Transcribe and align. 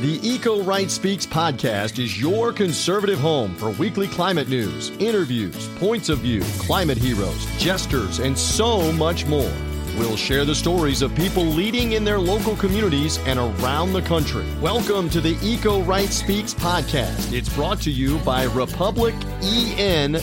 The 0.00 0.18
Eco 0.26 0.62
Right 0.62 0.90
Speaks 0.90 1.26
podcast 1.26 2.02
is 2.02 2.18
your 2.18 2.54
conservative 2.54 3.18
home 3.18 3.54
for 3.56 3.68
weekly 3.72 4.08
climate 4.08 4.48
news, 4.48 4.88
interviews, 4.98 5.68
points 5.76 6.08
of 6.08 6.20
view, 6.20 6.40
climate 6.58 6.96
heroes, 6.96 7.44
jesters, 7.58 8.18
and 8.18 8.38
so 8.38 8.90
much 8.92 9.26
more. 9.26 9.52
We'll 9.98 10.16
share 10.16 10.46
the 10.46 10.54
stories 10.54 11.02
of 11.02 11.14
people 11.14 11.44
leading 11.44 11.92
in 11.92 12.02
their 12.02 12.18
local 12.18 12.56
communities 12.56 13.18
and 13.26 13.38
around 13.38 13.92
the 13.92 14.00
country. 14.00 14.46
Welcome 14.62 15.10
to 15.10 15.20
the 15.20 15.36
Eco 15.42 15.82
Right 15.82 16.08
Speaks 16.08 16.54
podcast. 16.54 17.34
It's 17.34 17.50
brought 17.50 17.82
to 17.82 17.90
you 17.90 18.16
by 18.20 18.46
republicen.org. 18.46 20.22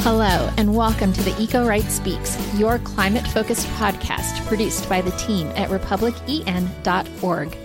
Hello, 0.00 0.50
and 0.56 0.74
welcome 0.74 1.12
to 1.12 1.22
the 1.22 1.40
Eco 1.40 1.64
Right 1.64 1.84
Speaks, 1.84 2.36
your 2.58 2.80
climate 2.80 3.28
focused 3.28 3.68
podcast 3.76 4.44
produced 4.48 4.88
by 4.88 5.02
the 5.02 5.12
team 5.12 5.46
at 5.54 5.70
republicen.org. 5.70 7.56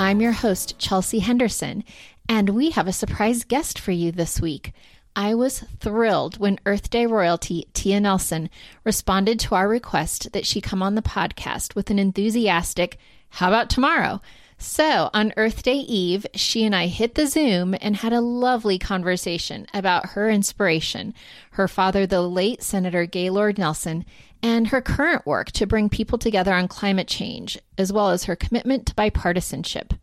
I'm 0.00 0.22
your 0.22 0.32
host, 0.32 0.78
Chelsea 0.78 1.18
Henderson, 1.18 1.84
and 2.26 2.48
we 2.48 2.70
have 2.70 2.88
a 2.88 2.92
surprise 2.92 3.44
guest 3.44 3.78
for 3.78 3.92
you 3.92 4.10
this 4.10 4.40
week. 4.40 4.72
I 5.14 5.34
was 5.34 5.62
thrilled 5.78 6.38
when 6.38 6.58
Earth 6.64 6.88
Day 6.88 7.04
royalty 7.04 7.68
Tia 7.74 8.00
Nelson 8.00 8.48
responded 8.82 9.38
to 9.40 9.54
our 9.54 9.68
request 9.68 10.32
that 10.32 10.46
she 10.46 10.62
come 10.62 10.82
on 10.82 10.94
the 10.94 11.02
podcast 11.02 11.74
with 11.74 11.90
an 11.90 11.98
enthusiastic, 11.98 12.96
How 13.28 13.48
about 13.48 13.68
tomorrow? 13.68 14.22
So 14.56 15.10
on 15.12 15.34
Earth 15.36 15.62
Day 15.62 15.76
Eve, 15.76 16.26
she 16.34 16.64
and 16.64 16.74
I 16.74 16.86
hit 16.86 17.14
the 17.14 17.26
Zoom 17.26 17.76
and 17.78 17.96
had 17.96 18.14
a 18.14 18.22
lovely 18.22 18.78
conversation 18.78 19.66
about 19.74 20.10
her 20.10 20.30
inspiration, 20.30 21.12
her 21.52 21.68
father, 21.68 22.06
the 22.06 22.22
late 22.22 22.62
Senator 22.62 23.04
Gaylord 23.04 23.58
Nelson, 23.58 24.06
and 24.42 24.68
her 24.68 24.80
current 24.80 25.26
work 25.26 25.50
to 25.52 25.66
bring 25.66 25.88
people 25.88 26.18
together 26.18 26.54
on 26.54 26.68
climate 26.68 27.08
change, 27.08 27.58
as 27.76 27.92
well 27.92 28.10
as 28.10 28.24
her 28.24 28.36
commitment 28.36 28.86
to 28.86 28.94
bipartisanship. 28.94 29.98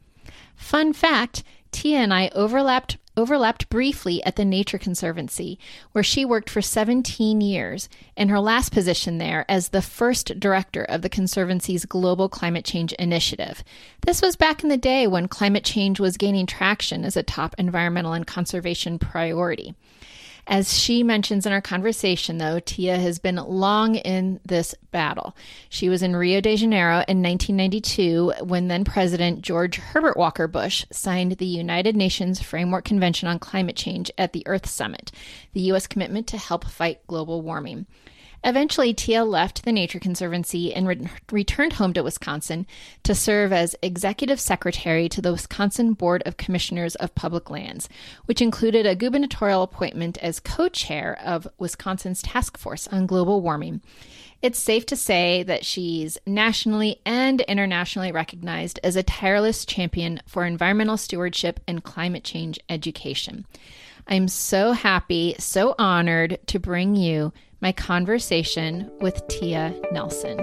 Fun 0.56 0.94
fact 0.94 1.44
Tia 1.72 2.00
and 2.00 2.14
I 2.14 2.30
overlapped 2.34 2.98
overlapped 3.18 3.68
briefly 3.70 4.24
at 4.24 4.36
the 4.36 4.46
Nature 4.46 4.78
Conservancy, 4.78 5.58
where 5.92 6.04
she 6.04 6.24
worked 6.24 6.52
for 6.52 6.62
17 6.62 7.42
years, 7.42 7.90
in 8.16 8.30
her 8.30 8.40
last 8.40 8.72
position 8.72 9.18
there 9.18 9.44
as 9.50 9.70
the 9.70 9.82
first 9.82 10.40
director 10.40 10.84
of 10.84 11.02
the 11.02 11.10
Conservancy's 11.10 11.86
Global 11.86 12.30
Climate 12.30 12.64
Change 12.64 12.94
Initiative. 12.94 13.64
This 14.06 14.22
was 14.22 14.36
back 14.36 14.62
in 14.62 14.70
the 14.70 14.78
day 14.78 15.08
when 15.08 15.28
climate 15.28 15.66
change 15.66 16.00
was 16.00 16.16
gaining 16.16 16.46
traction 16.46 17.04
as 17.04 17.18
a 17.18 17.24
top 17.24 17.56
environmental 17.58 18.14
and 18.14 18.28
conservation 18.28 19.00
priority. 19.00 19.74
As 20.50 20.78
she 20.78 21.04
mentions 21.04 21.46
in 21.46 21.52
our 21.52 21.60
conversation, 21.60 22.38
though, 22.38 22.62
Tia 22.62 22.98
has 22.98 23.20
been 23.20 23.36
long 23.36 23.96
in 23.96 24.40
this 24.46 24.74
battle. 24.92 25.36
She 25.68 25.90
was 25.90 26.02
in 26.02 26.16
Rio 26.16 26.40
de 26.40 26.56
Janeiro 26.56 27.04
in 27.06 27.22
1992 27.22 28.32
when 28.44 28.70
then 28.70 28.86
President 28.86 29.42
George 29.42 29.76
Herbert 29.76 30.16
Walker 30.16 30.48
Bush 30.48 30.86
signed 30.90 31.34
the 31.34 31.46
United 31.46 31.98
Nations 31.98 32.42
Framework 32.42 32.86
Convention 32.86 33.28
on 33.28 33.40
Climate 33.40 33.76
Change 33.76 34.10
at 34.18 34.32
the 34.32 34.48
Earth 34.48 34.70
Summit, 34.70 35.12
the 35.52 35.62
U.S. 35.62 35.86
commitment 35.86 36.28
to 36.28 36.38
help 36.38 36.64
fight 36.64 37.06
global 37.08 37.42
warming. 37.42 37.86
Eventually, 38.48 38.94
Tia 38.94 39.26
left 39.26 39.66
the 39.66 39.74
Nature 39.74 40.00
Conservancy 40.00 40.74
and 40.74 40.88
re- 40.88 41.10
returned 41.34 41.74
home 41.74 41.92
to 41.92 42.02
Wisconsin 42.02 42.66
to 43.04 43.14
serve 43.14 43.52
as 43.52 43.76
executive 43.82 44.40
secretary 44.40 45.10
to 45.10 45.22
the 45.22 45.34
Wisconsin 45.34 45.92
Board 45.92 46.24
of 46.26 46.38
Commissioners 46.38 46.96
of 46.96 47.14
Public 47.14 47.50
Lands, 47.50 47.90
which 48.24 48.42
included 48.42 48.86
a 48.86 48.96
gubernatorial 48.96 49.64
appointment 49.64 50.18
as 50.20 50.40
co 50.40 50.70
chair 50.70 51.20
of 51.26 51.46
Wisconsin's 51.58 52.22
Task 52.22 52.58
Force 52.58 52.88
on 52.88 53.06
Global 53.06 53.42
Warming. 53.42 53.82
It's 54.42 54.60
safe 54.60 54.86
to 54.86 54.96
say 54.96 55.44
that 55.44 55.66
she's 55.66 56.18
nationally 56.26 57.02
and 57.06 57.42
internationally 57.42 58.14
recognized 58.14 58.80
as 58.82 58.96
a 58.96 59.04
tireless 59.04 59.66
champion 59.66 60.22
for 60.26 60.46
environmental 60.46 60.96
stewardship 60.96 61.60
and 61.68 61.84
climate 61.84 62.24
change 62.24 62.62
education. 62.70 63.46
I'm 64.08 64.30
so 64.30 64.72
happy, 64.72 65.36
so 65.38 65.76
honored 65.78 66.40
to 66.48 66.60
bring 66.60 66.96
you 66.96 67.34
my 67.62 67.72
conversation 67.72 68.92
with 69.02 69.28
Tia 69.28 69.74
Nelson. 69.92 70.40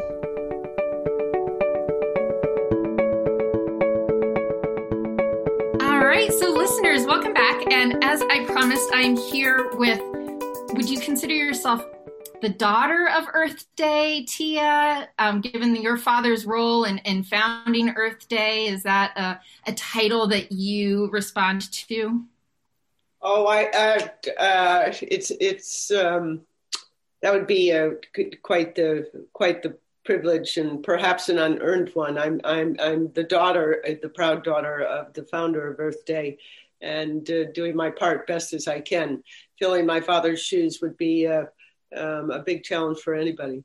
All 5.81 6.05
right, 6.05 6.33
so 6.33 6.51
listeners, 6.51 7.07
welcome 7.07 7.33
back. 7.33 7.73
And 7.73 8.03
as 8.03 8.23
I 8.23 8.45
promised, 8.47 8.89
I'm 8.93 9.17
here 9.17 9.71
with 9.75 10.01
would 10.73 10.89
you 10.89 10.99
consider 10.99 11.35
yourself 11.35 11.85
the 12.43 12.49
daughter 12.49 13.09
of 13.17 13.27
Earth 13.33 13.65
Day, 13.77 14.25
Tia? 14.29 15.09
Um, 15.19 15.41
given 15.41 15.77
your 15.77 15.97
father's 15.97 16.45
role 16.45 16.85
in, 16.85 16.99
in 16.99 17.23
founding 17.23 17.91
Earth 17.91 18.29
Day, 18.29 18.67
is 18.67 18.83
that 18.83 19.17
a, 19.17 19.71
a 19.71 19.75
title 19.75 20.27
that 20.29 20.51
you 20.51 21.09
respond 21.13 21.71
to? 21.73 22.25
Oh, 23.23 23.47
I 23.47 23.65
uh, 23.67 24.33
uh, 24.39 24.93
it's 25.01 25.31
it's 25.41 25.91
um, 25.93 26.43
that 27.25 27.33
would 27.33 27.47
be 27.47 27.71
a, 27.71 27.93
quite 28.43 28.75
the 28.75 29.25
quite 29.33 29.63
the 29.63 29.79
privilege 30.05 30.59
and 30.59 30.83
perhaps 30.83 31.31
an 31.31 31.39
unearned 31.39 31.89
one. 31.95 32.19
I'm 32.19 32.39
I'm 32.45 32.77
I'm 32.79 33.11
the 33.15 33.23
daughter, 33.23 33.83
the 34.03 34.11
proud 34.11 34.45
daughter 34.45 34.83
of 34.83 35.15
the 35.15 35.25
founder 35.25 35.73
of 35.73 35.81
Earth 35.81 36.05
Day, 36.05 36.37
and 36.83 37.29
uh, 37.31 37.45
doing 37.55 37.75
my 37.75 37.89
part 37.89 38.27
best 38.27 38.53
as 38.53 38.69
I 38.69 38.79
can. 38.81 39.25
Filling 39.59 39.87
my 39.87 40.03
father's 40.03 40.43
shoes 40.43 40.83
would 40.83 40.99
be 40.99 41.25
a, 41.25 41.49
um, 41.97 42.31
a 42.31 42.41
big 42.41 42.63
challenge 42.63 42.99
for 42.99 43.15
anybody. 43.15 43.65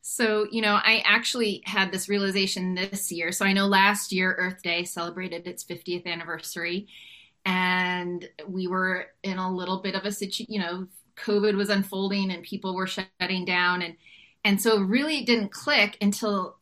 So, 0.00 0.46
you 0.50 0.62
know, 0.62 0.80
I 0.82 1.02
actually 1.04 1.62
had 1.66 1.92
this 1.92 2.08
realization 2.08 2.74
this 2.74 3.12
year. 3.12 3.30
So 3.30 3.44
I 3.44 3.52
know 3.52 3.66
last 3.66 4.10
year 4.10 4.34
Earth 4.38 4.62
Day 4.62 4.84
celebrated 4.84 5.46
its 5.46 5.62
50th 5.64 6.06
anniversary 6.06 6.88
and 7.44 8.28
we 8.46 8.66
were 8.66 9.08
in 9.22 9.38
a 9.38 9.54
little 9.54 9.78
bit 9.78 9.94
of 9.94 10.04
a 10.04 10.12
situation, 10.12 10.52
you 10.52 10.60
know, 10.60 10.86
COVID 11.22 11.54
was 11.54 11.70
unfolding 11.70 12.30
and 12.30 12.42
people 12.42 12.74
were 12.74 12.86
shutting 12.86 13.44
down. 13.44 13.82
And, 13.82 13.96
and 14.44 14.60
so 14.60 14.80
really 14.80 15.24
didn't 15.24 15.52
click 15.52 15.96
until 16.00 16.56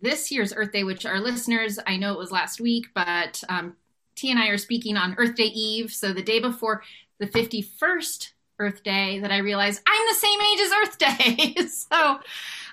this 0.00 0.30
year's 0.30 0.52
Earth 0.54 0.72
Day, 0.72 0.84
which 0.84 1.06
our 1.06 1.20
listeners, 1.20 1.78
I 1.86 1.96
know 1.96 2.12
it 2.12 2.18
was 2.18 2.32
last 2.32 2.60
week, 2.60 2.86
but 2.94 3.42
um, 3.48 3.76
T 4.14 4.30
and 4.30 4.38
I 4.38 4.48
are 4.48 4.58
speaking 4.58 4.96
on 4.96 5.14
Earth 5.18 5.34
Day 5.34 5.44
Eve. 5.44 5.92
So 5.92 6.12
the 6.12 6.22
day 6.22 6.40
before 6.40 6.82
the 7.18 7.26
51st 7.26 8.32
Earth 8.58 8.82
Day 8.82 9.20
that 9.20 9.30
I 9.30 9.38
realized 9.38 9.82
I'm 9.86 10.06
the 10.08 10.14
same 10.14 10.40
age 10.40 10.60
as 10.60 10.72
Earth 10.72 10.98
Day. 10.98 11.66
so 11.68 12.20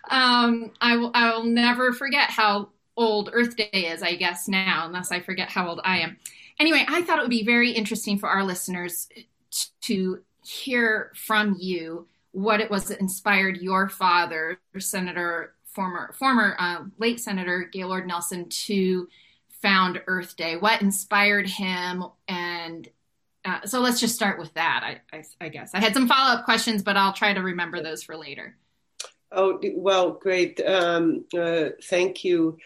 um, 0.10 0.72
I, 0.82 0.98
will, 0.98 1.12
I 1.14 1.36
will 1.36 1.44
never 1.44 1.94
forget 1.94 2.30
how 2.30 2.70
old 2.98 3.30
Earth 3.34 3.56
Day 3.56 3.70
is, 3.72 4.02
I 4.02 4.16
guess, 4.16 4.48
now, 4.48 4.86
unless 4.86 5.12
I 5.12 5.20
forget 5.20 5.50
how 5.50 5.68
old 5.68 5.82
I 5.84 6.00
am. 6.00 6.18
Anyway, 6.60 6.86
I 6.88 7.02
thought 7.02 7.20
it 7.20 7.22
would 7.22 7.30
be 7.30 7.44
very 7.44 7.72
interesting 7.72 8.18
for 8.18 8.30
our 8.30 8.44
listeners 8.44 9.10
to 9.82 10.22
hear 10.48 11.12
from 11.16 11.56
you 11.60 12.08
what 12.32 12.60
it 12.60 12.70
was 12.70 12.90
that 12.90 13.00
inspired 13.00 13.58
your 13.58 13.88
father, 13.88 14.60
Senator, 14.78 15.56
former 15.66 16.14
former 16.14 16.56
uh, 16.60 16.84
late 16.98 17.20
Senator 17.20 17.70
Gaylord 17.72 18.08
Nelson, 18.08 18.48
to 18.50 19.08
found 19.62 20.02
Earth 20.08 20.36
Day. 20.36 20.58
What 20.58 20.82
inspired 20.82 21.48
him, 21.48 22.04
and 22.28 22.88
uh, 23.46 23.66
so 23.66 23.80
let's 23.80 24.00
just 24.00 24.16
start 24.16 24.40
with 24.40 24.54
that. 24.56 24.82
I, 24.84 25.18
I, 25.18 25.24
I 25.42 25.50
guess 25.50 25.72
I 25.74 25.80
had 25.80 25.94
some 25.94 26.08
follow 26.08 26.36
up 26.36 26.46
questions, 26.46 26.84
but 26.84 26.98
I'll 26.98 27.14
try 27.14 27.34
to 27.34 27.42
remember 27.42 27.82
those 27.82 28.04
for 28.04 28.18
later. 28.18 28.58
Oh 29.32 29.60
well, 29.76 30.12
great. 30.12 30.62
Um, 30.66 31.26
uh, 31.38 31.70
thank 31.84 32.24
you 32.24 32.58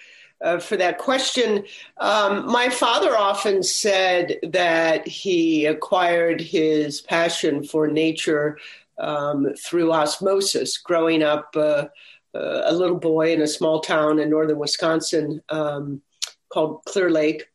uh, 0.41 0.59
for 0.59 0.77
that 0.77 0.97
question. 0.97 1.65
Um, 1.97 2.45
my 2.45 2.69
father 2.69 3.17
often 3.17 3.63
said 3.63 4.39
that 4.43 5.07
he 5.07 5.65
acquired 5.65 6.41
his 6.41 7.01
passion 7.01 7.63
for 7.63 7.87
nature 7.87 8.57
um, 8.97 9.53
through 9.55 9.91
osmosis, 9.91 10.77
growing 10.77 11.23
up 11.23 11.49
uh, 11.55 11.87
uh, 12.33 12.61
a 12.65 12.73
little 12.73 12.97
boy 12.97 13.33
in 13.33 13.41
a 13.41 13.47
small 13.47 13.79
town 13.79 14.19
in 14.19 14.29
northern 14.29 14.59
Wisconsin 14.59 15.41
um, 15.49 16.01
called 16.49 16.83
Clear 16.85 17.09
Lake. 17.09 17.47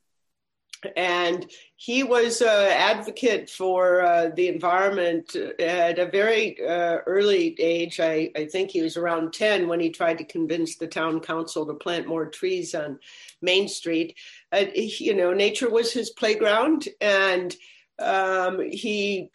And 0.97 1.47
he 1.85 2.03
was 2.03 2.41
an 2.41 2.49
advocate 2.49 3.51
for 3.51 4.01
uh, 4.01 4.31
the 4.35 4.49
environment 4.49 5.37
at 5.37 5.99
a 5.99 6.07
very 6.07 6.57
uh, 6.67 7.01
early 7.07 7.55
age. 7.61 8.01
I, 8.01 8.31
I, 8.35 8.47
think 8.47 8.71
he 8.71 8.81
was 8.81 8.97
around 8.97 9.35
10 9.35 9.69
when 9.69 9.81
he 9.81 9.91
tried 9.91 10.17
to 10.17 10.25
convince 10.25 10.77
the 10.77 10.87
town 10.87 11.21
council 11.21 11.67
to 11.67 11.75
plant 11.75 12.07
more 12.07 12.25
trees 12.25 12.75
on 12.75 13.01
Main 13.43 13.69
Street. 13.69 14.17
Uh, 14.51 14.65
you 14.75 15.15
know, 15.15 15.35
nature 15.35 15.69
was 15.69 15.93
his 15.93 16.09
playground, 16.09 16.89
and 17.03 17.55
um, 17.99 18.63
he 18.63 19.31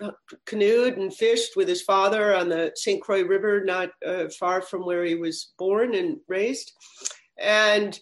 canoed 0.45 0.97
and 0.97 1.13
fished 1.13 1.55
with 1.55 1.67
his 1.67 1.83
father 1.83 2.35
on 2.35 2.49
the 2.49 2.71
St. 2.73 2.99
Croix 2.99 3.25
River, 3.25 3.63
not 3.63 3.91
uh, 4.03 4.27
far 4.39 4.63
from 4.63 4.87
where 4.87 5.05
he 5.05 5.13
was 5.13 5.51
born 5.59 5.93
and 5.93 6.17
raised. 6.27 6.71
And 7.37 7.99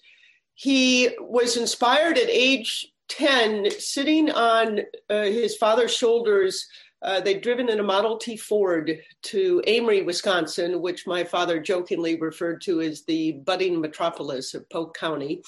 he 0.54 1.10
was 1.20 1.58
inspired 1.58 2.18
at 2.18 2.30
age 2.30 2.88
10, 3.10 3.72
sitting 3.80 4.30
on 4.32 4.82
uh, 5.10 5.24
his 5.24 5.56
father's 5.58 5.96
shoulders 5.96 6.68
uh, 7.02 7.22
they'd 7.22 7.42
driven 7.42 7.70
in 7.70 7.80
a 7.80 7.84
Model 7.84 8.18
T 8.18 8.36
Ford 8.36 9.00
to 9.24 9.62
Amery, 9.68 10.06
Wisconsin, 10.06 10.82
which 10.82 11.06
my 11.06 11.24
father 11.24 11.60
jokingly 11.60 12.20
referred 12.20 12.62
to 12.62 12.82
as 12.82 13.04
the 13.04 13.34
budding 13.46 13.80
metropolis 13.80 14.54
of 14.54 14.70
Polk 14.70 14.98
County. 14.98 15.42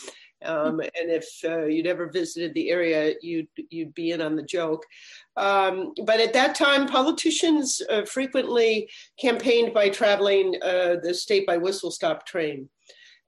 Um, 0.46 0.80
and 0.80 1.12
if 1.12 1.28
uh, 1.44 1.66
you'd 1.66 1.88
ever 1.88 2.08
visited 2.08 2.54
the 2.54 2.70
area, 2.70 3.16
you'd 3.22 3.48
you'd 3.72 3.94
be 3.94 4.12
in 4.12 4.22
on 4.22 4.36
the 4.36 4.44
joke. 4.44 4.86
Um, 5.36 5.94
but 6.06 6.20
at 6.20 6.34
that 6.34 6.56
time, 6.56 6.88
politicians 6.88 7.82
uh, 7.90 8.06
frequently 8.06 8.90
campaigned 9.20 9.74
by 9.74 9.90
traveling 9.90 10.56
uh, 10.62 10.98
the 11.02 11.14
state 11.14 11.46
by 11.46 11.58
whistle 11.58 11.92
stop 11.92 12.26
train. 12.26 12.70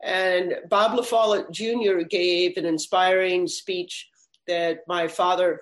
And 0.04 0.56
Bob 0.70 0.96
La 0.96 1.04
Follette 1.04 1.52
Jr. 1.52 2.04
gave 2.08 2.56
an 2.56 2.66
inspiring 2.66 3.48
speech 3.48 4.08
that 4.48 4.80
my 4.88 5.08
father, 5.08 5.62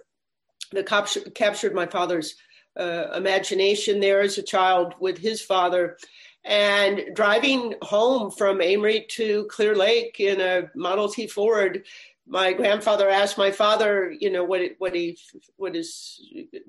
that 0.71 0.87
captured 1.35 1.73
my 1.73 1.85
father's 1.85 2.35
uh, 2.79 3.11
imagination 3.15 3.99
there 3.99 4.21
as 4.21 4.37
a 4.37 4.43
child 4.43 4.93
with 4.99 5.17
his 5.17 5.41
father. 5.41 5.97
And 6.45 7.13
driving 7.13 7.75
home 7.81 8.31
from 8.31 8.59
Amery 8.59 9.07
to 9.09 9.45
Clear 9.45 9.75
Lake 9.75 10.19
in 10.19 10.39
a 10.39 10.69
Model 10.73 11.09
T 11.09 11.27
Ford, 11.27 11.83
my 12.29 12.53
grandfather 12.53 13.09
asked 13.09 13.37
my 13.37 13.51
father, 13.51 14.15
you 14.17 14.29
know, 14.29 14.43
what 14.43 14.61
what 14.77 14.95
he 14.95 15.17
what 15.57 15.75
his 15.75 16.21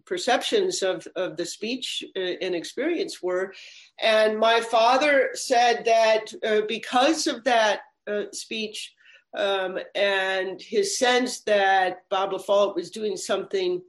perceptions 0.07 0.83
of 0.83 1.07
of 1.17 1.37
the 1.37 1.45
speech 1.45 2.03
uh, 2.17 2.21
and 2.41 2.55
experience 2.55 3.23
were, 3.23 3.53
and 4.01 4.39
my 4.39 4.61
father 4.61 5.31
said 5.35 5.85
that 5.85 6.33
uh, 6.45 6.63
because 6.67 7.27
of 7.27 7.45
that 7.45 7.81
uh, 8.07 8.25
speech 8.33 8.95
um, 9.37 9.79
and 9.95 10.61
his 10.61 10.99
sense 10.99 11.41
that 11.43 12.09
Bob 12.11 12.33
La 12.33 12.39
Follette 12.39 12.77
was 12.77 12.91
doing 12.91 13.17
something 13.17 13.81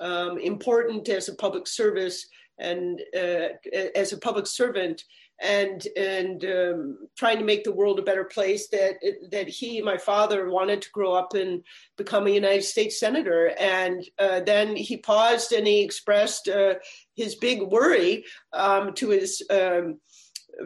um, 0.00 0.38
important 0.38 1.08
as 1.08 1.28
a 1.28 1.34
public 1.34 1.66
service 1.66 2.26
and 2.58 3.00
uh, 3.16 3.48
as 3.94 4.12
a 4.12 4.18
public 4.18 4.46
servant 4.46 5.02
and 5.40 5.88
and 5.96 6.44
um, 6.44 6.98
trying 7.16 7.38
to 7.38 7.44
make 7.44 7.64
the 7.64 7.72
world 7.72 7.98
a 7.98 8.02
better 8.02 8.24
place 8.24 8.68
that 8.68 8.94
that 9.30 9.48
he 9.48 9.82
my 9.82 9.96
father 9.96 10.48
wanted 10.48 10.80
to 10.80 10.90
grow 10.92 11.12
up 11.12 11.34
and 11.34 11.64
become 11.96 12.26
a 12.26 12.30
united 12.30 12.62
states 12.62 13.00
senator. 13.00 13.52
And 13.58 14.04
uh, 14.18 14.40
then 14.40 14.76
he 14.76 14.96
paused 14.98 15.52
and 15.52 15.66
he 15.66 15.82
expressed 15.82 16.48
uh, 16.48 16.74
his 17.16 17.34
big 17.34 17.62
worry 17.62 18.24
um, 18.52 18.94
to 18.94 19.08
his 19.08 19.42
um, 19.50 19.98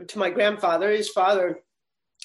to 0.08 0.18
my 0.18 0.30
grandfather 0.30 0.90
his 0.90 1.08
father 1.08 1.60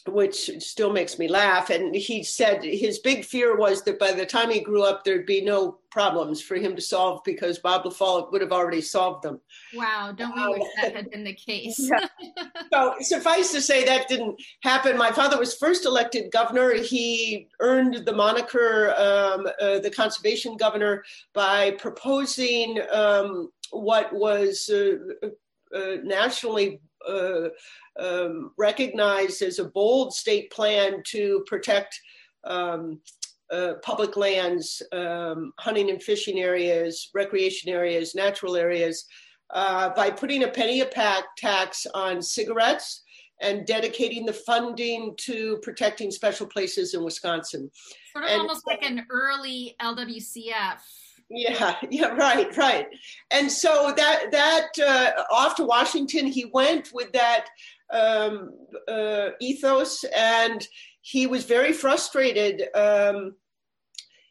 which 0.07 0.49
still 0.59 0.91
makes 0.91 1.19
me 1.19 1.27
laugh. 1.27 1.69
And 1.69 1.93
he 1.93 2.23
said 2.23 2.63
his 2.63 2.99
big 2.99 3.25
fear 3.25 3.55
was 3.55 3.83
that 3.83 3.99
by 3.99 4.11
the 4.11 4.25
time 4.25 4.49
he 4.49 4.59
grew 4.59 4.83
up, 4.83 5.03
there'd 5.03 5.25
be 5.25 5.41
no 5.41 5.77
problems 5.91 6.41
for 6.41 6.55
him 6.55 6.75
to 6.75 6.81
solve 6.81 7.21
because 7.25 7.59
Bob 7.59 7.85
La 7.85 7.91
Follette 7.91 8.31
would 8.31 8.41
have 8.41 8.53
already 8.53 8.81
solved 8.81 9.23
them. 9.23 9.39
Wow, 9.75 10.13
don't 10.15 10.33
we 10.33 10.41
um, 10.41 10.51
wish 10.51 10.67
that 10.81 10.95
had 10.95 11.11
been 11.11 11.23
the 11.23 11.33
case? 11.33 11.77
yeah. 12.19 12.43
So 12.71 12.95
suffice 13.01 13.51
to 13.51 13.61
say 13.61 13.83
that 13.85 14.07
didn't 14.07 14.41
happen. 14.63 14.97
My 14.97 15.11
father 15.11 15.37
was 15.37 15.55
first 15.55 15.85
elected 15.85 16.31
governor. 16.31 16.73
He 16.73 17.49
earned 17.59 18.05
the 18.05 18.13
moniker 18.13 18.93
um, 18.97 19.47
uh, 19.61 19.79
the 19.79 19.91
conservation 19.91 20.55
governor 20.55 21.03
by 21.33 21.71
proposing 21.71 22.79
um, 22.91 23.49
what 23.71 24.11
was 24.13 24.69
uh, 24.69 25.27
uh, 25.75 25.97
nationally 26.03 26.79
uh, 27.07 27.49
um, 27.99 28.51
recognized 28.57 29.41
as 29.41 29.59
a 29.59 29.65
bold 29.65 30.13
state 30.13 30.51
plan 30.51 31.01
to 31.07 31.43
protect 31.47 31.99
um, 32.43 32.99
uh, 33.51 33.73
public 33.83 34.15
lands, 34.15 34.81
um, 34.91 35.51
hunting 35.59 35.89
and 35.89 36.01
fishing 36.01 36.39
areas, 36.39 37.09
recreation 37.13 37.69
areas, 37.71 38.15
natural 38.15 38.55
areas, 38.55 39.05
uh, 39.49 39.89
by 39.89 40.09
putting 40.09 40.43
a 40.43 40.47
penny 40.47 40.81
a 40.81 40.85
pack 40.85 41.25
tax 41.37 41.85
on 41.93 42.21
cigarettes 42.21 43.03
and 43.41 43.65
dedicating 43.65 44.25
the 44.25 44.33
funding 44.33 45.13
to 45.17 45.57
protecting 45.63 46.11
special 46.11 46.45
places 46.47 46.93
in 46.93 47.03
Wisconsin. 47.03 47.69
Sort 48.13 48.25
of 48.25 48.31
and, 48.31 48.41
almost 48.41 48.67
like 48.67 48.83
an 48.83 49.05
early 49.09 49.75
LWCF 49.81 50.79
yeah 51.31 51.75
yeah 51.89 52.07
right 52.07 52.55
right. 52.57 52.87
And 53.31 53.51
so 53.51 53.93
that 53.95 54.31
that 54.31 54.67
uh, 54.79 55.23
off 55.31 55.55
to 55.55 55.65
washington 55.65 56.27
he 56.27 56.45
went 56.45 56.91
with 56.93 57.11
that 57.13 57.45
um, 57.91 58.53
uh, 58.87 59.29
ethos 59.39 60.03
and 60.15 60.67
he 61.01 61.27
was 61.27 61.45
very 61.45 61.73
frustrated 61.73 62.67
um, 62.75 63.35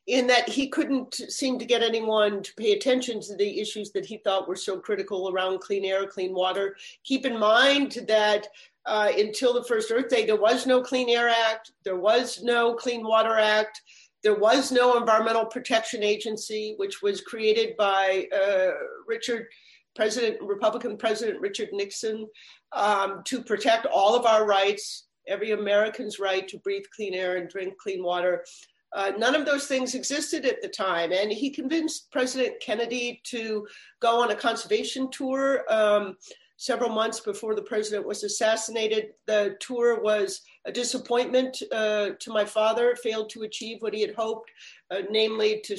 in 0.06 0.26
that 0.26 0.48
he 0.48 0.68
couldn't 0.68 1.14
seem 1.14 1.58
to 1.58 1.64
get 1.64 1.82
anyone 1.82 2.42
to 2.42 2.54
pay 2.54 2.72
attention 2.72 3.20
to 3.20 3.36
the 3.36 3.60
issues 3.60 3.92
that 3.92 4.06
he 4.06 4.16
thought 4.18 4.48
were 4.48 4.56
so 4.56 4.78
critical 4.78 5.30
around 5.30 5.60
clean 5.60 5.84
air 5.84 6.06
clean 6.06 6.34
water. 6.34 6.76
Keep 7.04 7.26
in 7.26 7.38
mind 7.38 8.04
that 8.08 8.46
uh, 8.86 9.08
until 9.16 9.52
the 9.52 9.64
first 9.64 9.90
earth 9.90 10.08
day 10.08 10.24
there 10.24 10.40
was 10.40 10.66
no 10.66 10.82
clean 10.82 11.08
air 11.08 11.28
act 11.28 11.72
there 11.84 11.98
was 11.98 12.42
no 12.42 12.74
clean 12.74 13.06
water 13.06 13.36
act 13.38 13.82
there 14.22 14.34
was 14.34 14.70
no 14.70 14.96
Environmental 14.96 15.46
Protection 15.46 16.02
Agency, 16.02 16.74
which 16.76 17.02
was 17.02 17.20
created 17.20 17.76
by 17.76 18.26
uh, 18.34 18.72
Richard, 19.06 19.46
President, 19.94 20.38
Republican 20.42 20.96
President 20.96 21.40
Richard 21.40 21.70
Nixon, 21.72 22.26
um, 22.72 23.22
to 23.24 23.42
protect 23.42 23.86
all 23.86 24.14
of 24.14 24.26
our 24.26 24.46
rights, 24.46 25.06
every 25.26 25.52
American's 25.52 26.18
right 26.18 26.46
to 26.48 26.58
breathe 26.58 26.84
clean 26.94 27.14
air 27.14 27.36
and 27.36 27.48
drink 27.48 27.74
clean 27.78 28.02
water. 28.02 28.44
Uh, 28.92 29.12
none 29.16 29.36
of 29.36 29.46
those 29.46 29.66
things 29.66 29.94
existed 29.94 30.44
at 30.44 30.60
the 30.62 30.68
time. 30.68 31.12
And 31.12 31.30
he 31.30 31.50
convinced 31.50 32.10
President 32.10 32.60
Kennedy 32.60 33.20
to 33.26 33.66
go 34.00 34.20
on 34.20 34.32
a 34.32 34.34
conservation 34.34 35.10
tour. 35.10 35.64
Um, 35.68 36.16
several 36.56 36.90
months 36.90 37.20
before 37.20 37.54
the 37.54 37.62
president 37.62 38.06
was 38.06 38.22
assassinated. 38.22 39.12
The 39.26 39.56
tour 39.60 40.02
was 40.02 40.42
a 40.66 40.72
disappointment 40.72 41.62
uh, 41.72 42.10
to 42.18 42.32
my 42.32 42.44
father, 42.44 42.94
failed 42.96 43.30
to 43.30 43.42
achieve 43.42 43.80
what 43.80 43.94
he 43.94 44.02
had 44.02 44.14
hoped, 44.14 44.50
uh, 44.90 45.02
namely 45.10 45.62
to, 45.64 45.76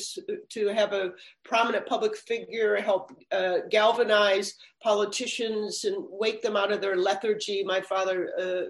to 0.49 0.67
have 0.67 0.93
a 0.93 1.11
prominent 1.43 1.85
public 1.85 2.17
figure 2.17 2.75
help 2.77 3.11
uh, 3.31 3.59
galvanize 3.69 4.55
politicians 4.81 5.83
and 5.83 5.95
wake 6.09 6.41
them 6.41 6.55
out 6.55 6.71
of 6.71 6.81
their 6.81 6.95
lethargy, 6.95 7.63
my 7.63 7.79
father 7.79 8.31
uh, 8.39 8.61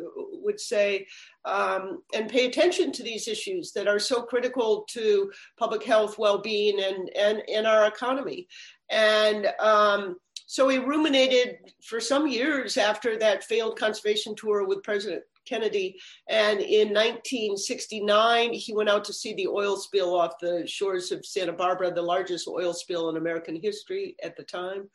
would 0.43 0.59
say, 0.59 1.07
um, 1.45 2.01
and 2.13 2.29
pay 2.29 2.45
attention 2.45 2.91
to 2.91 3.03
these 3.03 3.29
issues 3.29 3.71
that 3.71 3.87
are 3.87 3.99
so 3.99 4.21
critical 4.21 4.85
to 4.89 5.31
public 5.57 5.83
health, 5.83 6.17
well 6.17 6.39
being, 6.39 6.81
and, 6.83 7.09
and, 7.15 7.41
and 7.49 7.65
our 7.65 7.87
economy. 7.87 8.47
And 8.89 9.47
um, 9.59 10.17
so 10.45 10.67
he 10.67 10.77
ruminated 10.77 11.59
for 11.81 12.01
some 12.01 12.27
years 12.27 12.75
after 12.75 13.17
that 13.19 13.45
failed 13.45 13.79
conservation 13.79 14.35
tour 14.35 14.65
with 14.65 14.83
President 14.83 15.23
Kennedy. 15.45 15.99
And 16.29 16.59
in 16.59 16.89
1969, 16.89 18.53
he 18.53 18.73
went 18.73 18.89
out 18.89 19.03
to 19.05 19.13
see 19.13 19.33
the 19.33 19.47
oil 19.47 19.77
spill 19.77 20.19
off 20.19 20.39
the 20.39 20.65
shores 20.67 21.11
of 21.11 21.25
Santa 21.25 21.53
Barbara, 21.53 21.93
the 21.93 22.01
largest 22.01 22.47
oil 22.47 22.73
spill 22.73 23.09
in 23.09 23.17
American 23.17 23.59
history 23.61 24.15
at 24.23 24.35
the 24.35 24.43
time. 24.43 24.89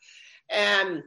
And 0.49 1.03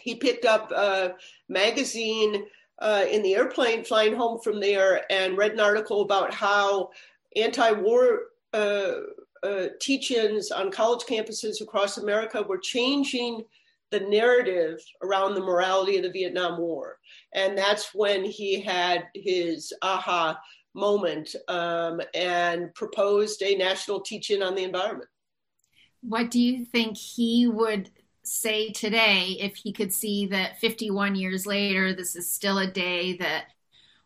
he 0.00 0.14
picked 0.14 0.44
up 0.44 0.70
a 0.72 1.14
magazine 1.48 2.46
uh, 2.78 3.04
in 3.10 3.22
the 3.22 3.34
airplane 3.34 3.84
flying 3.84 4.14
home 4.14 4.38
from 4.40 4.60
there 4.60 5.10
and 5.10 5.38
read 5.38 5.52
an 5.52 5.60
article 5.60 6.02
about 6.02 6.32
how 6.32 6.90
anti 7.34 7.70
war. 7.72 8.20
Uh, 8.52 9.00
uh, 9.42 9.68
teach-ins 9.80 10.50
on 10.50 10.72
college 10.72 11.04
campuses 11.04 11.60
across 11.60 11.98
America 11.98 12.42
were 12.42 12.58
changing 12.58 13.44
the 13.90 14.00
narrative 14.00 14.80
around 15.02 15.34
the 15.34 15.40
morality 15.40 15.96
of 15.96 16.02
the 16.02 16.10
Vietnam 16.10 16.58
War. 16.58 16.98
And 17.36 17.56
that's 17.56 17.94
when 17.94 18.24
he 18.24 18.60
had 18.60 19.04
his 19.14 19.72
aha 19.82 20.40
moment 20.74 21.36
um, 21.48 22.00
and 22.14 22.74
proposed 22.74 23.42
a 23.42 23.54
national 23.56 24.00
teach-in 24.00 24.42
on 24.42 24.54
the 24.54 24.64
environment. 24.64 25.08
What 26.00 26.30
do 26.30 26.40
you 26.40 26.64
think 26.64 26.96
he 26.96 27.46
would 27.46 27.90
say 28.24 28.70
today 28.72 29.36
if 29.40 29.56
he 29.56 29.72
could 29.72 29.92
see 29.92 30.26
that 30.26 30.58
51 30.58 31.14
years 31.14 31.46
later, 31.46 31.94
this 31.94 32.16
is 32.16 32.32
still 32.32 32.58
a 32.58 32.66
day 32.66 33.16
that 33.18 33.44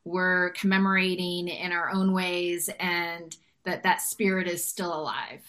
we're 0.05 0.51
commemorating 0.51 1.49
in 1.49 1.73
our 1.73 1.91
own 1.91 2.13
ways 2.13 2.69
and 2.79 3.37
that 3.65 3.83
that 3.83 4.03
spirit 4.03 4.49
is 4.49 4.65
still 4.65 4.95
alive? 4.95 5.43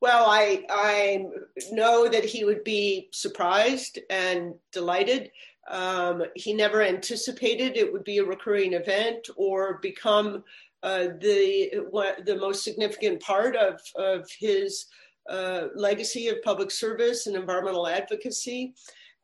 Well, 0.00 0.26
I 0.28 0.64
I 0.70 1.26
know 1.72 2.08
that 2.08 2.24
he 2.24 2.44
would 2.44 2.62
be 2.62 3.08
surprised 3.12 3.98
and 4.10 4.54
delighted. 4.70 5.32
Um, 5.68 6.22
he 6.34 6.54
never 6.54 6.82
anticipated 6.82 7.76
it 7.76 7.92
would 7.92 8.04
be 8.04 8.18
a 8.18 8.24
recurring 8.24 8.72
event 8.72 9.28
or 9.36 9.78
become 9.78 10.44
uh, 10.82 11.08
the 11.20 11.72
what, 11.90 12.24
the 12.24 12.36
most 12.36 12.64
significant 12.64 13.20
part 13.20 13.56
of 13.56 13.80
of 13.96 14.28
his 14.38 14.86
uh, 15.28 15.68
legacy 15.74 16.28
of 16.28 16.42
public 16.42 16.70
service 16.70 17.26
and 17.26 17.36
environmental 17.36 17.86
advocacy. 17.86 18.74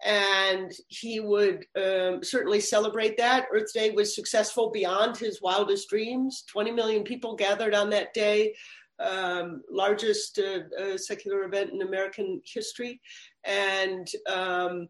And 0.04 0.70
he 0.88 1.20
would 1.20 1.64
um, 1.76 2.22
certainly 2.22 2.60
celebrate 2.60 3.16
that. 3.16 3.46
Earth 3.50 3.72
Day 3.72 3.90
was 3.90 4.14
successful 4.14 4.70
beyond 4.70 5.16
his 5.16 5.40
wildest 5.40 5.88
dreams. 5.88 6.44
20 6.48 6.72
million 6.72 7.04
people 7.04 7.36
gathered 7.36 7.74
on 7.74 7.88
that 7.90 8.12
day 8.12 8.54
um, 8.98 9.62
largest 9.70 10.38
uh, 10.38 10.60
uh, 10.80 10.98
secular 10.98 11.44
event 11.44 11.70
in 11.72 11.82
American 11.82 12.40
history. 12.44 13.00
and 13.44 14.08
um, 14.26 14.88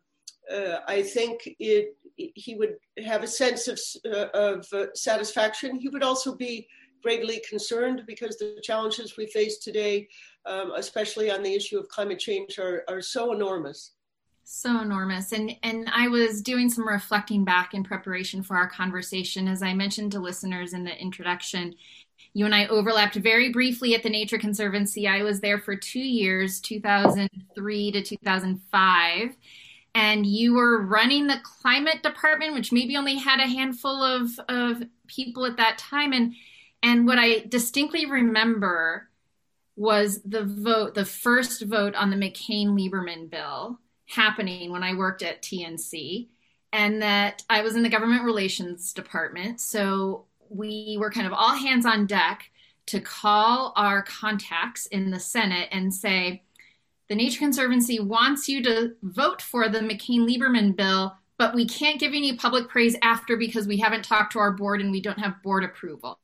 uh, 0.52 0.78
I 0.86 1.02
think 1.02 1.48
it 1.58 1.96
he 2.16 2.54
would 2.54 2.76
have 3.04 3.22
a 3.22 3.28
sense 3.28 3.68
of 3.68 3.80
uh, 4.04 4.28
of 4.34 4.66
uh, 4.72 4.86
satisfaction. 4.94 5.76
He 5.76 5.88
would 5.88 6.02
also 6.02 6.34
be 6.34 6.66
greatly 7.02 7.42
concerned 7.48 8.02
because 8.06 8.38
the 8.38 8.58
challenges 8.62 9.16
we 9.16 9.26
face 9.26 9.58
today, 9.58 10.08
um, 10.46 10.72
especially 10.76 11.30
on 11.30 11.42
the 11.42 11.52
issue 11.52 11.78
of 11.78 11.88
climate 11.88 12.18
change, 12.18 12.58
are, 12.58 12.82
are 12.88 13.02
so 13.02 13.32
enormous. 13.32 13.92
So 14.44 14.80
enormous. 14.80 15.32
And 15.32 15.56
and 15.62 15.88
i 15.92 16.06
was 16.08 16.42
doing 16.42 16.68
some 16.68 16.86
reflecting 16.86 17.44
back 17.44 17.72
in 17.72 17.82
preparation 17.82 18.42
for 18.42 18.56
our 18.56 18.68
conversation. 18.68 19.48
As 19.48 19.62
i 19.62 19.72
mentioned 19.72 20.12
to 20.12 20.20
listeners 20.20 20.72
in 20.72 20.84
the 20.84 20.96
introduction 21.00 21.74
you 22.36 22.44
and 22.44 22.54
i 22.54 22.66
overlapped 22.66 23.14
very 23.14 23.50
briefly 23.50 23.94
at 23.94 24.02
the 24.02 24.10
nature 24.10 24.38
conservancy. 24.38 25.08
I 25.08 25.22
was 25.22 25.40
there 25.40 25.58
for 25.58 25.76
two 25.76 26.00
years 26.00 26.60
2003 26.60 27.92
to 27.92 28.02
2005 28.02 29.36
and 29.94 30.26
you 30.26 30.54
were 30.54 30.82
running 30.82 31.26
the 31.26 31.40
climate 31.42 32.02
department 32.02 32.54
which 32.54 32.72
maybe 32.72 32.96
only 32.96 33.16
had 33.16 33.40
a 33.40 33.46
handful 33.46 34.02
of 34.02 34.30
of 34.48 34.82
people 35.06 35.46
at 35.46 35.56
that 35.56 35.78
time 35.78 36.12
and 36.12 36.34
and 36.82 37.06
what 37.06 37.18
i 37.18 37.40
distinctly 37.48 38.06
remember 38.06 39.08
was 39.76 40.22
the 40.22 40.44
vote 40.44 40.94
the 40.94 41.04
first 41.04 41.62
vote 41.62 41.94
on 41.94 42.10
the 42.10 42.16
mccain 42.16 42.68
lieberman 42.68 43.28
bill 43.30 43.78
happening 44.06 44.70
when 44.70 44.82
I 44.82 44.94
worked 44.94 45.22
at 45.22 45.42
TNC, 45.42 46.28
and 46.72 47.02
that 47.02 47.42
I 47.48 47.62
was 47.62 47.76
in 47.76 47.82
the 47.82 47.88
government 47.88 48.24
relations 48.24 48.92
department. 48.92 49.60
So 49.60 50.26
we 50.48 50.96
were 50.98 51.10
kind 51.10 51.26
of 51.26 51.32
all 51.32 51.54
hands 51.54 51.86
on 51.86 52.06
deck 52.06 52.50
to 52.86 53.00
call 53.00 53.72
our 53.76 54.02
contacts 54.02 54.86
in 54.86 55.10
the 55.10 55.20
Senate 55.20 55.68
and 55.72 55.92
say, 55.92 56.42
the 57.08 57.14
Nature 57.14 57.40
Conservancy 57.40 58.00
wants 58.00 58.48
you 58.48 58.62
to 58.62 58.94
vote 59.02 59.42
for 59.42 59.68
the 59.68 59.80
McCain 59.80 60.20
Lieberman 60.20 60.74
bill, 60.74 61.16
but 61.36 61.54
we 61.54 61.66
can't 61.66 62.00
give 62.00 62.12
any 62.12 62.36
public 62.36 62.68
praise 62.68 62.96
after 63.02 63.36
because 63.36 63.66
we 63.66 63.78
haven't 63.78 64.04
talked 64.04 64.32
to 64.32 64.38
our 64.38 64.52
board 64.52 64.80
and 64.80 64.90
we 64.90 65.00
don't 65.00 65.18
have 65.18 65.42
board 65.42 65.64
approval. 65.64 66.18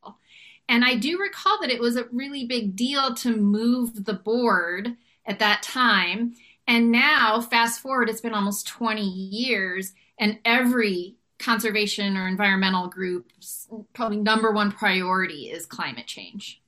And 0.68 0.84
I 0.84 0.94
do 0.94 1.18
recall 1.18 1.60
that 1.60 1.70
it 1.70 1.80
was 1.80 1.96
a 1.96 2.06
really 2.12 2.46
big 2.46 2.76
deal 2.76 3.14
to 3.16 3.36
move 3.36 4.04
the 4.04 4.14
board 4.14 4.96
at 5.26 5.40
that 5.40 5.62
time. 5.62 6.34
And 6.66 6.92
now, 6.92 7.40
fast 7.40 7.80
forward, 7.80 8.08
it's 8.08 8.20
been 8.20 8.34
almost 8.34 8.68
20 8.68 9.02
years, 9.02 9.92
and 10.18 10.38
every 10.44 11.16
conservation 11.40 12.16
or 12.16 12.28
environmental 12.28 12.86
group's 12.86 13.66
probably 13.94 14.18
number 14.18 14.52
one 14.52 14.70
priority 14.70 15.50
is 15.50 15.66
climate 15.66 16.06
change. 16.06 16.59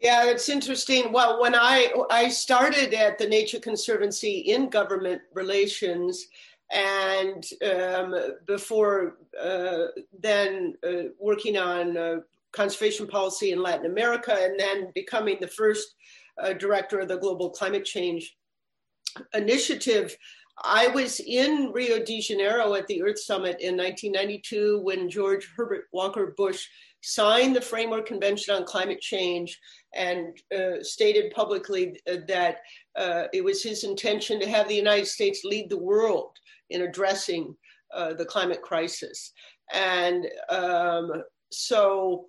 Yeah, 0.00 0.26
it's 0.26 0.48
interesting. 0.48 1.12
Well, 1.12 1.40
when 1.40 1.54
I 1.56 1.92
I 2.10 2.28
started 2.28 2.94
at 2.94 3.18
the 3.18 3.26
Nature 3.26 3.58
Conservancy 3.58 4.38
in 4.38 4.68
government 4.68 5.22
relations, 5.34 6.28
and 6.70 7.44
um, 7.64 8.14
before 8.46 9.16
uh, 9.40 9.86
then 10.20 10.74
uh, 10.86 11.10
working 11.18 11.58
on 11.58 11.96
uh, 11.96 12.16
conservation 12.52 13.08
policy 13.08 13.50
in 13.50 13.60
Latin 13.60 13.86
America, 13.86 14.36
and 14.38 14.58
then 14.58 14.92
becoming 14.94 15.38
the 15.40 15.48
first 15.48 15.96
uh, 16.40 16.52
director 16.52 17.00
of 17.00 17.08
the 17.08 17.18
Global 17.18 17.50
Climate 17.50 17.84
Change 17.84 18.36
initiative. 19.34 20.16
I 20.64 20.88
was 20.88 21.20
in 21.20 21.70
Rio 21.72 22.02
de 22.02 22.20
Janeiro 22.20 22.74
at 22.74 22.86
the 22.86 23.02
Earth 23.02 23.20
Summit 23.20 23.60
in 23.60 23.76
1992 23.76 24.80
when 24.82 25.08
George 25.08 25.48
Herbert 25.56 25.84
Walker 25.92 26.34
Bush 26.36 26.66
signed 27.00 27.54
the 27.54 27.60
Framework 27.60 28.06
Convention 28.06 28.54
on 28.54 28.64
Climate 28.64 29.00
Change 29.00 29.58
and 29.94 30.36
uh, 30.56 30.82
stated 30.82 31.32
publicly 31.32 31.98
that 32.06 32.58
uh, 32.96 33.24
it 33.32 33.42
was 33.42 33.62
his 33.62 33.84
intention 33.84 34.40
to 34.40 34.48
have 34.48 34.68
the 34.68 34.74
United 34.74 35.06
States 35.06 35.44
lead 35.44 35.70
the 35.70 35.78
world 35.78 36.36
in 36.70 36.82
addressing 36.82 37.56
uh, 37.94 38.14
the 38.14 38.24
climate 38.24 38.62
crisis. 38.62 39.32
And 39.72 40.26
um, 40.50 41.22
so 41.50 42.26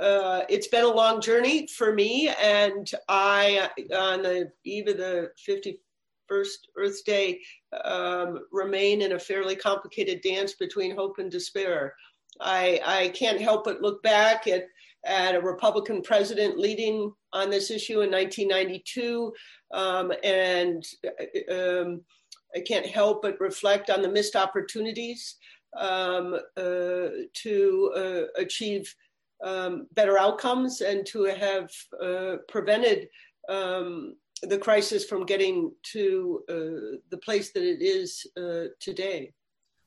uh, 0.00 0.42
it's 0.48 0.68
been 0.68 0.84
a 0.84 0.88
long 0.88 1.20
journey 1.20 1.66
for 1.66 1.92
me, 1.92 2.28
and 2.42 2.90
I, 3.08 3.68
on 3.96 4.22
the 4.22 4.50
eve 4.64 4.88
of 4.88 4.96
the 4.96 5.30
50 5.38 5.78
first 6.28 6.68
Earth 6.76 7.04
Day 7.04 7.40
um, 7.84 8.40
remain 8.52 9.02
in 9.02 9.12
a 9.12 9.18
fairly 9.18 9.56
complicated 9.56 10.20
dance 10.22 10.54
between 10.54 10.94
hope 10.94 11.18
and 11.18 11.30
despair. 11.30 11.94
I, 12.40 12.80
I 12.84 13.08
can't 13.08 13.40
help 13.40 13.64
but 13.64 13.80
look 13.80 14.02
back 14.02 14.46
at, 14.46 14.66
at 15.04 15.34
a 15.34 15.40
Republican 15.40 16.02
president 16.02 16.58
leading 16.58 17.12
on 17.32 17.50
this 17.50 17.70
issue 17.70 18.00
in 18.00 18.10
1992, 18.10 19.32
um, 19.72 20.12
and 20.22 20.84
um, 21.50 22.02
I 22.54 22.60
can't 22.60 22.86
help 22.86 23.22
but 23.22 23.40
reflect 23.40 23.90
on 23.90 24.02
the 24.02 24.08
missed 24.08 24.36
opportunities 24.36 25.36
um, 25.76 26.34
uh, 26.56 27.08
to 27.34 27.92
uh, 27.96 28.40
achieve 28.40 28.94
um, 29.44 29.86
better 29.92 30.18
outcomes 30.18 30.80
and 30.80 31.04
to 31.06 31.24
have 31.24 31.70
uh, 32.02 32.36
prevented 32.48 33.08
um, 33.48 34.16
the 34.42 34.58
crisis 34.58 35.04
from 35.04 35.24
getting 35.24 35.72
to 35.82 36.42
uh, 36.48 36.98
the 37.10 37.18
place 37.22 37.52
that 37.52 37.62
it 37.62 37.82
is 37.82 38.26
uh, 38.36 38.68
today. 38.80 39.32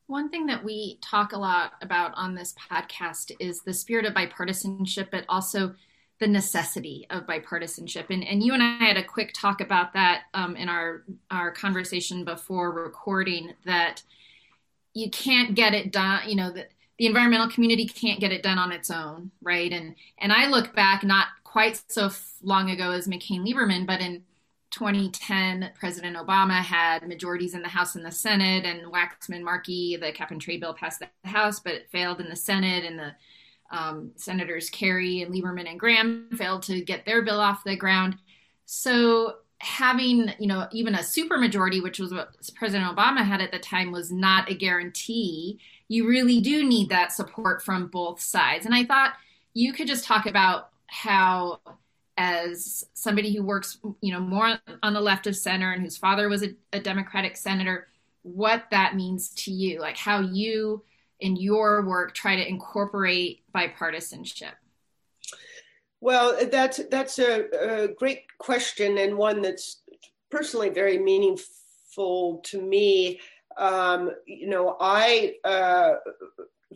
One 0.08 0.30
thing 0.30 0.48
that 0.48 0.64
we 0.64 0.98
talk 1.04 1.34
a 1.34 1.38
lot 1.38 1.74
about 1.82 2.14
on 2.16 2.34
this 2.34 2.56
podcast 2.72 3.32
is 3.40 3.62
the 3.62 3.74
spirit 3.74 4.06
of 4.06 4.16
bipartisanship, 4.16 5.12
but 5.12 5.24
also 5.30 5.76
the 6.20 6.28
necessity 6.28 7.06
of 7.12 7.28
bipartisanship. 7.28 8.10
And, 8.10 8.28
and 8.28 8.44
you 8.44 8.54
and 8.54 8.64
I 8.64 8.86
had 8.86 8.98
a 8.98 9.04
quick 9.04 9.34
talk 9.34 9.62
about 9.62 9.94
that 9.94 10.24
um, 10.34 10.56
in 10.56 10.68
our, 10.68 11.04
our 11.30 11.52
conversation 11.52 12.26
before 12.26 12.72
recording 12.72 13.54
that 13.66 14.02
you 14.94 15.10
can't 15.12 15.56
get 15.56 15.74
it 15.74 15.92
done, 15.92 16.28
you 16.28 16.36
know, 16.36 16.52
that 16.52 16.72
the 16.98 17.06
environmental 17.06 17.50
community 17.50 17.88
can't 17.88 18.20
get 18.20 18.32
it 18.32 18.44
done 18.44 18.58
on 18.58 18.72
its 18.72 18.92
own, 18.92 19.32
right? 19.42 19.72
And 19.72 19.96
and 20.18 20.34
I 20.34 20.48
look 20.48 20.76
back 20.76 21.04
not 21.04 21.28
quite 21.46 21.82
so 21.88 22.12
long 22.44 22.70
ago 22.70 22.92
as 22.92 23.08
McCain 23.08 23.48
Lieberman, 23.48 23.88
but 23.88 24.02
in 24.02 24.24
2010, 24.72 25.72
President 25.80 26.16
Obama 26.16 26.62
had 26.62 27.08
majorities 27.08 27.54
in 27.54 27.62
the 27.62 27.68
House 27.68 27.96
and 27.96 28.06
the 28.06 28.12
Senate, 28.12 28.66
and 28.66 28.92
Waxman 28.92 29.42
Markey, 29.42 29.98
the 29.98 30.12
cap 30.12 30.32
and 30.32 30.42
trade 30.42 30.62
bill, 30.62 30.74
passed 30.74 31.00
the 31.00 31.30
House, 31.30 31.60
but 31.60 31.74
it 31.74 31.90
failed 31.92 32.20
in 32.20 32.30
the 32.30 32.36
Senate, 32.36 32.86
and 32.86 33.00
the 33.00 33.12
um, 33.72 34.12
Senators 34.16 34.70
Kerry 34.70 35.22
and 35.22 35.34
Lieberman 35.34 35.70
and 35.70 35.80
Graham 35.80 36.30
failed 36.36 36.64
to 36.64 36.82
get 36.82 37.06
their 37.06 37.22
bill 37.22 37.40
off 37.40 37.64
the 37.64 37.76
ground. 37.76 38.18
So 38.66 39.38
having, 39.60 40.32
you 40.40 40.48
know, 40.48 40.68
even 40.72 40.96
a 40.96 41.00
supermajority, 41.00 41.84
which 41.84 42.00
was 42.00 42.14
what 42.14 42.34
President 42.56 42.96
Obama 42.96 43.24
had 43.24 43.42
at 43.42 43.52
the 43.52 43.60
time, 43.60 43.92
was 43.92 44.12
not 44.12 44.50
a 44.50 44.56
guarantee. 44.56 45.60
You 45.88 46.08
really 46.08 46.40
do 46.40 46.64
need 46.64 46.90
that 46.90 47.12
support 47.12 47.62
from 47.62 47.88
both 47.88 48.22
sides. 48.22 48.66
And 48.66 48.74
I 48.74 48.86
thought 48.86 49.14
you 49.54 49.74
could 49.74 49.88
just 49.88 50.06
talk 50.06 50.26
about 50.26 50.70
how 50.88 51.60
as 52.20 52.86
somebody 52.94 53.34
who 53.34 53.42
works, 53.42 53.80
you 54.02 54.12
know, 54.12 54.20
more 54.20 54.60
on 54.84 54.94
the 54.94 55.00
left 55.00 55.26
of 55.26 55.38
center 55.38 55.72
and 55.72 55.82
whose 55.82 55.96
father 55.96 56.28
was 56.28 56.44
a, 56.44 56.50
a 56.74 56.80
Democratic 56.80 57.38
senator, 57.38 57.88
what 58.24 58.66
that 58.72 58.98
means 58.98 59.30
to 59.30 59.52
you, 59.52 59.80
like 59.80 59.96
how 59.96 60.20
you 60.20 60.84
in 61.22 61.38
your 61.38 61.86
work 61.86 62.14
try 62.14 62.36
to 62.36 62.46
incorporate 62.46 63.42
bipartisanship. 63.56 64.52
Well, 66.02 66.38
that's 66.52 66.82
that's 66.92 67.20
a, 67.20 67.86
a 67.86 67.88
great 67.88 68.24
question 68.38 68.98
and 68.98 69.18
one 69.18 69.42
that's 69.42 69.82
personally 70.30 70.70
very 70.70 70.98
meaningful 70.98 72.42
to 72.44 72.62
me. 72.62 73.22
Um, 73.56 74.12
you 74.26 74.50
know, 74.50 74.76
I 74.82 75.36
uh, 75.46 75.94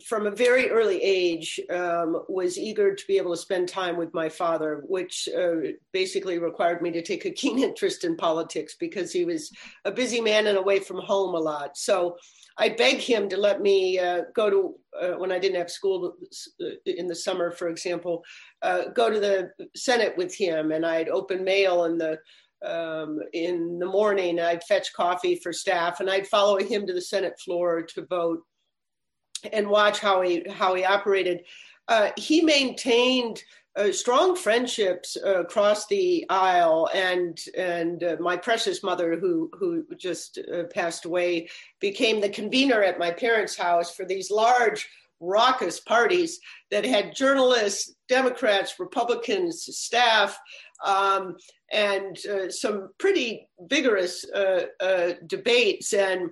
from 0.02 0.26
a 0.26 0.30
very 0.30 0.70
early 0.70 1.00
age 1.00 1.60
um, 1.70 2.24
was 2.28 2.58
eager 2.58 2.94
to 2.94 3.06
be 3.06 3.16
able 3.16 3.30
to 3.30 3.40
spend 3.40 3.68
time 3.68 3.96
with 3.96 4.12
my 4.12 4.28
father 4.28 4.82
which 4.88 5.28
uh, 5.36 5.56
basically 5.92 6.38
required 6.38 6.82
me 6.82 6.90
to 6.90 7.02
take 7.02 7.24
a 7.24 7.30
keen 7.30 7.58
interest 7.62 8.04
in 8.04 8.16
politics 8.16 8.74
because 8.78 9.12
he 9.12 9.24
was 9.24 9.52
a 9.84 9.92
busy 9.92 10.20
man 10.20 10.48
and 10.48 10.58
away 10.58 10.80
from 10.80 10.98
home 10.98 11.34
a 11.34 11.38
lot. 11.38 11.76
So 11.76 12.16
i 12.56 12.68
begged 12.68 13.02
him 13.02 13.28
to 13.28 13.36
let 13.36 13.60
me 13.60 13.98
uh, 13.98 14.22
go 14.34 14.48
to 14.48 14.74
uh, 15.00 15.18
when 15.18 15.32
i 15.32 15.38
didn't 15.40 15.58
have 15.58 15.70
school 15.70 16.14
uh, 16.62 16.66
in 16.86 17.08
the 17.08 17.14
summer 17.14 17.50
for 17.50 17.68
example 17.68 18.22
uh, 18.62 18.84
go 18.94 19.10
to 19.10 19.18
the 19.18 19.50
senate 19.76 20.16
with 20.16 20.34
him. 20.34 20.72
And 20.72 20.84
i'd 20.84 21.08
open 21.08 21.44
mail 21.44 21.84
in 21.84 21.98
the 21.98 22.18
um, 22.64 23.20
in 23.34 23.78
the 23.78 23.84
morning. 23.84 24.40
I'd 24.40 24.64
fetch 24.64 24.94
coffee 24.94 25.36
for 25.36 25.52
staff 25.52 26.00
and 26.00 26.10
i'd 26.10 26.26
follow 26.26 26.58
him 26.58 26.84
to 26.86 26.92
the 26.92 27.00
senate 27.00 27.38
floor 27.44 27.82
to 27.94 28.06
vote 28.06 28.40
and 29.52 29.68
watch 29.68 30.00
how 30.00 30.22
he 30.22 30.44
how 30.50 30.74
he 30.74 30.84
operated. 30.84 31.44
Uh, 31.88 32.10
he 32.16 32.40
maintained 32.40 33.42
uh, 33.76 33.90
strong 33.90 34.36
friendships 34.36 35.16
uh, 35.24 35.40
across 35.40 35.86
the 35.86 36.24
aisle, 36.30 36.88
and 36.94 37.40
and 37.56 38.04
uh, 38.04 38.16
my 38.20 38.36
precious 38.36 38.82
mother, 38.82 39.18
who 39.18 39.50
who 39.58 39.84
just 39.96 40.38
uh, 40.38 40.64
passed 40.64 41.04
away, 41.04 41.48
became 41.80 42.20
the 42.20 42.28
convener 42.28 42.82
at 42.82 42.98
my 42.98 43.10
parents' 43.10 43.56
house 43.56 43.94
for 43.94 44.04
these 44.04 44.30
large 44.30 44.88
raucous 45.20 45.80
parties 45.80 46.40
that 46.70 46.84
had 46.84 47.14
journalists, 47.14 47.94
Democrats, 48.08 48.78
Republicans, 48.78 49.64
staff, 49.76 50.38
um, 50.84 51.36
and 51.72 52.18
uh, 52.26 52.50
some 52.50 52.90
pretty 52.98 53.48
vigorous 53.60 54.24
uh, 54.30 54.66
debates. 55.26 55.92
And, 55.94 56.30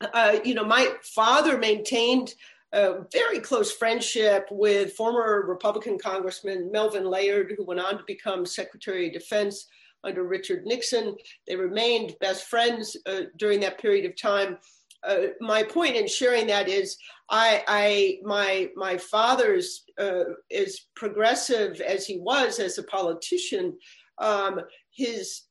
uh, 0.00 0.38
you 0.44 0.54
know, 0.54 0.64
my 0.64 0.92
father 1.02 1.58
maintained 1.58 2.34
a 2.72 3.04
very 3.12 3.38
close 3.38 3.72
friendship 3.72 4.46
with 4.50 4.92
former 4.92 5.44
Republican 5.46 5.98
Congressman 5.98 6.70
Melvin 6.70 7.04
Laird, 7.04 7.54
who 7.56 7.64
went 7.64 7.80
on 7.80 7.96
to 7.98 8.04
become 8.06 8.44
Secretary 8.44 9.06
of 9.06 9.12
Defense 9.12 9.68
under 10.04 10.24
Richard 10.24 10.66
Nixon. 10.66 11.16
They 11.46 11.56
remained 11.56 12.16
best 12.20 12.44
friends 12.44 12.96
uh, 13.06 13.22
during 13.38 13.60
that 13.60 13.78
period 13.78 14.04
of 14.04 14.20
time. 14.20 14.58
Uh, 15.06 15.28
my 15.40 15.62
point 15.62 15.96
in 15.96 16.06
sharing 16.08 16.46
that 16.48 16.68
is, 16.68 16.96
I, 17.30 17.62
I 17.66 18.18
my 18.24 18.70
my 18.76 18.96
father's 18.96 19.84
uh, 19.98 20.24
as 20.52 20.80
progressive 20.94 21.80
as 21.80 22.06
he 22.06 22.18
was 22.18 22.58
as 22.58 22.78
a 22.78 22.82
politician, 22.84 23.76
um, 24.18 24.60
his 24.90 25.42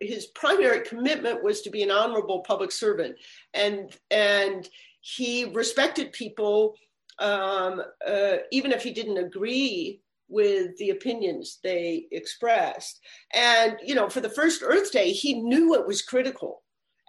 his 0.00 0.26
primary 0.26 0.80
commitment 0.80 1.42
was 1.42 1.62
to 1.62 1.70
be 1.70 1.82
an 1.82 1.90
honorable 1.90 2.40
public 2.40 2.72
servant, 2.72 3.16
and 3.54 3.96
and 4.10 4.68
he 5.00 5.46
respected 5.46 6.12
people 6.12 6.74
um, 7.20 7.82
uh, 8.06 8.36
even 8.50 8.72
if 8.72 8.82
he 8.82 8.92
didn't 8.92 9.18
agree 9.18 10.00
with 10.28 10.76
the 10.78 10.90
opinions 10.90 11.58
they 11.62 12.06
expressed. 12.12 13.00
And, 13.34 13.76
you 13.84 13.94
know, 13.94 14.08
for 14.08 14.20
the 14.20 14.30
first 14.30 14.62
Earth 14.64 14.90
Day, 14.90 15.12
he 15.12 15.34
knew 15.34 15.74
it 15.74 15.86
was 15.86 16.02
critical, 16.02 16.62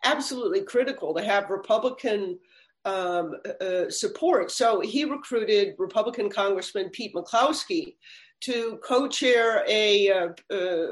absolutely 0.03 0.61
critical 0.63 1.13
to 1.13 1.23
have 1.23 1.49
Republican 1.49 2.39
um, 2.83 3.35
uh, 3.61 3.89
support. 3.89 4.51
So 4.51 4.81
he 4.81 5.05
recruited 5.05 5.75
Republican 5.77 6.29
Congressman 6.29 6.89
Pete 6.89 7.13
McCloskey 7.13 7.95
to 8.41 8.79
co-chair 8.83 9.63
a 9.67 10.09
uh, 10.09 10.27
uh, 10.51 10.87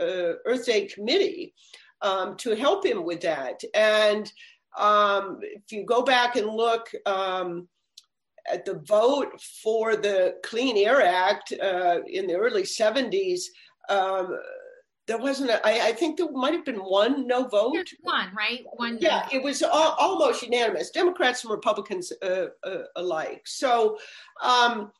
uh 0.00 0.32
Earth 0.46 0.66
Day 0.66 0.86
committee 0.86 1.54
um, 2.02 2.36
to 2.36 2.54
help 2.54 2.84
him 2.84 3.04
with 3.04 3.20
that. 3.22 3.62
And 3.74 4.30
um, 4.78 5.38
if 5.42 5.70
you 5.70 5.84
go 5.84 6.02
back 6.02 6.36
and 6.36 6.46
look 6.46 6.90
um, 7.06 7.68
at 8.50 8.64
the 8.64 8.80
vote 8.86 9.40
for 9.40 9.96
the 9.96 10.36
Clean 10.44 10.76
Air 10.76 11.02
Act 11.02 11.52
uh, 11.52 12.00
in 12.06 12.26
the 12.26 12.34
early 12.34 12.62
70s, 12.62 13.42
um, 13.88 14.38
there 15.06 15.18
wasn't 15.18 15.50
a, 15.50 15.66
I, 15.66 15.88
I 15.88 15.92
think 15.92 16.16
there 16.16 16.30
might 16.30 16.52
have 16.52 16.64
been 16.64 16.78
one 16.78 17.26
no 17.26 17.48
vote. 17.48 17.72
There's 17.74 17.94
one, 18.02 18.28
right? 18.32 18.60
One. 18.74 18.96
Yeah, 19.00 19.26
it 19.32 19.42
was 19.42 19.60
all, 19.62 19.96
almost 19.98 20.42
unanimous, 20.42 20.90
Democrats 20.90 21.42
and 21.42 21.50
Republicans 21.50 22.12
uh, 22.22 22.46
uh, 22.62 22.82
alike. 22.94 23.42
So 23.44 23.98
um, 24.40 24.92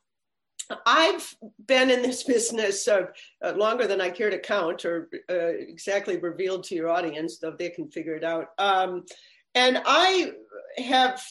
I've 0.86 1.34
been 1.66 1.90
in 1.90 2.02
this 2.02 2.22
business 2.22 2.86
uh, 2.88 3.06
longer 3.56 3.86
than 3.86 4.00
I 4.00 4.10
care 4.10 4.30
to 4.30 4.38
count 4.38 4.84
or 4.84 5.08
uh, 5.28 5.34
exactly 5.34 6.16
revealed 6.18 6.64
to 6.64 6.74
your 6.74 6.88
audience, 6.88 7.38
though 7.38 7.54
they 7.58 7.70
can 7.70 7.88
figure 7.90 8.14
it 8.14 8.24
out. 8.24 8.48
Um, 8.58 9.04
and 9.54 9.82
I 9.84 10.32
have, 10.78 11.22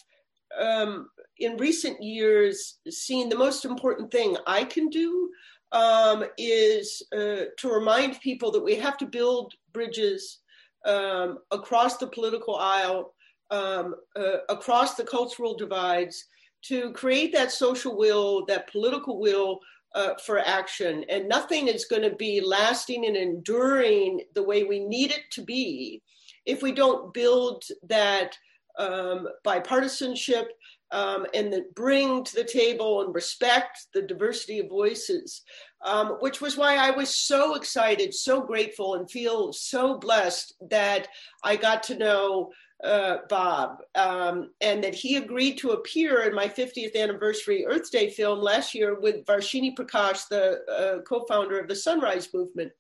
um, 0.60 1.10
in 1.38 1.58
recent 1.58 2.02
years, 2.02 2.80
seen 2.90 3.30
the 3.30 3.38
most 3.38 3.66
important 3.66 4.12
thing 4.12 4.36
I 4.46 4.64
can 4.66 4.90
do 4.90 5.30
um, 5.72 6.26
is 6.38 7.04
uh, 7.14 7.46
to 7.58 7.70
remind 7.70 8.20
people 8.22 8.52
that 8.52 8.64
we 8.64 8.76
have 8.76 8.98
to 8.98 9.06
build 9.06 9.54
bridges 9.72 10.40
um, 10.86 11.40
across 11.52 11.98
the 11.98 12.08
political 12.08 12.56
aisle, 12.56 13.14
um, 13.52 13.96
uh, 14.16 14.38
across 14.50 14.96
the 14.96 15.04
cultural 15.04 15.56
divides, 15.56 16.26
to 16.64 16.92
create 16.94 17.34
that 17.34 17.52
social 17.52 17.98
will, 17.98 18.46
that 18.46 18.72
political 18.72 19.20
will 19.20 19.60
uh, 19.96 20.14
for 20.26 20.40
action. 20.40 21.04
And 21.10 21.28
nothing 21.28 21.68
is 21.68 21.86
going 21.86 22.04
to 22.04 22.16
be 22.16 22.42
lasting 22.42 23.06
and 23.06 23.16
enduring 23.16 24.22
the 24.36 24.44
way 24.44 24.64
we 24.64 24.80
need 24.80 25.12
it 25.12 25.24
to 25.32 25.42
be 25.42 26.02
if 26.46 26.62
we 26.62 26.72
don't 26.72 27.14
build 27.14 27.64
that 27.88 28.38
um, 28.78 29.28
bipartisanship 29.46 30.46
um, 30.92 31.26
and 31.34 31.54
bring 31.76 32.24
to 32.24 32.36
the 32.36 32.44
table 32.44 33.04
and 33.04 33.14
respect 33.14 33.88
the 33.94 34.02
diversity 34.02 34.60
of 34.60 34.70
voices, 34.70 35.44
um, 35.86 36.18
which 36.20 36.42
was 36.42 36.58
why 36.58 36.76
I 36.78 36.92
was 36.92 37.16
so 37.16 37.56
excited, 37.56 38.14
so 38.14 38.42
grateful, 38.42 38.96
and 38.96 39.10
feel 39.10 39.54
so 39.54 39.98
blessed 39.98 40.56
that 40.70 41.08
I 41.44 41.58
got 41.58 41.84
to 41.84 41.98
know 41.98 42.52
uh, 42.84 43.18
Bob 43.28 43.80
um, 43.96 44.52
and 44.62 44.84
that 44.84 44.96
he 44.96 45.18
agreed 45.18 45.58
to 45.58 45.72
appear 45.72 46.22
in 46.22 46.34
my 46.34 46.48
50th 46.48 46.96
anniversary 46.96 47.66
Earth 47.66 47.92
Day 47.92 48.10
film 48.10 48.40
last 48.40 48.74
year 48.74 49.00
with 49.00 49.26
Varshini 49.26 49.76
Prakash, 49.76 50.28
the 50.30 50.60
uh, 50.72 51.02
co 51.02 51.26
founder 51.28 51.60
of 51.60 51.68
the 51.68 51.76
Sunrise 51.76 52.30
Movement. 52.34 52.72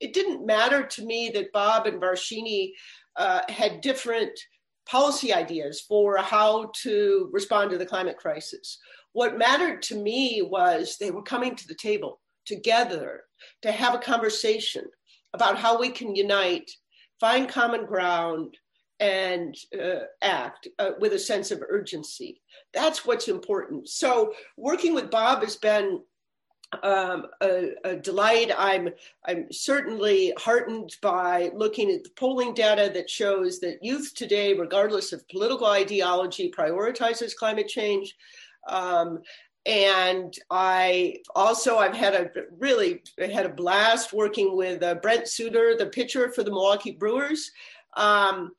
It 0.00 0.12
didn't 0.12 0.46
matter 0.46 0.84
to 0.84 1.04
me 1.04 1.30
that 1.34 1.52
Bob 1.52 1.86
and 1.86 2.00
Varshini 2.00 2.72
uh, 3.16 3.40
had 3.48 3.80
different 3.80 4.38
policy 4.86 5.34
ideas 5.34 5.80
for 5.80 6.16
how 6.18 6.70
to 6.82 7.28
respond 7.32 7.70
to 7.70 7.78
the 7.78 7.86
climate 7.86 8.16
crisis. 8.16 8.78
What 9.12 9.38
mattered 9.38 9.82
to 9.82 9.96
me 9.96 10.42
was 10.42 10.96
they 10.96 11.10
were 11.10 11.22
coming 11.22 11.56
to 11.56 11.66
the 11.66 11.74
table 11.74 12.20
together 12.46 13.22
to 13.62 13.72
have 13.72 13.94
a 13.94 13.98
conversation 13.98 14.84
about 15.34 15.58
how 15.58 15.78
we 15.78 15.90
can 15.90 16.14
unite, 16.14 16.70
find 17.20 17.48
common 17.48 17.84
ground, 17.84 18.56
and 19.00 19.56
uh, 19.80 20.00
act 20.22 20.68
uh, 20.78 20.90
with 20.98 21.12
a 21.12 21.18
sense 21.18 21.50
of 21.50 21.62
urgency. 21.68 22.40
That's 22.72 23.06
what's 23.06 23.28
important. 23.28 23.88
So, 23.88 24.34
working 24.56 24.94
with 24.94 25.10
Bob 25.10 25.42
has 25.42 25.56
been 25.56 26.00
um, 26.82 27.26
a, 27.40 27.70
a, 27.84 27.96
delight. 27.96 28.52
I'm 28.56 28.90
I'm 29.26 29.50
certainly 29.50 30.34
heartened 30.36 30.96
by 31.00 31.50
looking 31.54 31.90
at 31.90 32.04
the 32.04 32.10
polling 32.10 32.52
data 32.52 32.90
that 32.92 33.08
shows 33.08 33.58
that 33.60 33.82
youth 33.82 34.12
today, 34.14 34.54
regardless 34.54 35.12
of 35.12 35.26
political 35.28 35.66
ideology, 35.66 36.52
prioritizes 36.56 37.34
climate 37.34 37.68
change. 37.68 38.14
Um, 38.68 39.20
and 39.64 40.34
I 40.50 41.16
also 41.34 41.76
I've 41.76 41.96
had 41.96 42.14
a 42.14 42.30
really 42.58 43.02
had 43.18 43.46
a 43.46 43.50
blast 43.50 44.12
working 44.12 44.56
with 44.56 44.82
uh, 44.82 44.96
Brent 44.96 45.28
Suter, 45.28 45.74
the 45.76 45.86
pitcher 45.86 46.30
for 46.32 46.42
the 46.42 46.50
Milwaukee 46.50 46.92
Brewers. 46.92 47.50
Um, 47.96 48.52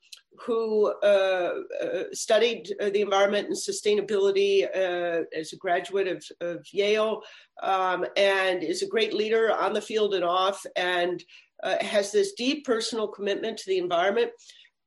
who 0.46 0.92
uh, 1.02 1.52
uh, 1.82 2.04
studied 2.12 2.72
uh, 2.80 2.90
the 2.90 3.00
environment 3.00 3.48
and 3.48 3.56
sustainability 3.56 4.64
uh, 4.64 5.24
as 5.36 5.52
a 5.52 5.56
graduate 5.56 6.08
of, 6.08 6.24
of 6.40 6.64
Yale 6.72 7.22
um, 7.62 8.06
and 8.16 8.62
is 8.62 8.82
a 8.82 8.88
great 8.88 9.12
leader 9.12 9.52
on 9.52 9.72
the 9.72 9.80
field 9.80 10.14
and 10.14 10.24
off 10.24 10.64
and 10.76 11.22
uh, 11.62 11.82
has 11.82 12.10
this 12.10 12.32
deep 12.32 12.64
personal 12.64 13.08
commitment 13.08 13.58
to 13.58 13.66
the 13.66 13.78
environment. 13.78 14.30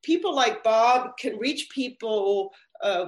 People 0.02 0.34
like 0.34 0.64
Bob 0.64 1.16
can 1.18 1.38
reach 1.38 1.68
people 1.70 2.50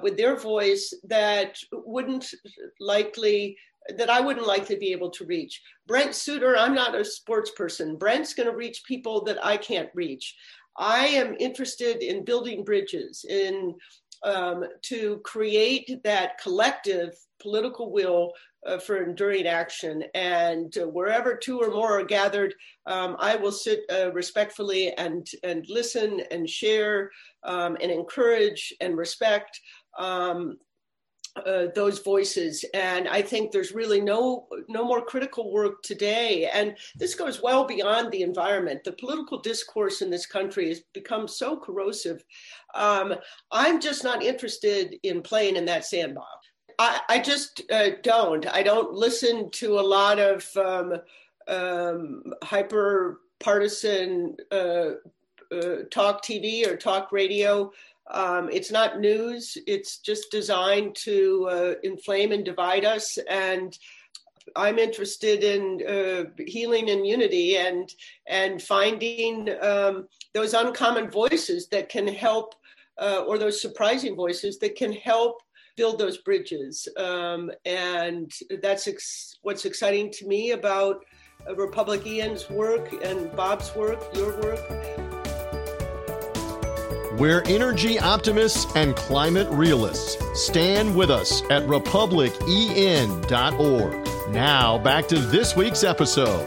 with 0.03 0.17
their 0.17 0.37
voice 0.37 0.95
that 1.05 1.59
wouldn't 1.71 2.33
likely 2.81 3.59
that 3.99 4.11
I 4.11 4.21
wouldn't 4.21 4.47
likely 4.47 4.77
be 4.77 4.93
able 4.93 5.11
to 5.11 5.27
reach. 5.27 5.63
Brent 5.87 6.15
Suter, 6.15 6.57
I'm 6.57 6.75
not 6.75 6.95
a 6.95 7.05
sports 7.05 7.51
person. 7.51 7.97
Brent's 7.97 8.35
going 8.35 8.49
to 8.49 8.57
reach 8.57 8.83
people 8.85 9.23
that 9.25 9.45
I 9.45 9.57
can't 9.57 9.91
reach. 9.95 10.35
I 10.79 11.07
am 11.07 11.37
interested 11.39 12.03
in 12.03 12.25
building 12.25 12.65
bridges, 12.65 13.25
in 13.29 13.75
um, 14.23 14.65
to 14.83 15.19
create 15.19 16.03
that 16.05 16.39
collective 16.39 17.15
political 17.41 17.93
will 17.93 18.33
uh, 18.67 18.79
for 18.79 19.03
enduring 19.03 19.47
action. 19.47 20.05
And 20.15 20.77
uh, 20.77 20.89
wherever 20.89 21.37
two 21.37 21.61
or 21.61 21.71
more 21.71 22.01
are 22.01 22.05
gathered, 22.05 22.55
um, 22.87 23.17
I 23.19 23.37
will 23.37 23.53
sit 23.53 23.81
uh, 23.93 24.13
respectfully 24.13 24.93
and 24.95 25.27
and 25.45 25.65
listen 25.69 26.23
and 26.31 26.49
share 26.49 27.11
um, 27.45 27.77
and 27.81 27.93
encourage 27.93 28.75
and 28.81 28.97
respect. 28.97 29.61
Um, 29.99 30.59
uh, 31.45 31.67
those 31.75 32.01
voices. 32.01 32.65
And 32.75 33.09
i 33.09 33.21
think 33.21 33.51
there's 33.51 33.73
really 33.73 34.01
no 34.01 34.47
no 34.69 34.85
more 34.85 35.03
critical 35.03 35.53
work 35.53 35.83
today. 35.83 36.49
And 36.53 36.77
this 36.97 37.15
goes 37.15 37.43
well 37.43 37.65
beyond 37.67 38.11
the 38.11 38.23
environment. 38.23 38.85
The 38.85 38.93
political 38.93 39.41
discourse 39.41 40.03
in 40.03 40.11
this 40.11 40.27
country 40.27 40.69
has 40.69 40.81
become 40.93 41.29
so 41.29 41.57
corrosive. 41.57 42.25
Um, 42.75 43.15
i'm 43.51 43.81
just 43.81 44.05
not 44.05 44.23
interested 44.23 44.97
in 45.03 45.23
playing 45.23 45.57
in 45.57 45.65
that 45.67 45.85
sandbox. 45.85 46.29
I, 46.79 47.01
I 47.09 47.19
just 47.21 47.63
uh, 47.73 47.91
don't. 48.03 48.47
I 48.47 48.63
don't 48.63 48.93
listen 48.93 49.51
to 49.53 49.79
a 49.79 49.81
lot 49.81 50.19
of 50.19 50.47
um, 50.57 50.95
um, 51.49 52.23
hyper 52.43 53.21
partisan 53.39 54.35
uh, 54.51 54.93
uh 55.53 55.83
talk 55.91 56.25
tv 56.25 56.67
or 56.67 56.75
talk 56.75 57.13
radio 57.13 57.71
um, 58.11 58.49
it's 58.53 58.71
not 58.71 59.01
news. 59.01 59.57
It's 59.67 59.99
just 59.99 60.31
designed 60.31 60.95
to 60.97 61.49
uh, 61.51 61.75
inflame 61.83 62.33
and 62.33 62.45
divide 62.45 62.85
us. 62.85 63.19
And 63.29 63.77
I'm 64.55 64.79
interested 64.79 65.43
in 65.43 65.83
uh, 65.87 66.31
healing 66.47 66.91
and 66.91 67.07
unity 67.07 67.57
and 67.57 67.93
and 68.29 68.63
finding 68.63 69.51
um, 69.61 70.07
those 70.35 70.55
uncommon 70.55 71.11
voices 71.11 71.69
that 71.69 71.89
can 71.89 72.07
help, 72.07 72.55
uh, 72.99 73.25
or 73.27 73.39
those 73.39 73.61
surprising 73.61 74.15
voices 74.15 74.59
that 74.61 74.77
can 74.77 74.93
help 74.93 75.43
build 75.77 75.99
those 75.99 76.19
bridges. 76.19 76.89
Um, 76.97 77.51
and 77.65 78.33
that's 78.63 78.87
ex- 78.87 79.39
what's 79.43 79.65
exciting 79.65 80.11
to 80.13 80.27
me 80.27 80.53
about 80.53 81.05
RepublicEn's 81.49 82.49
work 82.49 82.95
and 83.05 83.35
Bob's 83.37 83.75
work, 83.75 84.03
your 84.15 84.41
work. 84.41 85.06
We're 87.19 87.43
energy 87.47 87.99
optimists 87.99 88.71
and 88.77 88.95
climate 88.95 89.49
realists. 89.49 90.19
Stand 90.35 90.95
with 90.95 91.11
us 91.11 91.41
at 91.49 91.63
republicen.org. 91.63 94.35
Now, 94.35 94.77
back 94.77 95.09
to 95.09 95.19
this 95.19 95.57
week's 95.57 95.83
episode. 95.83 96.45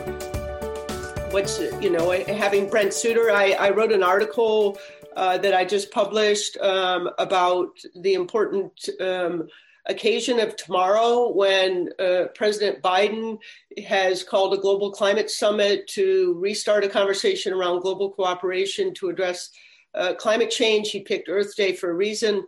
What's, 1.32 1.60
you 1.82 1.90
know, 1.90 2.12
having 2.12 2.70
Brent 2.70 2.94
Suter, 2.94 3.32
I, 3.32 3.54
I 3.54 3.72
wrote 3.72 3.92
an 3.92 4.04
article 4.04 4.78
uh, 5.16 5.40
that 5.40 5.56
I 5.56 5.66
just 5.66 5.90
published 5.90 6.56
um, 6.58 7.10
about 7.18 7.76
the 7.96 8.14
important 8.14 8.90
um, 9.00 9.48
occasion 9.88 10.40
of 10.40 10.56
tomorrow 10.56 11.30
when 11.30 11.90
uh, 11.98 12.26
President 12.36 12.84
Biden 12.84 13.40
has 13.88 14.24
called 14.24 14.54
a 14.54 14.58
global 14.58 14.92
climate 14.92 15.32
summit 15.32 15.88
to 15.88 16.38
restart 16.40 16.84
a 16.84 16.90
conversation 16.90 17.54
around 17.54 17.82
global 17.82 18.12
cooperation 18.12 18.94
to 18.94 19.10
address 19.10 19.50
uh, 19.96 20.14
climate 20.16 20.52
change. 20.52 20.92
He 20.92 21.02
picked 21.02 21.30
Earth 21.30 21.56
Day 21.56 21.74
for 21.74 21.90
a 21.90 21.94
reason. 21.94 22.46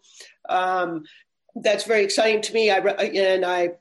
Um, 0.49 1.03
that's 1.55 1.83
very 1.83 2.03
exciting 2.03 2.41
to 2.41 2.53
me. 2.53 2.71
I 2.71 2.77
and 2.77 3.45
I. 3.45 3.71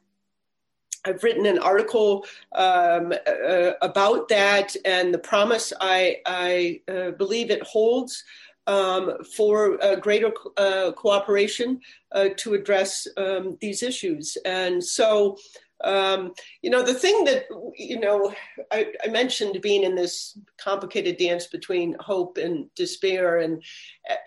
I've 1.03 1.23
written 1.23 1.47
an 1.47 1.59
article 1.59 2.27
um, 2.55 3.15
uh, 3.27 3.71
about 3.81 4.29
that 4.29 4.77
and 4.85 5.15
the 5.15 5.19
promise 5.19 5.73
I, 5.81 6.19
I 6.27 6.83
uh, 6.93 7.13
believe 7.13 7.51
it 7.51 7.63
holds 7.63 8.23
um, 8.67 9.13
for 9.37 9.79
greater 10.01 10.31
uh, 10.57 10.93
cooperation 10.93 11.81
uh, 12.13 12.29
to 12.37 12.55
address 12.55 13.07
um, 13.17 13.57
these 13.61 13.83
issues. 13.83 14.37
And 14.45 14.83
so 14.83 15.39
um, 15.83 16.35
you 16.63 16.71
know, 16.71 16.83
the 16.83 16.95
thing 16.95 17.25
that, 17.25 17.45
you 17.77 17.99
know, 17.99 18.35
I, 18.71 18.93
I, 19.03 19.09
mentioned 19.09 19.63
being 19.63 19.83
in 19.83 19.95
this 19.95 20.39
complicated 20.59 21.17
dance 21.17 21.47
between 21.47 21.97
hope 22.01 22.37
and 22.37 22.67
despair. 22.75 23.39
And 23.39 23.63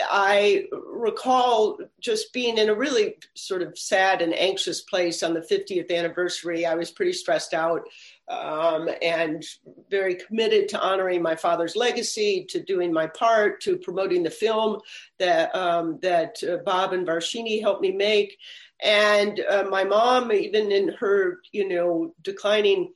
I 0.02 0.66
recall 0.72 1.78
just 2.00 2.34
being 2.34 2.58
in 2.58 2.70
a 2.70 2.76
really 2.76 3.18
sort 3.36 3.62
of 3.62 3.78
sad 3.78 4.22
and 4.22 4.34
anxious 4.34 4.82
place 4.82 5.22
on 5.22 5.36
the 5.36 5.42
50th 5.42 5.96
anniversary. 5.96 6.66
I 6.66 6.74
was 6.74 6.90
pretty 6.90 7.14
stressed 7.14 7.54
out 7.54 7.84
um, 8.30 8.90
and 9.02 9.44
very 9.90 10.16
committed 10.16 10.70
to 10.70 10.80
honoring 10.80 11.22
my 11.22 11.36
father's 11.36 11.76
legacy, 11.76 12.46
to 12.50 12.62
doing 12.62 12.92
my 12.92 13.08
part, 13.08 13.62
to 13.62 13.78
promoting 13.78 14.24
the 14.24 14.30
film 14.30 14.80
that, 15.20 15.54
um, 15.56 16.00
that 16.02 16.42
uh, 16.44 16.58
Bob 16.66 16.94
and 16.94 17.06
Varshini 17.06 17.62
helped 17.62 17.82
me 17.82 17.92
make. 17.92 18.38
And 18.82 19.40
uh, 19.50 19.66
my 19.70 19.84
mom, 19.84 20.32
even 20.32 20.72
in 20.72 20.90
her, 21.00 21.40
you 21.52 21.68
know, 21.68 22.14
declining 22.22 22.94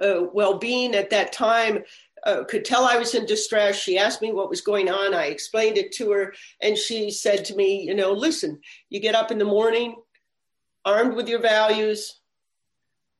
uh, 0.00 0.24
well-being 0.32 0.94
at 0.94 1.10
that 1.10 1.32
time, 1.32 1.84
uh, 2.24 2.44
could 2.44 2.64
tell 2.64 2.84
I 2.84 2.96
was 2.96 3.14
in 3.14 3.26
distress. 3.26 3.76
She 3.76 3.98
asked 3.98 4.22
me 4.22 4.32
what 4.32 4.48
was 4.48 4.62
going 4.62 4.88
on. 4.88 5.14
I 5.14 5.26
explained 5.26 5.76
it 5.76 5.92
to 5.92 6.10
her, 6.12 6.34
and 6.62 6.76
she 6.76 7.10
said 7.10 7.44
to 7.44 7.54
me, 7.54 7.82
"You 7.82 7.94
know, 7.94 8.12
listen. 8.12 8.60
You 8.88 9.00
get 9.00 9.14
up 9.14 9.30
in 9.30 9.36
the 9.36 9.44
morning, 9.44 9.96
armed 10.86 11.14
with 11.16 11.28
your 11.28 11.40
values. 11.40 12.20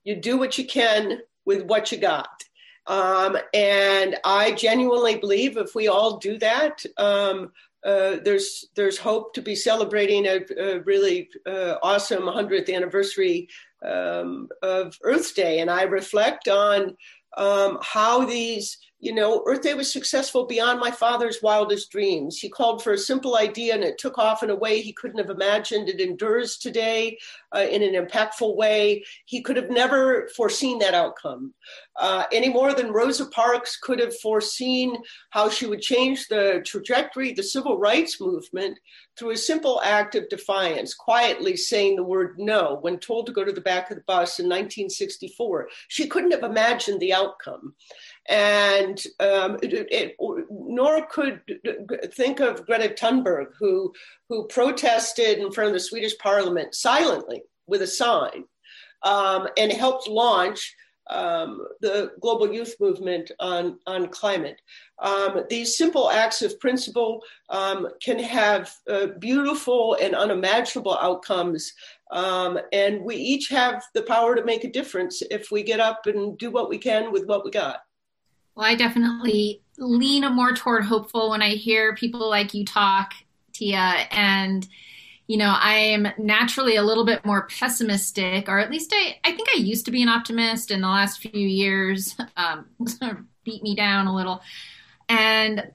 You 0.05 0.17
do 0.17 0.39
what 0.39 0.59
you 0.59 0.67
can 0.67 1.21
with 1.45 1.63
what 1.63 1.91
you 1.91 1.99
got." 1.99 2.45
Um, 2.87 3.39
and 3.55 4.17
I 4.25 4.53
genuinely 4.53 5.17
believe 5.17 5.57
if 5.57 5.75
we 5.75 5.89
all 5.89 6.19
do 6.19 6.39
that, 6.39 6.85
um, 6.99 7.53
uh, 7.85 8.17
there's 8.25 8.67
there's 8.75 8.99
hope 8.99 9.35
to 9.35 9.43
be 9.43 9.55
celebrating 9.55 10.27
a, 10.27 10.41
a 10.59 10.81
really 10.81 11.29
uh, 11.47 11.77
awesome 11.83 12.23
100th 12.23 12.75
anniversary 12.75 13.49
um, 13.85 14.49
of 14.63 14.99
Earth 15.03 15.35
Day, 15.35 15.61
and 15.61 15.71
I 15.71 15.83
reflect 15.83 16.49
on 16.49 16.97
um, 17.37 17.79
how 17.83 18.25
these 18.25 18.79
you 19.05 19.15
know, 19.15 19.43
Earth 19.47 19.61
Day 19.61 19.75
was 19.75 19.93
successful 19.93 20.47
beyond 20.47 20.81
my 20.81 20.91
father's 20.91 21.43
wildest 21.43 21.91
dreams. 21.91 22.39
He 22.39 22.49
called 22.49 22.83
for 22.83 22.95
a 22.95 22.99
simple 22.99 23.37
idea 23.37 23.75
and 23.75 23.85
it 23.85 23.99
took 23.99 24.17
off 24.17 24.43
in 24.43 24.49
a 24.49 24.57
way 24.57 24.81
he 24.81 24.95
couldn't 24.95 25.19
have 25.19 25.29
imagined. 25.29 25.91
It 25.91 26.01
endures 26.01 26.57
today 26.57 27.19
uh, 27.55 27.67
in 27.71 27.83
an 27.83 28.03
impactful 28.03 28.57
way. 28.57 29.05
He 29.27 29.43
could 29.43 29.57
have 29.57 29.69
never 29.69 30.29
foreseen 30.35 30.79
that 30.79 30.95
outcome 30.95 31.53
uh, 31.97 32.25
any 32.33 32.49
more 32.49 32.75
than 32.75 32.93
Rosa 32.93 33.27
Parks 33.27 33.77
could 33.77 34.01
have 34.01 34.19
foreseen 34.19 34.97
how 35.31 35.49
she 35.49 35.67
would 35.67 35.81
change 35.81 36.27
the 36.27 36.63
trajectory 36.65 37.31
of 37.31 37.37
the 37.37 37.43
civil 37.43 37.79
rights 37.79 38.21
movement 38.21 38.79
through 39.17 39.31
a 39.31 39.37
simple 39.37 39.81
act 39.85 40.17
of 40.17 40.29
defiance, 40.29 40.93
quietly 40.93 41.57
saying 41.57 41.95
the 41.95 42.03
word 42.03 42.37
no 42.39 42.79
when 42.81 42.99
told 42.99 43.27
to 43.27 43.33
go 43.33 43.45
to 43.45 43.53
the 43.53 43.61
back 43.61 43.91
of 43.91 43.97
the 43.97 44.03
bus 44.07 44.41
in 44.41 44.47
1964. 44.47 45.69
She 45.87 46.09
couldn't 46.09 46.33
have 46.33 46.43
imagined 46.43 47.01
the 47.01 47.15
outcome 47.15 47.75
and 48.29 49.03
um, 49.21 49.59
it, 49.63 49.87
it, 49.91 50.17
nor 50.51 51.07
could 51.07 51.41
think 52.15 52.41
of 52.41 52.67
Greta 52.67 52.95
Thunberg, 52.95 53.49
who 53.59 53.93
who 54.29 54.47
protested 54.47 55.39
in 55.39 55.53
front 55.53 55.69
of 55.69 55.75
the 55.75 55.81
Swedish 55.81 56.17
Parliament 56.19 56.75
silently 56.75 57.43
with 57.67 57.83
a 57.83 57.87
sign, 57.87 58.45
um, 59.03 59.49
and 59.59 59.73
helped 59.73 60.09
launch 60.09 60.75
um, 61.11 61.67
the 61.81 62.13
global 62.21 62.51
youth 62.51 62.77
movement 62.81 63.31
on 63.41 63.79
on 63.87 64.09
climate. 64.09 64.61
Um, 65.01 65.45
these 65.51 65.77
simple 65.77 66.11
acts 66.11 66.41
of 66.41 66.59
principle 66.61 67.21
um, 67.51 67.89
can 68.03 68.19
have 68.19 68.73
uh, 68.89 69.09
beautiful 69.19 69.99
and 70.01 70.15
unimaginable 70.15 70.97
outcomes. 70.97 71.73
Um, 72.11 72.59
and 72.73 73.03
we 73.03 73.17
each 73.17 73.49
have 73.49 73.83
the 73.93 74.03
power 74.03 74.37
to 74.37 74.45
make 74.45 74.65
a 74.65 74.71
difference 74.71 75.23
if 75.31 75.51
we 75.51 75.63
get 75.63 75.81
up 75.81 76.07
and 76.07 76.39
do 76.39 76.51
what 76.51 76.69
we 76.69 76.79
can 76.79 77.13
with 77.13 77.27
what 77.27 77.45
we 77.45 77.51
got. 77.51 77.81
Well, 78.55 78.67
I 78.67 78.75
definitely 78.75 79.63
lean 79.79 80.23
more 80.35 80.53
toward 80.55 80.85
hopeful 80.85 81.31
when 81.31 81.43
I 81.43 81.51
hear 81.51 81.95
people 81.95 82.29
like 82.29 82.55
you 82.55 82.65
talk, 82.65 83.15
Tia. 83.53 84.07
And, 84.11 84.67
you 85.27 85.37
know, 85.37 85.55
I 85.59 85.75
am 85.75 86.09
naturally 86.19 86.77
a 86.77 86.83
little 86.83 87.05
bit 87.05 87.25
more 87.25 87.49
pessimistic, 87.49 88.49
or 88.49 88.59
at 88.59 88.71
least 88.71 88.93
I, 88.95 89.19
I 89.25 89.33
think 89.33 89.49
I 89.55 89.59
used 89.59 89.87
to 89.87 89.91
be 89.91 90.03
an 90.03 90.09
optimist 90.09 90.71
in 90.71 90.81
the 90.83 90.89
last 90.89 91.21
few 91.21 91.33
years, 91.33 92.17
um, 92.37 92.67
beat 93.45 93.63
me 93.63 93.75
down 93.75 94.07
a 94.07 94.15
little. 94.15 94.41
And, 95.09 95.73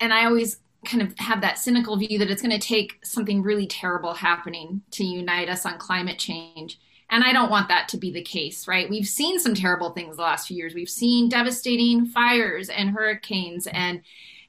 and 0.00 0.12
I 0.12 0.26
always 0.26 0.60
kind 0.86 1.02
of 1.02 1.18
have 1.18 1.42
that 1.42 1.58
cynical 1.58 1.96
view 1.96 2.18
that 2.18 2.30
it's 2.30 2.42
going 2.42 2.58
to 2.58 2.66
take 2.66 2.98
something 3.04 3.42
really 3.42 3.66
terrible 3.66 4.14
happening 4.14 4.82
to 4.92 5.04
unite 5.04 5.48
us 5.48 5.66
on 5.66 5.78
climate 5.78 6.18
change. 6.18 6.78
And 7.10 7.24
I 7.24 7.32
don't 7.32 7.50
want 7.50 7.68
that 7.68 7.88
to 7.88 7.96
be 7.96 8.12
the 8.12 8.22
case, 8.22 8.68
right? 8.68 8.88
We've 8.88 9.06
seen 9.06 9.38
some 9.40 9.54
terrible 9.54 9.90
things 9.90 10.16
the 10.16 10.22
last 10.22 10.46
few 10.46 10.56
years. 10.56 10.74
We've 10.74 10.88
seen 10.88 11.28
devastating 11.28 12.06
fires 12.06 12.68
and 12.68 12.90
hurricanes 12.90 13.66
and 13.66 14.02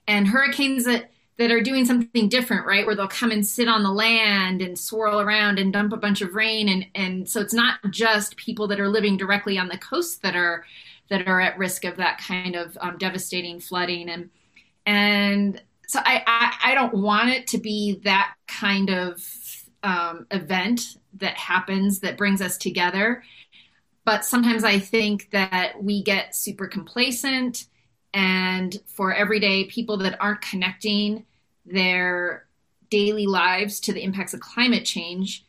and 0.08 0.28
hurricanes 0.28 0.86
that 0.86 1.12
that 1.38 1.52
are 1.52 1.62
doing 1.62 1.86
something 1.86 2.30
different, 2.30 2.68
right? 2.68 2.86
Where 2.86 2.96
they'll 2.96 3.08
come 3.08 3.32
and 3.32 3.46
sit 3.46 3.68
on 3.68 3.82
the 3.82 3.92
land 3.92 4.62
and 4.62 4.78
swirl 4.78 5.22
around 5.22 5.58
and 5.58 5.74
dump 5.74 5.92
a 5.92 5.98
bunch 5.98 6.22
of 6.22 6.36
rain 6.36 6.70
and 6.70 6.86
and 6.94 7.28
so 7.28 7.42
it's 7.42 7.54
not 7.54 7.80
just 7.90 8.38
people 8.38 8.68
that 8.68 8.80
are 8.80 8.90
living 8.90 9.18
directly 9.18 9.58
on 9.58 9.68
the 9.68 9.78
coast 9.78 10.22
that 10.22 10.36
are 10.36 10.64
that 11.10 11.28
are 11.28 11.42
at 11.42 11.58
risk 11.58 11.84
of 11.84 11.98
that 11.98 12.20
kind 12.20 12.56
of 12.56 12.78
um, 12.80 12.98
devastating 12.98 13.60
flooding 13.60 14.08
and 14.10 14.30
and 14.86 15.62
so 15.88 16.00
I, 16.04 16.24
I 16.28 16.72
I 16.72 16.76
don't 16.76 16.94
want 16.94 17.30
it 17.30 17.48
to 17.48 17.58
be 17.58 18.00
that 18.04 18.36
kind 18.48 18.90
of 18.90 19.22
um, 19.84 20.28
event 20.30 20.98
that 21.16 21.38
happens 21.38 22.00
that 22.00 22.18
brings 22.18 22.42
us 22.42 22.58
together. 22.58 23.24
But 24.04 24.26
sometimes 24.26 24.64
I 24.64 24.80
think 24.80 25.30
that 25.32 25.82
we 25.82 26.04
get 26.04 26.36
super 26.36 26.68
complacent, 26.68 27.66
and 28.14 28.78
for 28.88 29.14
everyday 29.14 29.66
people 29.66 29.98
that 29.98 30.20
aren't 30.20 30.42
connecting 30.42 31.26
their 31.66 32.48
daily 32.90 33.26
lives 33.26 33.80
to 33.82 33.94
the 33.94 34.04
impacts 34.04 34.34
of 34.34 34.40
climate 34.40 34.86
change, 34.86 35.46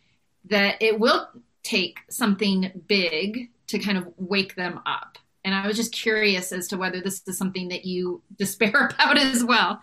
that 0.47 0.81
it 0.81 0.99
will 0.99 1.29
take 1.63 1.99
something 2.11 2.83
big 2.87 3.51
to 3.69 3.79
kind 3.79 3.99
of 3.99 4.13
wake 4.17 4.55
them 4.55 4.81
up. 4.87 5.19
And 5.45 5.55
I 5.55 5.67
was 5.67 5.77
just 5.77 5.93
curious 5.93 6.53
as 6.53 6.69
to 6.69 6.77
whether 6.77 7.01
this 7.01 7.23
is 7.27 7.37
something 7.37 7.69
that 7.69 7.85
you 7.85 8.23
despair 8.39 8.91
about 8.93 9.19
as 9.19 9.45
well. 9.45 9.81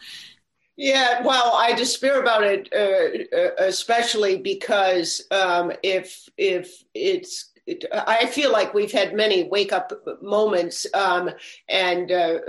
Yeah, 0.79 1.21
well, 1.23 1.55
I 1.57 1.73
despair 1.73 2.21
about 2.21 2.41
it, 2.41 2.69
uh, 2.73 3.35
uh, 3.37 3.67
especially 3.67 4.37
because 4.37 5.21
um, 5.29 5.73
if 5.83 6.29
if 6.37 6.85
it's, 6.93 7.51
it, 7.67 7.83
I 7.91 8.27
feel 8.27 8.53
like 8.53 8.73
we've 8.73 8.93
had 8.93 9.13
many 9.13 9.43
wake 9.43 9.73
up 9.73 9.91
moments, 10.21 10.87
um, 10.93 11.31
and 11.67 12.09
uh, 12.13 12.39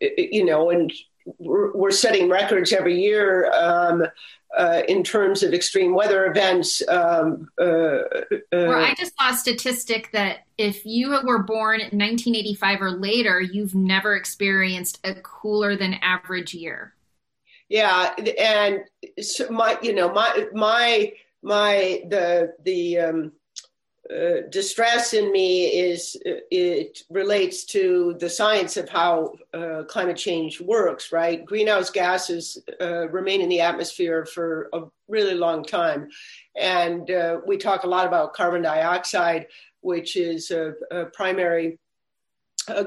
you 0.00 0.44
know, 0.44 0.70
and 0.70 0.92
we're, 1.38 1.72
we're, 1.76 1.92
setting 1.92 2.28
records 2.28 2.72
every 2.72 3.00
year. 3.00 3.52
Um, 3.52 4.02
uh, 4.56 4.82
in 4.88 5.02
terms 5.04 5.42
of 5.42 5.52
extreme 5.52 5.92
weather 5.94 6.26
events. 6.26 6.80
Um, 6.88 7.48
uh, 7.60 7.64
uh, 7.64 8.38
well, 8.52 8.84
I 8.84 8.94
just 8.96 9.12
saw 9.18 9.30
a 9.30 9.36
statistic 9.36 10.10
that 10.12 10.46
if 10.56 10.86
you 10.86 11.10
were 11.24 11.42
born 11.42 11.80
in 11.80 11.98
1985 11.98 12.80
or 12.80 12.90
later, 12.92 13.40
you've 13.40 13.74
never 13.74 14.16
experienced 14.16 14.98
a 15.04 15.14
cooler 15.16 15.76
than 15.76 15.94
average 15.94 16.54
year 16.54 16.95
yeah 17.68 18.14
and 18.38 18.80
so 19.20 19.48
my 19.50 19.78
you 19.82 19.94
know 19.94 20.12
my 20.12 20.46
my 20.52 21.12
my 21.42 22.02
the 22.08 22.54
the 22.64 22.98
um 22.98 23.32
uh, 24.08 24.42
distress 24.50 25.14
in 25.14 25.32
me 25.32 25.66
is 25.66 26.16
uh, 26.26 26.34
it 26.52 27.02
relates 27.10 27.64
to 27.64 28.14
the 28.20 28.30
science 28.30 28.76
of 28.76 28.88
how 28.88 29.32
uh, 29.52 29.82
climate 29.88 30.16
change 30.16 30.60
works 30.60 31.10
right? 31.10 31.44
Greenhouse 31.44 31.90
gases 31.90 32.58
uh, 32.80 33.08
remain 33.08 33.40
in 33.40 33.48
the 33.48 33.60
atmosphere 33.60 34.24
for 34.24 34.68
a 34.74 34.82
really 35.08 35.34
long 35.34 35.64
time. 35.64 36.08
And 36.54 37.10
uh, 37.10 37.40
we 37.46 37.56
talk 37.56 37.82
a 37.82 37.88
lot 37.88 38.06
about 38.06 38.34
carbon 38.34 38.62
dioxide 38.62 39.48
which 39.80 40.16
is 40.16 40.50
a, 40.50 40.74
a 40.90 41.06
primary 41.06 41.78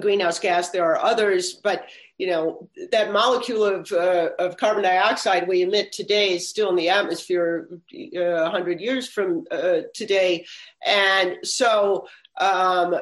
greenhouse 0.02 0.40
gas. 0.40 0.70
There 0.70 0.86
are 0.86 0.98
others 0.98 1.54
but 1.54 1.86
you 2.20 2.28
know 2.28 2.68
that 2.92 3.14
molecule 3.14 3.64
of, 3.64 3.92
uh, 3.94 4.30
of 4.38 4.58
carbon 4.58 4.84
dioxide 4.84 5.48
we 5.48 5.62
emit 5.62 5.94
today 5.94 6.36
is 6.36 6.50
still 6.50 6.70
in 6.70 6.76
the 6.76 6.90
atmosphere 6.90 7.70
uh, 7.72 8.44
100 8.44 8.82
years 8.82 9.08
from 9.08 9.46
uh, 9.50 9.80
today. 9.96 10.46
And 10.86 11.38
so 11.44 12.08
um, 12.42 12.96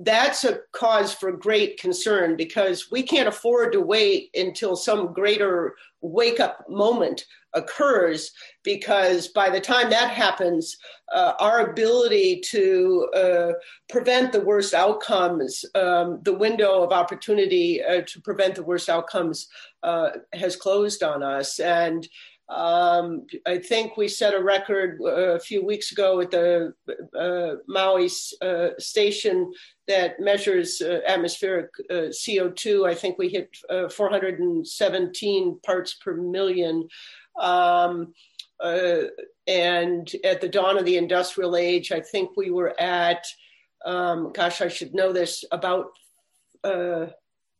that's 0.00 0.44
a 0.44 0.58
cause 0.72 1.14
for 1.14 1.30
great 1.32 1.78
concern 1.78 2.36
because 2.36 2.90
we 2.90 3.04
can't 3.04 3.28
afford 3.28 3.72
to 3.72 3.80
wait 3.80 4.30
until 4.34 4.74
some 4.74 5.12
greater 5.12 5.76
wake 6.00 6.40
up 6.40 6.68
moment 6.68 7.24
occurs 7.54 8.32
because 8.64 9.28
by 9.28 9.50
the 9.50 9.60
time 9.60 9.90
that 9.90 10.10
happens, 10.10 10.76
uh, 11.14 11.34
our 11.38 11.70
ability 11.70 12.40
to 12.40 13.08
uh, 13.14 13.52
prevent 13.88 14.32
the 14.32 14.40
worst 14.40 14.74
outcomes, 14.74 15.64
um, 15.74 16.20
the 16.22 16.32
window 16.32 16.82
of 16.82 16.90
opportunity 16.90 17.82
uh, 17.84 18.02
to 18.06 18.20
prevent 18.22 18.54
the 18.54 18.62
worst 18.62 18.88
outcomes 18.88 19.48
uh, 19.82 20.10
has 20.32 20.56
closed 20.56 21.02
on 21.02 21.22
us. 21.22 21.60
And 21.60 22.08
um, 22.48 23.26
I 23.46 23.58
think 23.58 23.96
we 23.96 24.08
set 24.08 24.34
a 24.34 24.42
record 24.42 24.98
uh, 25.02 25.34
a 25.34 25.40
few 25.40 25.64
weeks 25.64 25.92
ago 25.92 26.20
at 26.20 26.30
the 26.30 26.74
uh, 27.18 27.56
Maui 27.68 28.08
station 28.78 29.52
that 29.88 30.20
measures 30.20 30.82
atmospheric 31.06 31.70
CO2. 31.90 32.88
I 32.88 32.94
think 32.94 33.18
we 33.18 33.28
hit 33.28 33.56
417 33.92 35.60
parts 35.64 35.94
per 35.94 36.14
million. 36.16 36.88
Um, 37.40 38.14
uh, 38.64 39.08
and 39.46 40.10
at 40.24 40.40
the 40.40 40.48
dawn 40.48 40.78
of 40.78 40.86
the 40.86 40.96
industrial 40.96 41.54
age, 41.54 41.92
I 41.92 42.00
think 42.00 42.30
we 42.36 42.50
were 42.50 42.78
at, 42.80 43.26
um, 43.84 44.32
gosh, 44.32 44.62
I 44.62 44.68
should 44.68 44.94
know 44.94 45.12
this, 45.12 45.44
about 45.52 45.92
uh, 46.64 47.06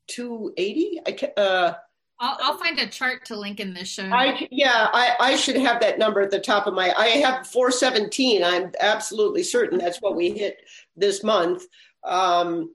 280. 0.09 1.01
I 1.07 1.41
uh, 1.41 1.75
I'll, 2.21 2.39
I'll, 2.41 2.59
find 2.59 2.79
a 2.79 2.87
chart 2.87 3.27
to 3.27 3.37
link 3.37 3.61
in 3.61 3.75
this 3.75 3.89
show. 3.89 4.05
I, 4.05 4.49
yeah, 4.51 4.89
I, 4.93 5.15
I, 5.21 5.37
should 5.37 5.57
have 5.57 5.81
that 5.81 5.99
number 5.99 6.21
at 6.21 6.31
the 6.31 6.41
top 6.41 6.67
of 6.67 6.73
my. 6.73 6.93
I 6.97 7.09
have 7.09 7.47
417. 7.47 8.43
I'm 8.43 8.71
absolutely 8.81 9.43
certain 9.43 9.79
that's 9.79 10.01
what 10.01 10.17
we 10.17 10.31
hit 10.31 10.59
this 10.97 11.23
month. 11.23 11.65
Um, 12.05 12.75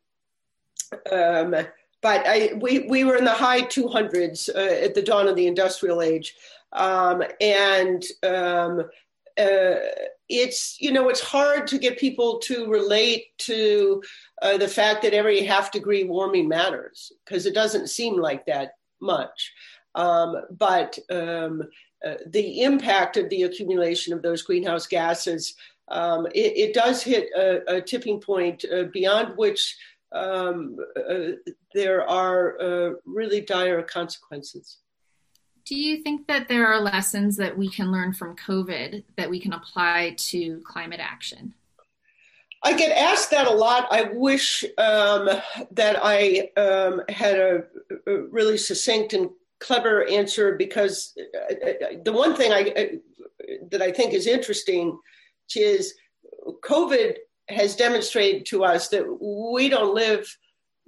um, 1.11 1.55
but 2.01 2.27
I, 2.27 2.51
we 2.59 2.87
we 2.89 3.03
were 3.05 3.15
in 3.15 3.25
the 3.25 3.31
high 3.31 3.61
200s 3.61 4.49
uh, 4.53 4.85
at 4.85 4.93
the 4.93 5.01
dawn 5.01 5.27
of 5.27 5.35
the 5.35 5.47
industrial 5.47 6.01
age. 6.01 6.35
Um, 6.71 7.23
and 7.41 8.03
um, 8.23 8.81
uh, 9.39 9.75
it's 10.27 10.79
you 10.79 10.91
know 10.91 11.09
it's 11.09 11.21
hard 11.21 11.65
to 11.67 11.79
get 11.79 11.97
people 11.97 12.39
to 12.39 12.67
relate 12.67 13.37
to 13.39 14.03
uh, 14.41 14.57
the 14.57 14.67
fact 14.67 15.01
that 15.01 15.13
every 15.13 15.43
half 15.43 15.71
degree 15.71 16.03
warming 16.03 16.47
matters 16.47 17.11
because 17.25 17.45
it 17.45 17.55
doesn't 17.55 17.89
seem 17.89 18.19
like 18.19 18.45
that 18.45 18.73
much. 19.01 19.53
Um, 19.95 20.35
but 20.51 20.99
um, 21.09 21.63
uh, 22.05 22.15
the 22.27 22.61
impact 22.61 23.17
of 23.17 23.29
the 23.29 23.43
accumulation 23.43 24.13
of 24.13 24.21
those 24.21 24.43
greenhouse 24.43 24.85
gases, 24.85 25.55
um, 25.87 26.27
it, 26.27 26.53
it, 26.55 26.73
does 26.73 27.01
hit 27.01 27.29
a, 27.35 27.77
a 27.77 27.81
tipping 27.81 28.21
point 28.21 28.63
uh, 28.71 28.83
beyond 28.93 29.35
which 29.35 29.75
um, 30.11 30.77
uh, 30.95 31.31
there 31.73 32.07
are 32.07 32.61
uh, 32.61 32.93
really 33.05 33.41
dire 33.41 33.81
consequences. 33.81 34.77
Do 35.69 35.75
you 35.75 35.97
think 36.01 36.25
that 36.25 36.47
there 36.47 36.65
are 36.65 36.81
lessons 36.81 37.37
that 37.37 37.55
we 37.55 37.69
can 37.69 37.91
learn 37.91 38.11
from 38.11 38.35
COVID 38.35 39.03
that 39.17 39.29
we 39.29 39.39
can 39.39 39.53
apply 39.53 40.15
to 40.17 40.63
climate 40.65 40.99
action? 40.99 41.53
I 42.63 42.73
get 42.73 42.97
asked 42.97 43.29
that 43.29 43.45
a 43.45 43.53
lot. 43.53 43.87
I 43.91 44.09
wish 44.11 44.65
um, 44.79 45.29
that 45.69 45.99
I 46.01 46.49
um, 46.57 47.03
had 47.07 47.37
a, 47.37 47.63
a, 48.07 48.21
really 48.31 48.57
succinct 48.57 49.13
and 49.13 49.29
clever 49.59 50.09
answer 50.09 50.55
because 50.55 51.15
uh, 51.19 51.53
uh, 51.53 51.87
the 52.03 52.13
one 52.13 52.35
thing 52.35 52.51
I, 52.51 52.73
uh, 52.75 53.57
that 53.69 53.83
I 53.83 53.91
think 53.91 54.15
is 54.15 54.25
interesting 54.25 54.97
is 55.55 55.93
COVID 56.63 57.13
has 57.49 57.75
demonstrated 57.75 58.47
to 58.47 58.63
us 58.63 58.87
that 58.87 59.05
we 59.21 59.69
don't 59.69 59.93
live 59.93 60.35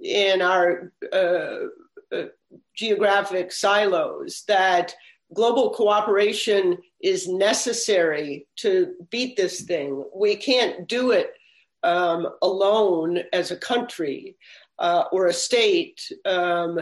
in 0.00 0.42
our 0.42 0.92
uh, 1.12 1.66
uh, 2.12 2.26
geographic 2.74 3.52
silos, 3.52 4.44
that 4.48 4.94
global 5.34 5.70
cooperation 5.70 6.78
is 7.00 7.28
necessary 7.28 8.46
to 8.56 8.94
beat 9.10 9.36
this 9.36 9.62
thing. 9.62 10.04
We 10.14 10.36
can't 10.36 10.86
do 10.88 11.10
it 11.10 11.34
um, 11.82 12.28
alone 12.42 13.20
as 13.32 13.50
a 13.50 13.56
country 13.56 14.36
uh, 14.78 15.04
or 15.12 15.26
a 15.26 15.32
state. 15.32 16.10
Um, 16.24 16.80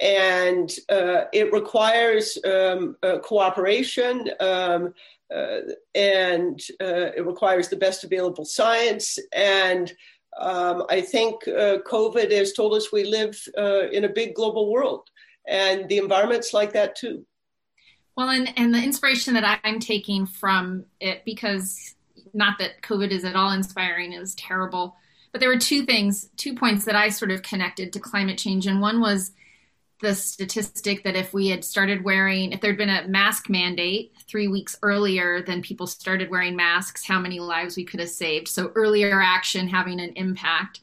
and 0.00 0.70
uh, 0.90 1.24
it 1.32 1.52
requires 1.52 2.38
um, 2.44 2.96
uh, 3.02 3.18
cooperation 3.18 4.30
um, 4.40 4.92
uh, 5.34 5.60
and 5.94 6.60
uh, 6.80 7.10
it 7.16 7.26
requires 7.26 7.68
the 7.68 7.76
best 7.76 8.04
available 8.04 8.44
science. 8.44 9.18
And 9.32 9.92
um, 10.38 10.84
I 10.90 11.00
think 11.00 11.48
uh, 11.48 11.78
COVID 11.86 12.30
has 12.30 12.52
told 12.52 12.74
us 12.74 12.92
we 12.92 13.04
live 13.04 13.42
in 13.92 14.04
a 14.04 14.08
big 14.08 14.34
global 14.34 14.70
world 14.70 15.08
and 15.46 15.88
the 15.88 15.98
environment's 15.98 16.52
like 16.52 16.72
that 16.72 16.96
too. 16.96 17.24
Well, 18.16 18.30
and, 18.30 18.52
and 18.56 18.74
the 18.74 18.82
inspiration 18.82 19.34
that 19.34 19.60
I'm 19.62 19.78
taking 19.78 20.26
from 20.26 20.86
it, 21.00 21.24
because 21.24 21.94
not 22.32 22.58
that 22.58 22.82
COVID 22.82 23.10
is 23.10 23.24
at 23.24 23.36
all 23.36 23.52
inspiring, 23.52 24.12
it 24.12 24.18
was 24.18 24.34
terrible, 24.34 24.96
but 25.32 25.40
there 25.40 25.50
were 25.50 25.58
two 25.58 25.84
things, 25.84 26.30
two 26.36 26.54
points 26.54 26.86
that 26.86 26.96
I 26.96 27.10
sort 27.10 27.30
of 27.30 27.42
connected 27.42 27.92
to 27.92 28.00
climate 28.00 28.38
change. 28.38 28.66
And 28.66 28.80
one 28.80 29.00
was 29.00 29.32
the 30.00 30.14
statistic 30.14 31.04
that 31.04 31.16
if 31.16 31.32
we 31.32 31.48
had 31.48 31.64
started 31.64 32.04
wearing, 32.04 32.52
if 32.52 32.60
there'd 32.60 32.76
been 32.76 32.88
a 32.88 33.06
mask 33.06 33.48
mandate 33.48 34.12
three 34.26 34.48
weeks 34.48 34.76
earlier 34.82 35.42
than 35.42 35.62
people 35.62 35.86
started 35.86 36.30
wearing 36.30 36.56
masks, 36.56 37.04
how 37.06 37.18
many 37.18 37.38
lives 37.38 37.76
we 37.76 37.84
could 37.84 38.00
have 38.00 38.08
saved. 38.08 38.48
So 38.48 38.72
earlier 38.74 39.20
action 39.20 39.68
having 39.68 40.00
an 40.00 40.12
impact. 40.16 40.80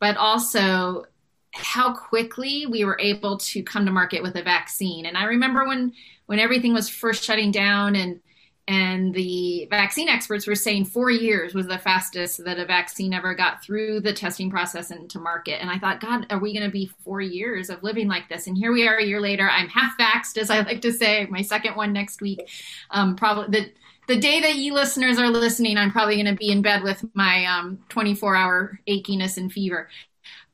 But 0.00 0.16
also 0.16 1.04
how 1.52 1.94
quickly 1.94 2.66
we 2.66 2.84
were 2.84 2.98
able 3.00 3.38
to 3.38 3.62
come 3.62 3.84
to 3.84 3.92
market 3.92 4.22
with 4.22 4.36
a 4.36 4.42
vaccine. 4.42 5.06
And 5.06 5.16
I 5.16 5.24
remember 5.24 5.66
when 5.66 5.92
when 6.26 6.38
everything 6.38 6.72
was 6.72 6.88
first 6.88 7.24
shutting 7.24 7.50
down 7.50 7.94
and 7.94 8.20
and 8.68 9.12
the 9.12 9.66
vaccine 9.70 10.08
experts 10.08 10.46
were 10.46 10.54
saying 10.54 10.84
four 10.84 11.10
years 11.10 11.52
was 11.52 11.66
the 11.66 11.78
fastest 11.78 12.44
that 12.44 12.60
a 12.60 12.64
vaccine 12.64 13.12
ever 13.12 13.34
got 13.34 13.62
through 13.62 14.00
the 14.00 14.12
testing 14.12 14.50
process 14.50 14.92
and 14.92 15.10
to 15.10 15.18
market. 15.18 15.60
And 15.60 15.68
I 15.68 15.78
thought, 15.80 16.00
God, 16.00 16.26
are 16.30 16.38
we 16.38 16.52
going 16.52 16.64
to 16.64 16.70
be 16.70 16.90
four 17.04 17.20
years 17.20 17.70
of 17.70 17.82
living 17.82 18.06
like 18.06 18.28
this? 18.28 18.46
And 18.46 18.56
here 18.56 18.72
we 18.72 18.86
are 18.86 18.98
a 18.98 19.04
year 19.04 19.20
later. 19.20 19.50
I'm 19.50 19.68
half 19.68 19.98
vaxxed, 19.98 20.38
as 20.38 20.48
I 20.48 20.60
like 20.60 20.80
to 20.82 20.92
say, 20.92 21.26
my 21.28 21.42
second 21.42 21.74
one 21.74 21.92
next 21.92 22.22
week. 22.22 22.48
Um, 22.90 23.16
probably 23.16 23.60
the 23.60 23.72
the 24.08 24.20
day 24.20 24.40
that 24.40 24.56
you 24.56 24.74
listeners 24.74 25.18
are 25.18 25.28
listening, 25.28 25.76
I'm 25.76 25.92
probably 25.92 26.16
going 26.16 26.26
to 26.26 26.34
be 26.34 26.50
in 26.50 26.62
bed 26.62 26.82
with 26.82 27.04
my 27.14 27.44
um, 27.46 27.78
24 27.88 28.36
hour 28.36 28.80
achiness 28.88 29.36
and 29.36 29.52
fever. 29.52 29.88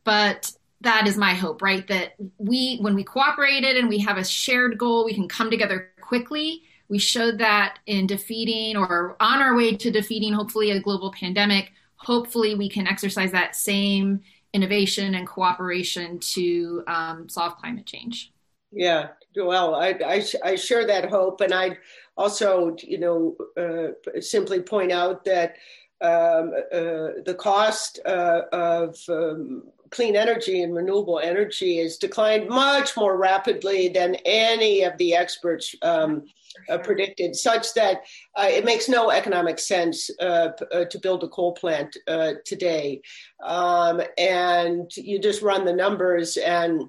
But 0.04 0.52
that 0.80 1.06
is 1.06 1.16
my 1.16 1.34
hope, 1.34 1.60
right? 1.62 1.86
That 1.88 2.14
we, 2.38 2.78
when 2.78 2.94
we 2.94 3.04
cooperated 3.04 3.76
and 3.76 3.88
we 3.88 3.98
have 3.98 4.16
a 4.16 4.24
shared 4.24 4.78
goal, 4.78 5.04
we 5.04 5.14
can 5.14 5.28
come 5.28 5.50
together 5.50 5.90
quickly. 6.00 6.62
We 6.88 6.98
showed 6.98 7.38
that 7.38 7.78
in 7.86 8.06
defeating 8.06 8.76
or 8.76 9.16
on 9.20 9.42
our 9.42 9.56
way 9.56 9.76
to 9.76 9.90
defeating, 9.90 10.32
hopefully, 10.32 10.70
a 10.70 10.80
global 10.80 11.12
pandemic. 11.12 11.72
Hopefully, 11.96 12.54
we 12.54 12.68
can 12.68 12.86
exercise 12.86 13.32
that 13.32 13.56
same 13.56 14.20
innovation 14.54 15.14
and 15.14 15.26
cooperation 15.26 16.18
to 16.18 16.82
um, 16.86 17.28
solve 17.28 17.56
climate 17.58 17.84
change. 17.84 18.32
Yeah, 18.72 19.08
well, 19.36 19.74
I, 19.74 19.88
I, 20.04 20.24
I, 20.44 20.54
share 20.54 20.86
that 20.86 21.08
hope. 21.08 21.40
And 21.40 21.54
I 21.54 21.78
also, 22.16 22.76
you 22.82 22.98
know, 22.98 23.36
uh, 23.56 24.20
simply 24.20 24.60
point 24.60 24.92
out 24.92 25.24
that 25.24 25.56
um, 26.00 26.52
uh, 26.72 27.22
the 27.24 27.36
cost 27.38 27.98
uh, 28.04 28.42
of 28.52 28.96
um, 29.08 29.64
clean 29.90 30.16
energy 30.16 30.62
and 30.62 30.74
renewable 30.74 31.18
energy 31.18 31.78
has 31.78 31.96
declined 31.96 32.48
much 32.48 32.96
more 32.96 33.16
rapidly 33.16 33.88
than 33.88 34.16
any 34.24 34.82
of 34.82 34.96
the 34.98 35.14
experts 35.14 35.74
um, 35.82 36.24
uh, 36.68 36.78
predicted, 36.78 37.36
such 37.36 37.74
that 37.74 38.02
uh, 38.36 38.46
it 38.48 38.64
makes 38.64 38.88
no 38.88 39.10
economic 39.10 39.58
sense 39.58 40.10
uh, 40.20 40.48
uh 40.72 40.84
to 40.86 40.98
build 40.98 41.22
a 41.22 41.28
coal 41.28 41.52
plant 41.52 41.96
uh, 42.08 42.32
today. 42.44 43.00
Um, 43.42 44.00
and 44.16 44.90
you 44.96 45.18
just 45.18 45.42
run 45.42 45.64
the 45.64 45.72
numbers, 45.72 46.36
and 46.36 46.84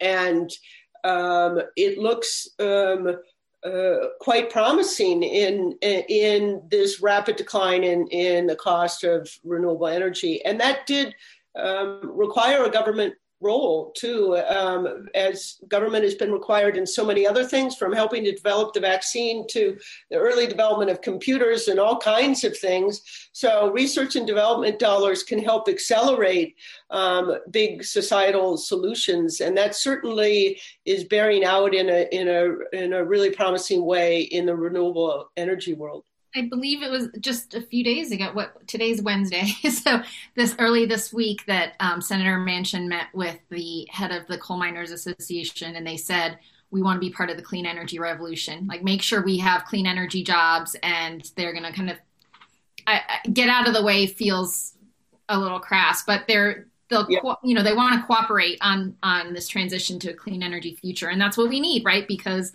and 0.00 0.50
um, 1.04 1.60
it 1.76 1.98
looks 1.98 2.48
um, 2.58 3.16
uh, 3.64 3.96
quite 4.20 4.50
promising 4.50 5.22
in 5.22 5.72
in 5.82 6.62
this 6.70 7.00
rapid 7.00 7.36
decline 7.36 7.84
in 7.84 8.06
in 8.08 8.46
the 8.46 8.56
cost 8.56 9.04
of 9.04 9.30
renewable 9.44 9.86
energy, 9.86 10.44
and 10.44 10.60
that 10.60 10.86
did 10.86 11.14
um, 11.58 12.00
require 12.02 12.64
a 12.64 12.70
government 12.70 13.14
role 13.42 13.92
too, 13.96 14.36
um, 14.48 15.08
as 15.14 15.58
government 15.68 16.04
has 16.04 16.14
been 16.14 16.32
required 16.32 16.76
in 16.76 16.86
so 16.86 17.04
many 17.04 17.26
other 17.26 17.44
things, 17.44 17.74
from 17.74 17.92
helping 17.92 18.24
to 18.24 18.32
develop 18.32 18.72
the 18.72 18.80
vaccine 18.80 19.46
to 19.48 19.76
the 20.10 20.16
early 20.16 20.46
development 20.46 20.90
of 20.90 21.02
computers 21.02 21.68
and 21.68 21.78
all 21.78 21.98
kinds 21.98 22.44
of 22.44 22.56
things. 22.56 23.02
So, 23.32 23.70
research 23.72 24.16
and 24.16 24.26
development 24.26 24.78
dollars 24.78 25.22
can 25.22 25.42
help 25.42 25.68
accelerate 25.68 26.54
um, 26.90 27.36
big 27.50 27.84
societal 27.84 28.56
solutions, 28.56 29.40
and 29.40 29.56
that 29.56 29.74
certainly 29.74 30.60
is 30.84 31.04
bearing 31.04 31.44
out 31.44 31.74
in 31.74 31.88
a 31.88 32.08
in 32.12 32.28
a 32.28 32.84
in 32.84 32.92
a 32.92 33.04
really 33.04 33.30
promising 33.30 33.84
way 33.84 34.22
in 34.22 34.46
the 34.46 34.54
renewable 34.54 35.30
energy 35.36 35.74
world. 35.74 36.04
I 36.34 36.42
believe 36.42 36.82
it 36.82 36.90
was 36.90 37.08
just 37.20 37.54
a 37.54 37.60
few 37.60 37.84
days 37.84 38.10
ago. 38.10 38.30
What 38.32 38.66
today's 38.66 39.02
Wednesday, 39.02 39.46
so 39.70 40.02
this 40.34 40.54
early 40.58 40.86
this 40.86 41.12
week 41.12 41.44
that 41.46 41.74
um, 41.80 42.00
Senator 42.00 42.38
Manchin 42.38 42.88
met 42.88 43.06
with 43.12 43.38
the 43.50 43.86
head 43.90 44.12
of 44.12 44.26
the 44.26 44.38
Coal 44.38 44.56
Miners 44.56 44.92
Association, 44.92 45.76
and 45.76 45.86
they 45.86 45.96
said 45.96 46.38
we 46.70 46.82
want 46.82 46.96
to 46.96 47.00
be 47.00 47.12
part 47.12 47.28
of 47.28 47.36
the 47.36 47.42
clean 47.42 47.66
energy 47.66 47.98
revolution. 47.98 48.66
Like, 48.66 48.82
make 48.82 49.02
sure 49.02 49.22
we 49.22 49.38
have 49.38 49.66
clean 49.66 49.86
energy 49.86 50.24
jobs, 50.24 50.74
and 50.82 51.30
they're 51.36 51.52
going 51.52 51.64
to 51.64 51.72
kind 51.72 51.90
of 51.90 51.98
I, 52.86 53.00
I, 53.24 53.28
get 53.28 53.48
out 53.48 53.68
of 53.68 53.74
the 53.74 53.82
way. 53.82 54.06
Feels 54.06 54.74
a 55.28 55.38
little 55.38 55.60
crass, 55.60 56.02
but 56.02 56.26
they're 56.26 56.66
they'll 56.88 57.06
yeah. 57.10 57.20
you 57.44 57.54
know 57.54 57.62
they 57.62 57.74
want 57.74 58.00
to 58.00 58.06
cooperate 58.06 58.58
on 58.62 58.96
on 59.02 59.34
this 59.34 59.48
transition 59.48 59.98
to 60.00 60.10
a 60.10 60.14
clean 60.14 60.42
energy 60.42 60.74
future, 60.74 61.08
and 61.08 61.20
that's 61.20 61.36
what 61.36 61.48
we 61.48 61.60
need, 61.60 61.84
right? 61.84 62.08
Because 62.08 62.52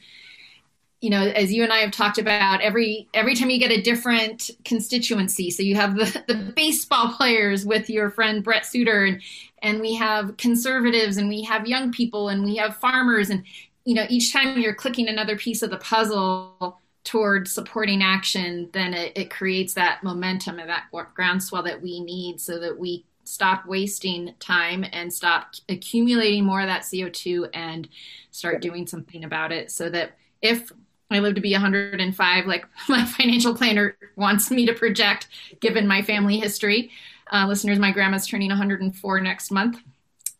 you 1.01 1.09
know 1.09 1.21
as 1.21 1.53
you 1.53 1.63
and 1.63 1.71
i 1.71 1.77
have 1.77 1.91
talked 1.91 2.17
about 2.17 2.61
every 2.61 3.07
every 3.13 3.35
time 3.35 3.49
you 3.49 3.59
get 3.59 3.71
a 3.71 3.81
different 3.81 4.49
constituency 4.65 5.51
so 5.51 5.61
you 5.61 5.75
have 5.75 5.95
the, 5.95 6.23
the 6.27 6.35
baseball 6.55 7.09
players 7.17 7.65
with 7.65 7.89
your 7.89 8.09
friend 8.09 8.43
Brent 8.43 8.65
Suter 8.65 9.05
and 9.05 9.21
and 9.61 9.79
we 9.79 9.95
have 9.95 10.37
conservatives 10.37 11.17
and 11.17 11.29
we 11.29 11.41
have 11.43 11.67
young 11.67 11.91
people 11.91 12.29
and 12.29 12.43
we 12.43 12.55
have 12.57 12.77
farmers 12.77 13.29
and 13.29 13.43
you 13.85 13.95
know 13.95 14.05
each 14.09 14.33
time 14.33 14.59
you're 14.59 14.75
clicking 14.75 15.07
another 15.07 15.37
piece 15.37 15.61
of 15.61 15.69
the 15.69 15.77
puzzle 15.77 16.79
toward 17.03 17.47
supporting 17.47 18.01
action 18.01 18.69
then 18.73 18.93
it, 18.93 19.13
it 19.15 19.29
creates 19.29 19.73
that 19.73 20.03
momentum 20.03 20.59
and 20.59 20.69
that 20.69 20.85
groundswell 21.13 21.63
that 21.63 21.81
we 21.81 22.01
need 22.01 22.41
so 22.41 22.59
that 22.59 22.77
we 22.77 23.05
stop 23.23 23.65
wasting 23.65 24.33
time 24.39 24.85
and 24.93 25.13
stop 25.13 25.53
accumulating 25.67 26.45
more 26.45 26.61
of 26.61 26.67
that 26.67 26.81
co2 26.81 27.49
and 27.53 27.87
start 28.31 28.61
doing 28.61 28.87
something 28.87 29.23
about 29.23 29.51
it 29.51 29.69
so 29.69 29.89
that 29.89 30.17
if 30.41 30.71
I 31.09 31.19
live 31.19 31.35
to 31.35 31.41
be 31.41 31.53
105, 31.53 32.45
like 32.45 32.65
my 32.89 33.05
financial 33.05 33.55
planner 33.55 33.97
wants 34.15 34.51
me 34.51 34.65
to 34.65 34.73
project, 34.73 35.27
given 35.59 35.87
my 35.87 36.01
family 36.01 36.39
history. 36.39 36.91
Uh, 37.31 37.45
listeners, 37.47 37.79
my 37.79 37.91
grandma's 37.91 38.27
turning 38.27 38.49
104 38.49 39.21
next 39.21 39.51
month. 39.51 39.79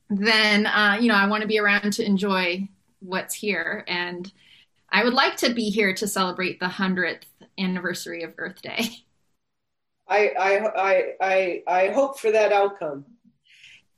Then, 0.10 0.65
uh, 0.65 0.97
you 0.99 1.08
know, 1.10 1.15
I 1.15 1.27
want 1.27 1.41
to 1.41 1.47
be 1.47 1.60
around 1.60 1.91
to 1.93 2.06
enjoy 2.06 2.67
what's 2.99 3.36
here. 3.36 3.84
And 3.88 4.32
I 4.89 5.03
would 5.03 5.13
like 5.13 5.36
to 5.38 5.53
be 5.53 5.69
here 5.69 5.93
to 5.95 6.08
celebrate 6.08 6.60
the 6.60 6.67
100th 6.67 7.23
anniversary 7.58 8.23
of 8.23 8.34
Earth 8.38 8.62
Day. 8.62 8.89
I, 10.08 10.30
I, 10.39 10.60
I, 10.60 11.13
I, 11.19 11.63
I 11.67 11.88
hope 11.89 12.17
for 12.19 12.32
that 12.32 12.53
outcome. 12.53 13.06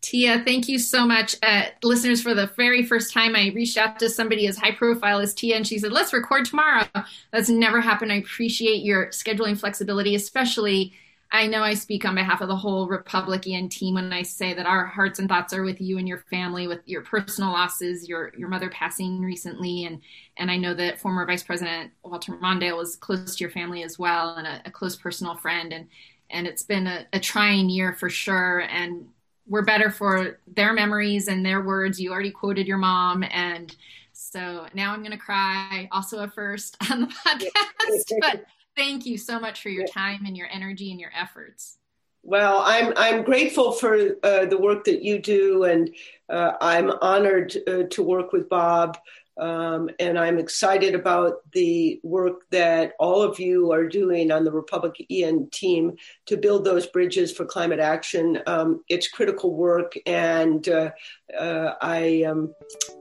Tia, 0.01 0.43
thank 0.45 0.69
you 0.69 0.79
so 0.79 1.05
much. 1.05 1.35
Uh, 1.43 1.63
listeners, 1.83 2.21
for 2.21 2.33
the 2.33 2.47
very 2.55 2.83
first 2.83 3.13
time, 3.13 3.35
I 3.35 3.51
reached 3.53 3.77
out 3.77 3.99
to 3.99 4.09
somebody 4.09 4.47
as 4.47 4.57
high 4.57 4.71
profile 4.71 5.19
as 5.19 5.33
Tia, 5.33 5.57
and 5.57 5.67
she 5.67 5.77
said, 5.77 5.91
Let's 5.91 6.13
record 6.13 6.45
tomorrow. 6.45 6.85
That's 7.33 7.49
never 7.49 7.81
happened. 7.81 8.11
I 8.11 8.17
appreciate 8.17 8.83
your 8.83 9.07
scheduling 9.07 9.57
flexibility, 9.57 10.15
especially. 10.15 10.93
I 11.31 11.45
know 11.45 11.61
I 11.61 11.75
speak 11.75 12.05
on 12.05 12.15
behalf 12.15 12.41
of 12.41 12.47
the 12.47 12.55
whole 12.55 12.89
RepublicEn 12.89 13.69
team 13.69 13.93
when 13.95 14.11
I 14.11 14.23
say 14.23 14.53
that 14.55 14.65
our 14.65 14.87
hearts 14.87 15.19
and 15.19 15.29
thoughts 15.29 15.53
are 15.53 15.61
with 15.61 15.79
you 15.79 15.99
and 15.99 16.07
your 16.07 16.23
family, 16.31 16.67
with 16.67 16.79
your 16.85 17.03
personal 17.03 17.51
losses, 17.51 18.09
your 18.09 18.31
your 18.35 18.47
mother 18.49 18.69
passing 18.69 19.21
recently, 19.21 19.85
and 19.85 20.01
and 20.37 20.49
I 20.49 20.57
know 20.57 20.73
that 20.73 20.99
former 20.99 21.25
Vice 21.25 21.43
President 21.43 21.91
Walter 22.03 22.33
Mondale 22.37 22.77
was 22.77 22.95
close 22.95 23.35
to 23.35 23.43
your 23.43 23.51
family 23.51 23.83
as 23.83 23.99
well, 23.99 24.35
and 24.35 24.47
a, 24.47 24.61
a 24.65 24.71
close 24.71 24.95
personal 24.95 25.35
friend, 25.35 25.71
and 25.71 25.87
and 26.31 26.47
it's 26.47 26.63
been 26.63 26.87
a, 26.87 27.05
a 27.13 27.19
trying 27.19 27.69
year 27.69 27.93
for 27.93 28.09
sure. 28.09 28.61
And 28.61 29.09
we're 29.49 29.63
better 29.63 29.89
for 29.89 30.39
their 30.47 30.73
memories 30.73 31.27
and 31.27 31.45
their 31.45 31.61
words. 31.61 31.99
You 31.99 32.11
already 32.11 32.31
quoted 32.31 32.67
your 32.67 32.77
mom, 32.77 33.23
and 33.23 33.75
so 34.13 34.67
now 34.73 34.93
I'm 34.93 34.99
going 34.99 35.11
to 35.11 35.17
cry. 35.17 35.89
Also, 35.91 36.19
a 36.19 36.29
first 36.29 36.77
on 36.91 37.01
the 37.01 37.07
podcast, 37.07 38.19
but 38.21 38.45
thank 38.77 39.05
you 39.05 39.17
so 39.17 39.39
much 39.39 39.61
for 39.61 39.69
your 39.69 39.87
time 39.87 40.25
and 40.25 40.37
your 40.37 40.47
energy 40.51 40.91
and 40.91 40.99
your 40.99 41.11
efforts. 41.19 41.78
Well, 42.23 42.61
I'm 42.65 42.93
I'm 42.97 43.23
grateful 43.23 43.71
for 43.71 43.95
uh, 44.23 44.45
the 44.45 44.57
work 44.57 44.83
that 44.85 45.01
you 45.01 45.19
do, 45.19 45.63
and 45.63 45.89
uh, 46.29 46.53
I'm 46.61 46.91
honored 47.01 47.55
uh, 47.67 47.83
to 47.89 48.03
work 48.03 48.33
with 48.33 48.49
Bob. 48.49 48.97
Um, 49.39 49.89
and 49.99 50.19
I'm 50.19 50.37
excited 50.37 50.95
about 50.95 51.49
the 51.53 51.99
work 52.03 52.41
that 52.51 52.93
all 52.99 53.21
of 53.21 53.39
you 53.39 53.71
are 53.71 53.87
doing 53.87 54.31
on 54.31 54.43
the 54.43 54.51
Republic 54.51 54.95
EN 55.09 55.47
team 55.51 55.95
to 56.25 56.35
build 56.35 56.65
those 56.65 56.87
bridges 56.87 57.31
for 57.31 57.45
climate 57.45 57.79
action. 57.79 58.41
Um, 58.47 58.83
it's 58.89 59.07
critical 59.07 59.55
work, 59.55 59.93
and 60.05 60.67
uh, 60.67 60.91
uh, 61.39 61.75
I, 61.81 62.23
um, 62.23 62.53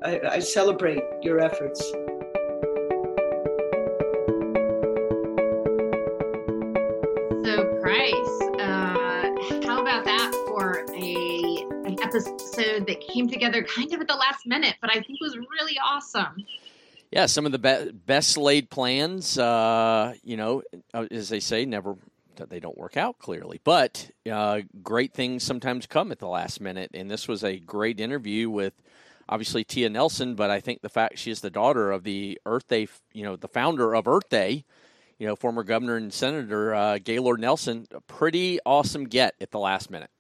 I, 0.05 0.21
I 0.21 0.39
celebrate 0.39 1.03
your 1.23 1.41
efforts. 1.41 1.81
So, 7.45 7.79
Price, 7.83 8.38
episode 12.09 12.87
that 12.87 13.01
came 13.01 13.29
together 13.29 13.63
kind 13.63 13.93
of 13.93 14.01
at 14.01 14.09
the 14.09 14.15
last 14.15 14.47
minute, 14.47 14.77
but 14.81 14.91
I 14.91 15.01
think 15.01 15.21
was 15.21 15.37
really 15.37 15.79
awesome. 15.83 16.45
Yeah, 17.11 17.27
some 17.27 17.47
of 17.47 17.53
the 17.53 17.59
be- 17.59 17.93
best 18.07 18.37
laid 18.37 18.71
plans, 18.71 19.39
uh, 19.39 20.15
you 20.23 20.37
know, 20.37 20.63
uh, 20.93 21.07
as 21.11 21.29
they 21.29 21.41
say, 21.41 21.65
never 21.65 21.97
that 22.37 22.51
they 22.51 22.61
don't 22.61 22.79
work 22.79 22.97
out 22.97 23.19
clearly, 23.19 23.61
but 23.65 24.11
uh, 24.31 24.61
great 24.83 25.13
things 25.13 25.43
sometimes 25.43 25.87
come 25.87 26.13
at 26.13 26.19
the 26.19 26.29
last 26.29 26.61
minute. 26.61 26.91
And 26.95 27.11
this 27.11 27.27
was 27.27 27.43
a 27.43 27.59
great 27.59 27.99
interview 27.99 28.49
with 28.49 28.75
obviously 29.29 29.65
Tia 29.65 29.91
Nelson, 29.91 30.35
but 30.35 30.51
I 30.51 30.61
think 30.61 30.81
the 30.81 30.89
fact 30.89 31.19
she 31.19 31.31
is 31.31 31.41
the 31.41 31.51
daughter 31.51 31.91
of 31.91 32.05
the 32.05 32.41
Earth 32.47 32.69
Day, 32.69 32.89
you 33.13 33.25
know, 33.25 33.37
the 33.37 33.49
founder 33.49 33.95
of 33.95 34.07
Earth 34.07 34.29
Day, 34.29 34.65
you 35.19 35.27
know, 35.27 35.35
former 35.35 35.65
governor 35.65 35.97
and 35.97 36.13
senator 36.13 36.75
uh, 36.75 36.99
Gaylord 36.99 37.41
Nelson, 37.41 37.89
a 37.93 38.01
pretty 38.03 38.61
awesome 38.65 39.05
get 39.05 39.35
at 39.41 39.51
the 39.51 39.59
last 39.59 39.91
minute. 39.91 40.11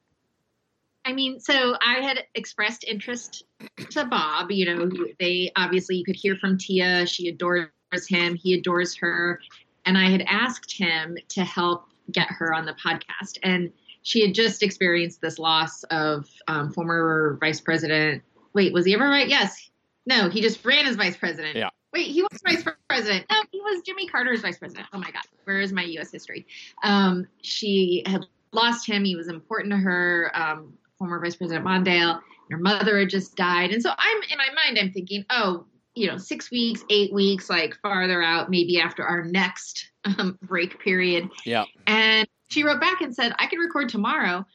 I 1.09 1.12
mean, 1.14 1.40
so 1.40 1.75
I 1.81 2.01
had 2.01 2.25
expressed 2.35 2.85
interest 2.85 3.44
to 3.92 4.05
Bob. 4.05 4.51
You 4.51 4.66
know, 4.66 4.90
they 5.18 5.51
obviously 5.57 5.97
you 5.97 6.05
could 6.05 6.16
hear 6.16 6.37
from 6.37 6.59
Tia. 6.59 7.07
She 7.07 7.31
adores 7.31 7.71
him. 8.07 8.35
He 8.35 8.53
adores 8.53 8.94
her. 8.97 9.40
And 9.87 9.97
I 9.97 10.11
had 10.11 10.23
asked 10.29 10.71
him 10.71 11.16
to 11.31 11.44
help 11.44 11.87
get 12.12 12.29
her 12.29 12.53
on 12.53 12.66
the 12.66 12.75
podcast. 12.75 13.38
And 13.42 13.73
she 14.03 14.21
had 14.21 14.35
just 14.35 14.62
experienced 14.62 15.23
this 15.23 15.38
loss 15.38 15.83
of 15.85 16.29
um, 16.47 16.75
former 16.75 17.38
vice 17.40 17.62
president. 17.62 18.23
Wait, 18.53 18.75
was 18.75 18.85
he 18.85 18.92
ever 18.92 19.09
right? 19.09 19.29
Yes. 19.29 19.71
No, 20.05 20.29
he 20.29 20.42
just 20.42 20.62
ran 20.62 20.85
as 20.85 20.97
vice 20.97 21.16
president. 21.16 21.57
Yeah. 21.57 21.71
Wait, 21.94 22.09
he 22.09 22.21
was 22.21 22.38
vice 22.47 22.62
president. 22.90 23.25
No, 23.31 23.42
he 23.51 23.62
was 23.62 23.81
Jimmy 23.81 24.07
Carter's 24.09 24.42
vice 24.42 24.59
president. 24.59 24.88
Oh 24.92 24.99
my 24.99 25.11
God, 25.11 25.25
where 25.44 25.61
is 25.62 25.73
my 25.73 25.85
U.S. 25.85 26.12
history? 26.12 26.47
Um, 26.83 27.27
she 27.40 28.03
had 28.05 28.27
lost 28.53 28.87
him. 28.87 29.05
He 29.05 29.16
was 29.16 29.29
important 29.29 29.73
to 29.73 29.79
her. 29.79 30.31
Um, 30.35 30.75
former 30.99 31.21
Vice 31.21 31.37
President 31.37 31.65
Mondale. 31.65 32.15
and 32.15 32.23
Her 32.51 32.59
mother 32.59 32.99
had 32.99 33.11
just 33.11 33.37
died. 33.37 33.71
And 33.71 33.83
so 33.83 33.91
I'm 33.97 34.23
in 34.31 34.39
my 34.39 34.49
mind, 34.65 34.79
I'm 34.79 34.93
thinking, 34.93 35.25
oh, 35.31 35.65
you 35.95 36.07
know, 36.07 36.17
six 36.17 36.51
weeks, 36.51 36.85
eight 36.91 37.13
weeks, 37.13 37.51
like 37.51 37.77
farther 37.83 38.23
out, 38.23 38.51
maybe 38.51 38.81
after 38.81 39.05
our 39.05 39.25
next 39.25 39.91
um, 40.05 40.39
break 40.43 40.79
period. 40.79 41.29
Yeah. 41.45 41.65
And 41.87 42.29
she 42.49 42.63
wrote 42.63 42.81
back 42.81 43.01
and 43.01 43.15
said, 43.15 43.35
I 43.39 43.47
can 43.47 43.59
record 43.59 43.89
tomorrow, 43.89 44.47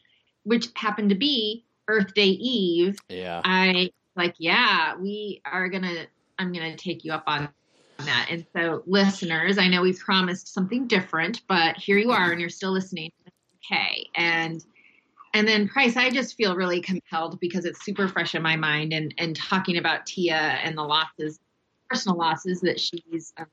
which 0.44 0.68
happened 0.76 1.10
to 1.10 1.16
be 1.16 1.66
Earth 1.88 2.14
Day 2.14 2.28
Eve. 2.28 2.98
Yeah. 3.10 3.42
I 3.44 3.92
like, 4.16 4.36
yeah, 4.38 4.96
we 4.96 5.42
are 5.46 5.68
going 5.68 5.84
to, 5.84 6.08
I'm 6.40 6.54
going 6.54 6.72
to 6.72 6.78
take 6.78 7.04
you 7.04 7.12
up 7.12 7.24
on 7.28 7.50
that. 7.98 8.28
And 8.30 8.46
so, 8.56 8.84
listeners, 8.86 9.58
I 9.58 9.68
know 9.68 9.82
we 9.82 9.94
promised 9.94 10.54
something 10.54 10.88
different, 10.88 11.42
but 11.48 11.78
here 11.78 11.98
you 11.98 12.12
are 12.12 12.32
and 12.32 12.40
you're 12.40 12.50
still 12.50 12.72
listening. 12.72 13.12
Okay. 13.72 14.08
And 14.16 14.64
and 15.34 15.48
then 15.48 15.68
Price, 15.68 15.98
I 15.98 16.10
just 16.12 16.36
feel 16.36 16.56
really 16.56 16.80
compelled 16.80 17.40
because 17.40 17.66
it's 17.66 17.84
super 17.84 18.08
fresh 18.08 18.36
in 18.36 18.42
my 18.42 18.56
mind 18.56 18.94
and, 18.94 19.14
and 19.18 19.36
talking 19.36 19.78
about 19.78 20.06
Tia 20.06 20.36
and 20.36 20.78
the 20.78 20.84
losses, 20.84 21.40
personal 21.90 22.18
losses 22.18 22.62
that 22.62 22.80
she's 22.80 23.34
um, 23.38 23.48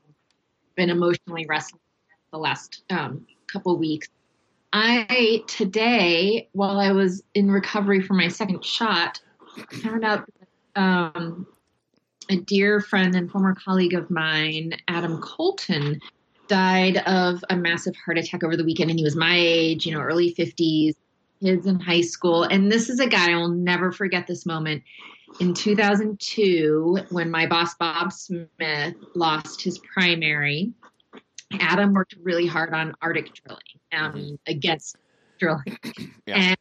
been 0.75 0.89
emotionally 0.89 1.45
wrestling 1.47 1.81
the 2.31 2.37
last 2.37 2.83
um, 2.91 3.25
couple 3.51 3.77
weeks. 3.77 4.07
I 4.73 5.43
today, 5.47 6.47
while 6.53 6.79
I 6.79 6.91
was 6.91 7.23
in 7.33 7.51
recovery 7.51 8.01
for 8.01 8.13
my 8.13 8.29
second 8.29 8.63
shot, 8.63 9.19
found 9.81 10.05
out 10.05 10.29
um, 10.75 11.45
a 12.29 12.37
dear 12.37 12.79
friend 12.79 13.15
and 13.15 13.29
former 13.29 13.55
colleague 13.55 13.93
of 13.93 14.09
mine, 14.09 14.73
Adam 14.87 15.19
Kolton, 15.19 15.99
died 16.47 16.97
of 17.05 17.43
a 17.49 17.55
massive 17.55 17.95
heart 18.05 18.17
attack 18.17 18.43
over 18.43 18.55
the 18.55 18.63
weekend, 18.63 18.89
and 18.89 18.99
he 18.99 19.03
was 19.03 19.15
my 19.15 19.35
age, 19.35 19.85
you 19.85 19.93
know, 19.93 19.99
early 19.99 20.33
50s, 20.33 20.95
kids 21.41 21.65
in 21.65 21.79
high 21.79 22.01
school. 22.01 22.43
And 22.43 22.71
this 22.71 22.89
is 22.89 22.99
a 22.99 23.07
guy, 23.07 23.31
I'll 23.31 23.49
never 23.49 23.91
forget 23.91 24.27
this 24.27 24.45
moment. 24.45 24.83
In 25.39 25.53
2002, 25.53 26.99
when 27.09 27.31
my 27.31 27.47
boss, 27.47 27.73
Bob 27.75 28.11
Smith, 28.11 28.95
lost 29.15 29.61
his 29.61 29.79
primary, 29.79 30.73
Adam 31.59 31.93
worked 31.93 32.15
really 32.21 32.45
hard 32.45 32.73
on 32.73 32.93
Arctic 33.01 33.33
drilling 33.33 33.61
um, 33.93 34.13
mm-hmm. 34.13 34.35
against 34.47 34.97
drilling, 35.39 35.77
yeah. 36.25 36.35
and 36.35 36.57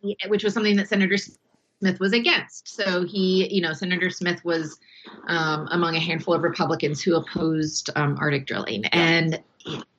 he, 0.00 0.16
which 0.28 0.44
was 0.44 0.54
something 0.54 0.76
that 0.76 0.88
Senator 0.88 1.16
Smith 1.16 2.00
was 2.00 2.12
against. 2.12 2.68
So 2.68 3.04
he, 3.04 3.52
you 3.52 3.60
know, 3.60 3.72
Senator 3.72 4.10
Smith 4.10 4.44
was 4.44 4.78
um, 5.28 5.68
among 5.70 5.96
a 5.96 6.00
handful 6.00 6.34
of 6.34 6.42
Republicans 6.42 7.02
who 7.02 7.16
opposed 7.16 7.90
um, 7.96 8.16
Arctic 8.20 8.46
drilling, 8.46 8.84
yeah. 8.84 8.90
and 8.92 9.42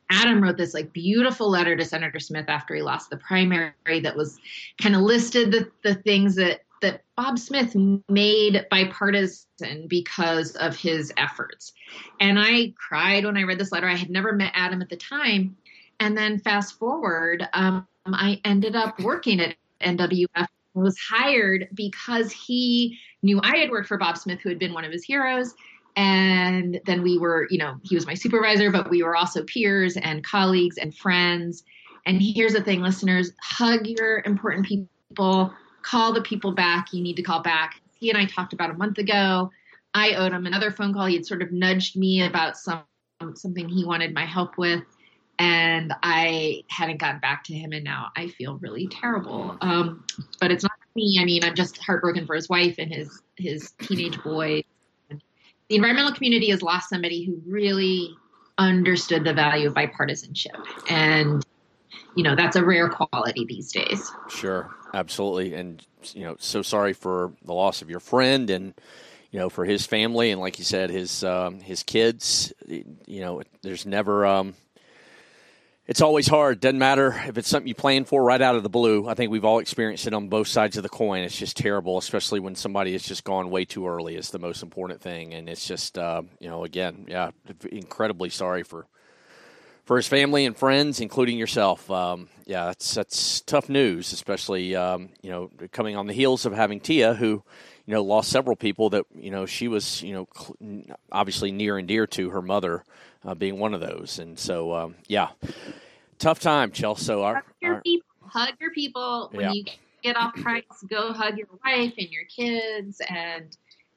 Adam 0.09 0.41
wrote 0.41 0.57
this 0.57 0.73
like 0.73 0.93
beautiful 0.93 1.49
letter 1.49 1.75
to 1.75 1.85
Senator 1.85 2.19
Smith 2.19 2.45
after 2.47 2.75
he 2.75 2.81
lost 2.81 3.09
the 3.09 3.17
primary 3.17 3.73
that 4.01 4.15
was 4.15 4.39
kind 4.81 4.95
of 4.95 5.01
listed 5.01 5.51
the, 5.51 5.69
the 5.83 5.95
things 5.95 6.35
that 6.35 6.61
that 6.81 7.03
Bob 7.15 7.39
Smith 7.39 7.75
made 8.07 8.65
bipartisan 8.69 9.87
because 9.87 10.55
of 10.57 10.75
his 10.75 11.11
efforts. 11.17 11.73
And 12.19 12.37
I 12.39 12.73
cried 12.77 13.25
when 13.25 13.35
I 13.35 13.43
read 13.43 13.59
this 13.59 13.71
letter. 13.71 13.87
I 13.87 13.95
had 13.95 14.11
never 14.11 14.33
met 14.33 14.51
Adam 14.53 14.81
at 14.81 14.89
the 14.89 14.95
time. 14.95 15.57
And 15.99 16.15
then 16.15 16.39
fast 16.39 16.77
forward, 16.77 17.47
um, 17.53 17.87
I 18.05 18.39
ended 18.45 18.75
up 18.75 18.99
working 18.99 19.39
at 19.39 19.55
NWF. 19.81 20.47
Was 20.73 20.99
hired 20.99 21.69
because 21.73 22.31
he 22.31 22.99
knew 23.23 23.39
I 23.43 23.57
had 23.57 23.71
worked 23.71 23.87
for 23.87 23.97
Bob 23.97 24.15
Smith, 24.15 24.41
who 24.41 24.49
had 24.49 24.59
been 24.59 24.73
one 24.73 24.85
of 24.85 24.91
his 24.91 25.03
heroes. 25.03 25.55
And 25.97 26.79
then 26.85 27.03
we 27.03 27.17
were, 27.17 27.47
you 27.49 27.57
know, 27.57 27.75
he 27.83 27.95
was 27.95 28.05
my 28.05 28.13
supervisor, 28.13 28.71
but 28.71 28.89
we 28.89 29.03
were 29.03 29.15
also 29.15 29.43
peers 29.43 29.97
and 29.97 30.23
colleagues 30.23 30.77
and 30.77 30.95
friends. 30.95 31.63
And 32.05 32.21
here's 32.21 32.53
the 32.53 32.63
thing, 32.63 32.81
listeners 32.81 33.33
hug 33.41 33.85
your 33.85 34.21
important 34.25 34.65
people, 34.65 35.53
call 35.81 36.13
the 36.13 36.21
people 36.21 36.53
back 36.53 36.93
you 36.93 37.03
need 37.03 37.15
to 37.15 37.23
call 37.23 37.41
back. 37.41 37.81
He 37.99 38.09
and 38.09 38.17
I 38.17 38.25
talked 38.25 38.53
about 38.53 38.69
a 38.69 38.75
month 38.75 38.99
ago. 38.99 39.49
I 39.93 40.13
owed 40.13 40.31
him 40.31 40.45
another 40.45 40.71
phone 40.71 40.93
call. 40.93 41.07
He 41.07 41.15
had 41.15 41.25
sort 41.25 41.41
of 41.41 41.51
nudged 41.51 41.97
me 41.97 42.23
about 42.23 42.57
some 42.57 42.83
something 43.33 43.67
he 43.67 43.83
wanted 43.83 44.13
my 44.13 44.25
help 44.25 44.59
with 44.59 44.83
and 45.39 45.93
I 46.03 46.63
hadn't 46.69 46.99
gotten 46.99 47.19
back 47.19 47.43
to 47.45 47.53
him, 47.53 47.71
and 47.71 47.83
now 47.83 48.07
I 48.15 48.27
feel 48.27 48.57
really 48.57 48.87
terrible. 48.87 49.57
Um, 49.61 50.03
but 50.39 50.51
it's 50.51 50.63
not 50.63 50.71
me. 50.95 51.19
I 51.21 51.25
mean, 51.25 51.43
I'm 51.43 51.55
just 51.55 51.77
heartbroken 51.77 52.25
for 52.25 52.35
his 52.35 52.49
wife 52.49 52.75
and 52.79 52.91
his 52.91 53.21
his 53.35 53.71
teenage 53.81 54.21
boy. 54.23 54.63
The 55.69 55.75
environmental 55.75 56.13
community 56.13 56.49
has 56.49 56.61
lost 56.61 56.89
somebody 56.89 57.25
who 57.25 57.41
really 57.45 58.15
understood 58.57 59.23
the 59.23 59.33
value 59.33 59.67
of 59.67 59.73
bipartisanship, 59.73 60.63
and 60.89 61.45
you 62.15 62.23
know 62.23 62.35
that's 62.35 62.55
a 62.55 62.63
rare 62.63 62.89
quality 62.89 63.45
these 63.45 63.71
days. 63.71 64.11
Sure, 64.29 64.69
absolutely, 64.93 65.53
and 65.53 65.85
you 66.13 66.23
know, 66.23 66.35
so 66.39 66.61
sorry 66.61 66.93
for 66.93 67.33
the 67.43 67.53
loss 67.53 67.81
of 67.81 67.89
your 67.89 67.99
friend 67.99 68.49
and 68.49 68.73
you 69.31 69.39
know 69.39 69.49
for 69.49 69.65
his 69.65 69.85
family 69.85 70.31
and 70.31 70.39
like 70.39 70.57
you 70.57 70.65
said 70.65 70.89
his 70.89 71.23
um, 71.23 71.59
his 71.59 71.83
kids. 71.83 72.53
You 72.67 73.21
know 73.21 73.41
there's 73.61 73.85
never 73.85 74.25
um, 74.25 74.55
it's 75.87 76.01
always 76.01 76.27
hard. 76.27 76.59
Doesn't 76.59 76.77
matter 76.77 77.15
if 77.27 77.37
it's 77.37 77.47
something 77.47 77.67
you 77.67 77.73
plan 77.75 78.03
for 78.03 78.21
right 78.21 78.41
out 78.41 78.55
of 78.55 78.63
the 78.63 78.69
blue. 78.69 79.07
I 79.07 79.13
think 79.13 79.31
we've 79.31 79.45
all 79.45 79.59
experienced 79.59 80.05
it 80.05 80.13
on 80.13 80.27
both 80.27 80.47
sides 80.47 80.75
of 80.75 80.83
the 80.83 80.89
coin. 80.89 81.23
It's 81.23 81.37
just 81.37 81.55
terrible, 81.55 81.97
especially 81.97 82.41
when 82.41 82.55
somebody 82.55 82.91
has 82.91 83.03
just 83.03 83.23
gone 83.23 83.49
way 83.49 83.63
too 83.63 83.87
early. 83.87 84.15
Is 84.17 84.29
the 84.29 84.39
most 84.39 84.63
important 84.63 85.01
thing, 85.01 85.33
and 85.33 85.47
it's 85.47 85.65
just 85.65 85.97
uh, 85.97 86.23
you 86.39 86.49
know 86.49 86.65
again, 86.65 87.05
yeah, 87.07 87.31
incredibly 87.71 88.29
sorry 88.29 88.63
for 88.63 88.85
for 89.85 89.95
his 89.95 90.07
family 90.09 90.45
and 90.45 90.57
friends, 90.57 90.99
including 90.99 91.37
yourself. 91.37 91.89
Um, 91.89 92.27
yeah, 92.45 92.65
that's 92.65 92.93
that's 92.93 93.39
tough 93.41 93.69
news, 93.69 94.11
especially 94.11 94.75
um, 94.75 95.09
you 95.21 95.29
know 95.29 95.49
coming 95.71 95.95
on 95.95 96.07
the 96.07 96.13
heels 96.13 96.45
of 96.45 96.51
having 96.51 96.81
Tia, 96.81 97.13
who 97.13 97.41
you 97.85 97.93
know 97.93 98.03
lost 98.03 98.29
several 98.29 98.57
people 98.57 98.89
that 98.89 99.05
you 99.15 99.31
know 99.31 99.45
she 99.45 99.69
was 99.69 100.03
you 100.03 100.13
know 100.13 100.83
obviously 101.13 101.53
near 101.53 101.77
and 101.77 101.87
dear 101.87 102.05
to 102.07 102.31
her 102.31 102.41
mother 102.41 102.83
uh, 103.27 103.35
being 103.35 103.59
one 103.59 103.73
of 103.73 103.81
those. 103.81 104.19
And 104.19 104.39
so, 104.39 104.73
um, 104.73 104.95
yeah, 105.07 105.29
tough 106.17 106.39
time, 106.39 106.71
Chelsea. 106.71 107.13
Our, 107.13 107.35
hug, 107.35 107.43
your 107.61 107.75
our, 107.75 107.81
people, 107.81 108.07
hug 108.21 108.53
your 108.59 108.71
people 108.71 109.29
when 109.33 109.45
yeah. 109.45 109.51
you 109.51 109.65
get 110.01 110.15
off 110.15 110.33
price. 110.35 110.63
Go 110.89 111.13
hug 111.13 111.37
your 111.37 111.47
wife 111.63 111.93
and 111.97 112.09
your 112.09 112.23
kids 112.25 113.01
and 113.09 113.55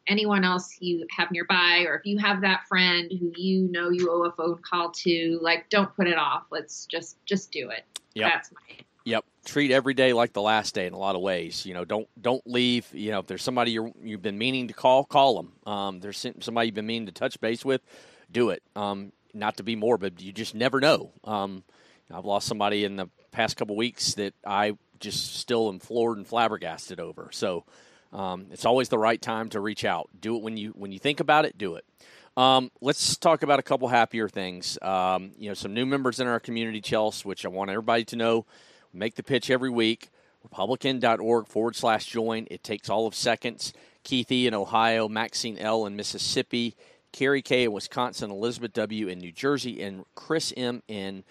anyone 0.09 0.45
else 0.45 0.77
you 0.81 1.07
have 1.17 1.31
nearby. 1.31 1.85
Or 1.87 1.95
if 1.95 2.05
you 2.05 2.19
have 2.19 2.41
that 2.41 2.67
friend 2.69 3.11
who 3.19 3.33
you 3.37 3.71
know 3.71 3.91
you 3.91 4.11
owe 4.11 4.25
a 4.25 4.33
phone 4.33 4.59
call 4.69 4.91
to, 4.91 5.39
like, 5.41 5.71
don't 5.71 5.95
put 5.95 6.09
it 6.09 6.19
off. 6.19 6.43
Let's 6.51 6.87
just 6.87 7.25
just 7.25 7.53
do 7.53 7.71
it. 7.71 7.85
That's 8.17 8.51
my 8.53 8.77
Yep. 9.05 9.25
Treat 9.47 9.71
every 9.71 9.95
day 9.95 10.13
like 10.13 10.35
the 10.35 10.43
last 10.43 10.75
day 10.75 10.87
in 10.87 10.93
a 10.93 10.99
lot 10.99 11.17
of 11.17 11.23
ways. 11.23 11.65
You 11.65 11.73
know, 11.73 11.85
don't 11.85 12.07
don't 12.21 12.47
leave. 12.47 12.87
You 12.93 13.13
know, 13.13 13.21
if 13.21 13.27
there's 13.27 13.43
somebody 13.43 13.71
you 13.71 13.93
have 14.11 14.23
been 14.23 14.37
meaning 14.37 14.69
to 14.69 14.75
call, 14.75 15.05
call 15.05 15.37
them. 15.37 15.73
Um, 15.73 16.01
there's 16.01 16.27
somebody 16.41 16.67
you've 16.67 16.75
been 16.75 16.87
meaning 16.87 17.07
to 17.07 17.13
touch 17.13 17.41
base 17.41 17.65
with, 17.65 17.81
do 18.31 18.51
it. 18.51 18.63
Um, 18.77 19.13
not 19.35 19.57
to 19.59 19.63
be 19.63 19.77
morbid, 19.77 20.21
you 20.21 20.33
just 20.33 20.55
never 20.55 20.81
know. 20.81 21.13
Um, 21.25 21.65
I've 22.13 22.25
lost 22.25 22.47
somebody 22.47 22.85
in 22.85 22.97
the 22.97 23.09
past 23.31 23.57
couple 23.57 23.77
weeks 23.77 24.15
that 24.15 24.35
I 24.45 24.77
just 24.99 25.37
still 25.37 25.69
am 25.69 25.79
floored 25.79 26.19
and 26.19 26.27
flabbergasted 26.27 27.01
over. 27.01 27.31
So 27.33 27.65
um, 28.13 28.47
it's 28.51 28.65
always 28.65 28.89
the 28.89 28.99
right 28.99 29.21
time 29.21 29.49
to 29.51 29.61
reach 29.61 29.85
out. 29.85 30.11
Do 30.19 30.37
it 30.37 30.43
when 30.43 30.57
you 30.57 30.71
when 30.71 30.93
you 30.93 30.99
think 30.99 31.21
about 31.21 31.45
it. 31.45 31.57
Do 31.57 31.77
it. 31.77 31.85
Um, 32.37 32.71
let's 32.81 33.17
talk 33.17 33.43
about 33.43 33.59
a 33.59 33.63
couple 33.63 33.89
happier 33.89 34.29
things. 34.29 34.79
Um, 34.83 35.33
you 35.37 35.49
know, 35.49 35.55
some 35.55 35.75
new 35.75 35.87
members 35.87 36.21
in 36.21 36.27
our 36.27 36.41
community, 36.41 36.81
Chelsea, 36.81 37.27
which 37.29 37.45
I 37.45 37.49
want 37.49 37.71
everybody 37.71 38.05
to 38.07 38.17
know. 38.17 38.47
Make 38.93 39.15
the 39.15 39.23
pitch 39.23 39.51
every 39.51 39.71
week. 39.71 40.11
RepublicEn.org 40.49 41.49
forward 41.49 41.77
slash 41.77 42.07
join. 42.07 42.47
It 42.51 42.63
takes 42.63 42.89
all 42.89 43.07
of 43.07 43.15
seconds. 43.15 43.73
Keith 44.03 44.33
E. 44.33 44.47
in 44.47 44.55
Ohio, 44.55 45.09
Maxine 45.09 45.59
L. 45.59 45.85
in 45.85 45.97
Mississippi, 45.97 46.75
Carrie 47.13 47.43
K. 47.43 47.65
in 47.65 47.73
Wisconsin, 47.73 48.31
Elizabeth 48.31 48.73
W. 48.75 49.09
in 49.09 49.19
New 49.19 49.33
Jersey, 49.33 49.83
and 49.83 50.05
Chris 50.15 50.53
M. 50.57 50.83
in 50.89 51.25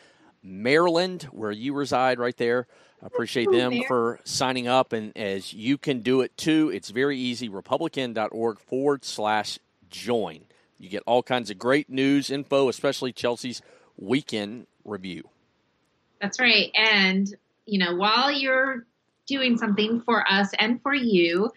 Maryland, 0.43 1.23
where 1.31 1.51
you 1.51 1.73
reside 1.73 2.19
right 2.19 2.37
there. 2.37 2.67
I 3.01 3.07
appreciate 3.07 3.49
them 3.51 3.83
for 3.87 4.19
signing 4.25 4.67
up. 4.67 4.91
And 4.91 5.15
as 5.17 5.53
you 5.53 5.77
can 5.77 6.01
do 6.01 6.21
it 6.21 6.35
too, 6.35 6.69
it's 6.73 6.89
very 6.89 7.17
easy. 7.17 7.49
RepublicEn.org 7.49 8.59
forward 8.59 9.05
slash 9.05 9.57
join. 9.89 10.41
You 10.77 10.89
get 10.89 11.03
all 11.05 11.23
kinds 11.23 11.49
of 11.49 11.57
great 11.57 11.89
news 11.89 12.29
info, 12.29 12.69
especially 12.69 13.11
Chelsea's 13.13 13.61
weekend 13.97 14.67
review. 14.83 15.29
That's 16.21 16.39
right. 16.39 16.71
And, 16.75 17.33
you 17.65 17.79
know, 17.79 17.95
while 17.95 18.31
you're 18.31 18.85
doing 19.27 19.57
something 19.57 20.01
for 20.01 20.29
us 20.29 20.49
and 20.59 20.81
for 20.81 20.93
you, 20.93 21.51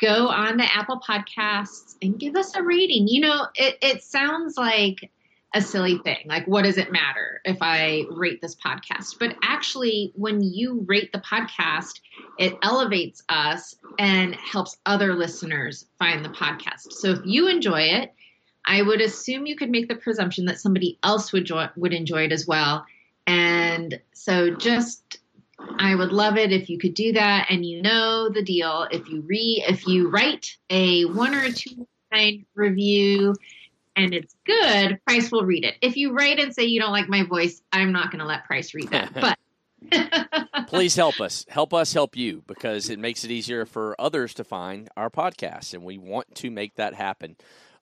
go 0.00 0.28
on 0.28 0.56
the 0.56 0.64
Apple 0.64 1.00
Podcasts 1.06 1.96
and 2.02 2.18
give 2.18 2.36
us 2.36 2.54
a 2.56 2.62
rating. 2.62 3.08
You 3.08 3.20
know, 3.20 3.46
it, 3.54 3.78
it 3.82 4.02
sounds 4.02 4.56
like 4.56 5.10
a 5.54 5.60
silly 5.60 5.98
thing. 5.98 6.18
Like, 6.26 6.46
what 6.46 6.62
does 6.62 6.78
it 6.78 6.92
matter 6.92 7.40
if 7.44 7.58
I 7.60 8.04
rate 8.10 8.40
this 8.40 8.54
podcast? 8.54 9.18
But 9.18 9.36
actually, 9.42 10.12
when 10.14 10.42
you 10.42 10.84
rate 10.86 11.12
the 11.12 11.18
podcast, 11.18 12.00
it 12.38 12.56
elevates 12.62 13.22
us 13.28 13.74
and 13.98 14.34
helps 14.34 14.78
other 14.86 15.14
listeners 15.14 15.86
find 15.98 16.24
the 16.24 16.28
podcast. 16.30 16.92
So 16.92 17.10
if 17.10 17.20
you 17.24 17.48
enjoy 17.48 17.82
it, 17.82 18.14
I 18.64 18.82
would 18.82 19.00
assume 19.00 19.46
you 19.46 19.56
could 19.56 19.70
make 19.70 19.88
the 19.88 19.96
presumption 19.96 20.44
that 20.46 20.60
somebody 20.60 20.98
else 21.02 21.32
would 21.32 21.46
joy, 21.46 21.68
would 21.76 21.92
enjoy 21.92 22.24
it 22.24 22.32
as 22.32 22.46
well. 22.46 22.86
And 23.26 24.00
so 24.12 24.54
just 24.54 25.19
I 25.78 25.94
would 25.94 26.12
love 26.12 26.36
it 26.36 26.52
if 26.52 26.68
you 26.68 26.78
could 26.78 26.94
do 26.94 27.12
that. 27.12 27.46
And 27.50 27.64
you 27.64 27.82
know 27.82 28.28
the 28.28 28.42
deal. 28.42 28.86
If 28.90 29.08
you 29.08 29.22
re 29.22 29.64
if 29.66 29.86
you 29.86 30.10
write 30.10 30.56
a 30.68 31.04
one 31.04 31.34
or 31.34 31.44
a 31.44 31.52
two 31.52 31.86
line 32.12 32.46
review 32.54 33.34
and 33.96 34.14
it's 34.14 34.34
good, 34.44 35.00
Price 35.06 35.30
will 35.30 35.44
read 35.44 35.64
it. 35.64 35.74
If 35.80 35.96
you 35.96 36.12
write 36.12 36.38
and 36.38 36.54
say 36.54 36.64
you 36.64 36.80
don't 36.80 36.92
like 36.92 37.08
my 37.08 37.22
voice, 37.24 37.60
I'm 37.72 37.92
not 37.92 38.10
going 38.10 38.20
to 38.20 38.26
let 38.26 38.44
Price 38.44 38.74
read 38.74 38.90
that. 38.90 39.12
But 39.20 39.38
please 40.66 40.94
help 40.94 41.20
us. 41.20 41.46
Help 41.48 41.72
us 41.72 41.92
help 41.92 42.16
you 42.16 42.42
because 42.46 42.90
it 42.90 42.98
makes 42.98 43.24
it 43.24 43.30
easier 43.30 43.64
for 43.64 43.98
others 43.98 44.34
to 44.34 44.44
find 44.44 44.88
our 44.96 45.10
podcast, 45.10 45.74
and 45.74 45.84
we 45.84 45.98
want 45.98 46.34
to 46.36 46.50
make 46.50 46.74
that 46.76 46.94
happen. 46.94 47.36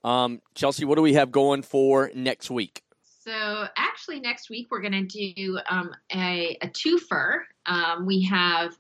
Um, 0.05 0.41
Chelsea, 0.55 0.85
what 0.85 0.95
do 0.95 1.03
we 1.03 1.15
have 1.15 1.33
going 1.33 1.63
for 1.63 2.11
next 2.15 2.51
week? 2.51 2.83
So 3.29 3.67
actually, 3.77 4.21
next 4.21 4.49
week 4.49 4.69
we're 4.71 4.81
going 4.81 5.07
to 5.07 5.35
do 5.35 5.59
um, 5.69 5.95
a, 6.15 6.57
a 6.63 6.69
twofer. 6.69 7.41
Um, 7.67 8.07
we 8.07 8.23
have 8.23 8.75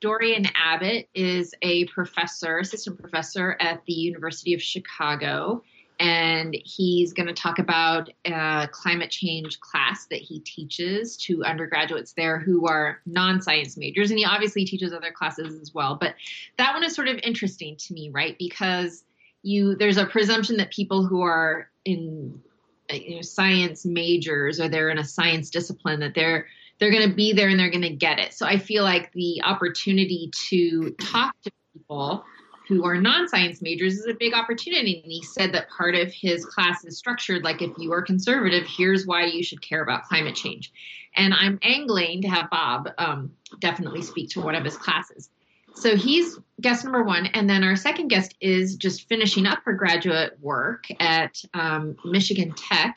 Dorian 0.00 0.48
Abbott 0.56 1.08
is 1.14 1.54
a 1.62 1.84
professor, 1.84 2.58
assistant 2.58 2.98
professor 2.98 3.56
at 3.60 3.84
the 3.86 3.92
University 3.92 4.52
of 4.52 4.60
Chicago, 4.60 5.62
and 6.00 6.56
he's 6.64 7.12
going 7.12 7.28
to 7.28 7.32
talk 7.32 7.60
about 7.60 8.10
a 8.24 8.68
climate 8.72 9.12
change 9.12 9.60
class 9.60 10.06
that 10.06 10.18
he 10.18 10.40
teaches 10.40 11.16
to 11.18 11.44
undergraduates 11.44 12.14
there 12.14 12.40
who 12.40 12.66
are 12.66 13.00
non-science 13.06 13.76
majors, 13.76 14.10
and 14.10 14.18
he 14.18 14.24
obviously 14.24 14.64
teaches 14.64 14.92
other 14.92 15.12
classes 15.12 15.60
as 15.60 15.72
well. 15.72 15.98
But 16.00 16.16
that 16.58 16.74
one 16.74 16.82
is 16.82 16.96
sort 16.96 17.06
of 17.06 17.20
interesting 17.22 17.76
to 17.76 17.94
me, 17.94 18.10
right? 18.10 18.36
Because 18.40 19.04
you 19.44 19.76
there's 19.76 19.98
a 19.98 20.06
presumption 20.06 20.56
that 20.56 20.72
people 20.72 21.06
who 21.06 21.22
are 21.22 21.70
in 21.84 22.42
you 22.90 23.16
know, 23.16 23.22
science 23.22 23.84
majors 23.84 24.60
or 24.60 24.68
they're 24.68 24.90
in 24.90 24.98
a 24.98 25.04
science 25.04 25.50
discipline 25.50 26.00
that 26.00 26.14
they're 26.14 26.46
they're 26.78 26.90
going 26.90 27.08
to 27.08 27.14
be 27.14 27.32
there 27.32 27.48
and 27.48 27.58
they're 27.58 27.70
going 27.70 27.82
to 27.82 27.94
get 27.94 28.18
it. 28.18 28.34
So 28.34 28.46
I 28.46 28.58
feel 28.58 28.82
like 28.82 29.12
the 29.12 29.42
opportunity 29.44 30.30
to 30.48 30.90
talk 31.00 31.34
to 31.42 31.52
people 31.72 32.24
who 32.66 32.84
are 32.84 33.00
non-science 33.00 33.62
majors 33.62 33.94
is 33.94 34.06
a 34.06 34.14
big 34.14 34.34
opportunity. 34.34 35.00
And 35.02 35.12
he 35.12 35.22
said 35.22 35.52
that 35.52 35.68
part 35.68 35.94
of 35.94 36.12
his 36.12 36.44
class 36.44 36.84
is 36.84 36.98
structured 36.98 37.44
like 37.44 37.62
if 37.62 37.70
you 37.78 37.92
are 37.92 38.02
conservative 38.02 38.66
here's 38.66 39.06
why 39.06 39.26
you 39.26 39.42
should 39.42 39.62
care 39.62 39.82
about 39.82 40.04
climate 40.04 40.34
change. 40.34 40.72
And 41.16 41.32
i'm 41.32 41.60
angling 41.62 42.22
to 42.22 42.28
have 42.28 42.50
bob 42.50 42.88
um, 42.98 43.32
definitely 43.60 44.02
speak 44.02 44.30
to 44.30 44.40
one 44.40 44.56
of 44.56 44.64
his 44.64 44.76
classes 44.76 45.30
so 45.74 45.96
he's 45.96 46.38
guest 46.60 46.84
number 46.84 47.02
one. 47.02 47.26
And 47.26 47.48
then 47.50 47.64
our 47.64 47.76
second 47.76 48.08
guest 48.08 48.34
is 48.40 48.76
just 48.76 49.08
finishing 49.08 49.46
up 49.46 49.60
her 49.64 49.72
graduate 49.72 50.38
work 50.40 50.86
at 51.00 51.42
um, 51.52 51.96
michigan 52.04 52.52
tech. 52.52 52.96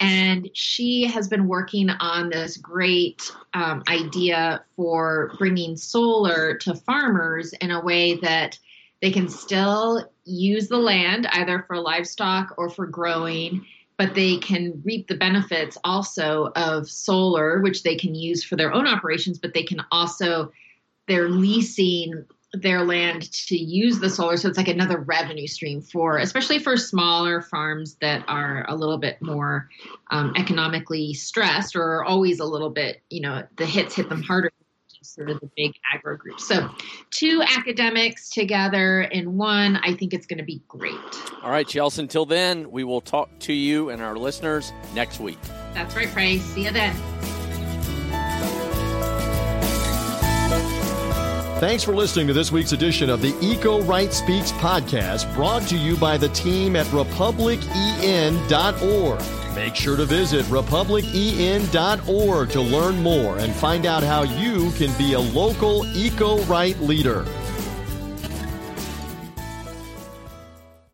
And 0.00 0.50
she 0.54 1.06
has 1.06 1.28
been 1.28 1.46
working 1.46 1.88
on 1.88 2.28
this 2.28 2.56
great 2.56 3.30
um, 3.54 3.82
idea 3.88 4.64
for 4.76 5.32
bringing 5.38 5.76
solar 5.76 6.56
to 6.58 6.74
farmers 6.74 7.52
in 7.54 7.70
a 7.70 7.80
way 7.80 8.16
that 8.16 8.58
they 9.00 9.10
can 9.10 9.28
still 9.28 10.10
use 10.24 10.68
the 10.68 10.78
land 10.78 11.26
either 11.32 11.64
for 11.66 11.78
livestock 11.78 12.54
or 12.56 12.70
for 12.70 12.86
growing, 12.86 13.64
but 13.96 14.14
they 14.14 14.38
can 14.38 14.80
reap 14.84 15.06
the 15.06 15.16
benefits 15.16 15.78
also 15.84 16.50
of 16.56 16.88
solar, 16.88 17.60
which 17.60 17.82
they 17.82 17.96
can 17.96 18.14
use 18.14 18.42
for 18.42 18.56
their 18.56 18.72
own 18.72 18.86
operations, 18.86 19.38
but 19.38 19.54
they 19.54 19.62
can 19.62 19.80
also, 19.92 20.50
they're 21.06 21.28
leasing 21.28 22.24
their 22.52 22.84
land 22.84 23.32
to 23.32 23.56
use 23.56 23.98
the 23.98 24.08
solar. 24.08 24.36
So 24.36 24.48
it's 24.48 24.56
like 24.56 24.68
another 24.68 24.98
revenue 24.98 25.46
stream 25.48 25.82
for, 25.82 26.18
especially 26.18 26.60
for 26.60 26.76
smaller 26.76 27.42
farms 27.42 27.96
that 28.00 28.24
are 28.28 28.64
a 28.68 28.76
little 28.76 28.98
bit 28.98 29.20
more 29.20 29.68
um, 30.10 30.32
economically 30.36 31.14
stressed 31.14 31.74
or 31.74 32.04
always 32.04 32.38
a 32.38 32.44
little 32.44 32.70
bit, 32.70 33.02
you 33.10 33.22
know, 33.22 33.42
the 33.56 33.66
hits 33.66 33.96
hit 33.96 34.08
them 34.08 34.22
harder 34.22 34.50
sort 35.04 35.30
of 35.30 35.40
the 35.40 35.50
big 35.56 35.72
agro 35.92 36.16
group. 36.16 36.40
So, 36.40 36.68
two 37.10 37.42
academics 37.56 38.30
together 38.30 39.02
in 39.02 39.36
one, 39.36 39.76
I 39.76 39.94
think 39.94 40.12
it's 40.12 40.26
going 40.26 40.38
to 40.38 40.44
be 40.44 40.62
great. 40.66 40.94
All 41.42 41.50
right, 41.50 41.66
Chelsea. 41.66 42.02
Until 42.02 42.26
then, 42.26 42.70
we 42.70 42.84
will 42.84 43.00
talk 43.00 43.28
to 43.40 43.52
you 43.52 43.90
and 43.90 44.02
our 44.02 44.16
listeners 44.16 44.72
next 44.94 45.20
week. 45.20 45.38
That's 45.74 45.94
right, 45.94 46.08
Price. 46.08 46.42
See 46.42 46.64
you 46.64 46.70
then. 46.70 46.94
Thanks 51.64 51.82
for 51.82 51.96
listening 51.96 52.26
to 52.26 52.34
this 52.34 52.52
week's 52.52 52.72
edition 52.72 53.08
of 53.08 53.22
the 53.22 53.34
Eco 53.40 53.80
Right 53.84 54.12
Speaks 54.12 54.52
podcast, 54.52 55.34
brought 55.34 55.62
to 55.68 55.78
you 55.78 55.96
by 55.96 56.18
the 56.18 56.28
team 56.28 56.76
at 56.76 56.84
republicen.org. 56.88 59.54
Make 59.54 59.74
sure 59.74 59.96
to 59.96 60.04
visit 60.04 60.44
republicen.org 60.44 62.50
to 62.50 62.60
learn 62.60 63.02
more 63.02 63.38
and 63.38 63.54
find 63.54 63.86
out 63.86 64.02
how 64.02 64.24
you 64.24 64.72
can 64.72 64.92
be 64.98 65.14
a 65.14 65.20
local 65.20 65.86
eco 65.96 66.36
right 66.42 66.78
leader. 66.80 67.24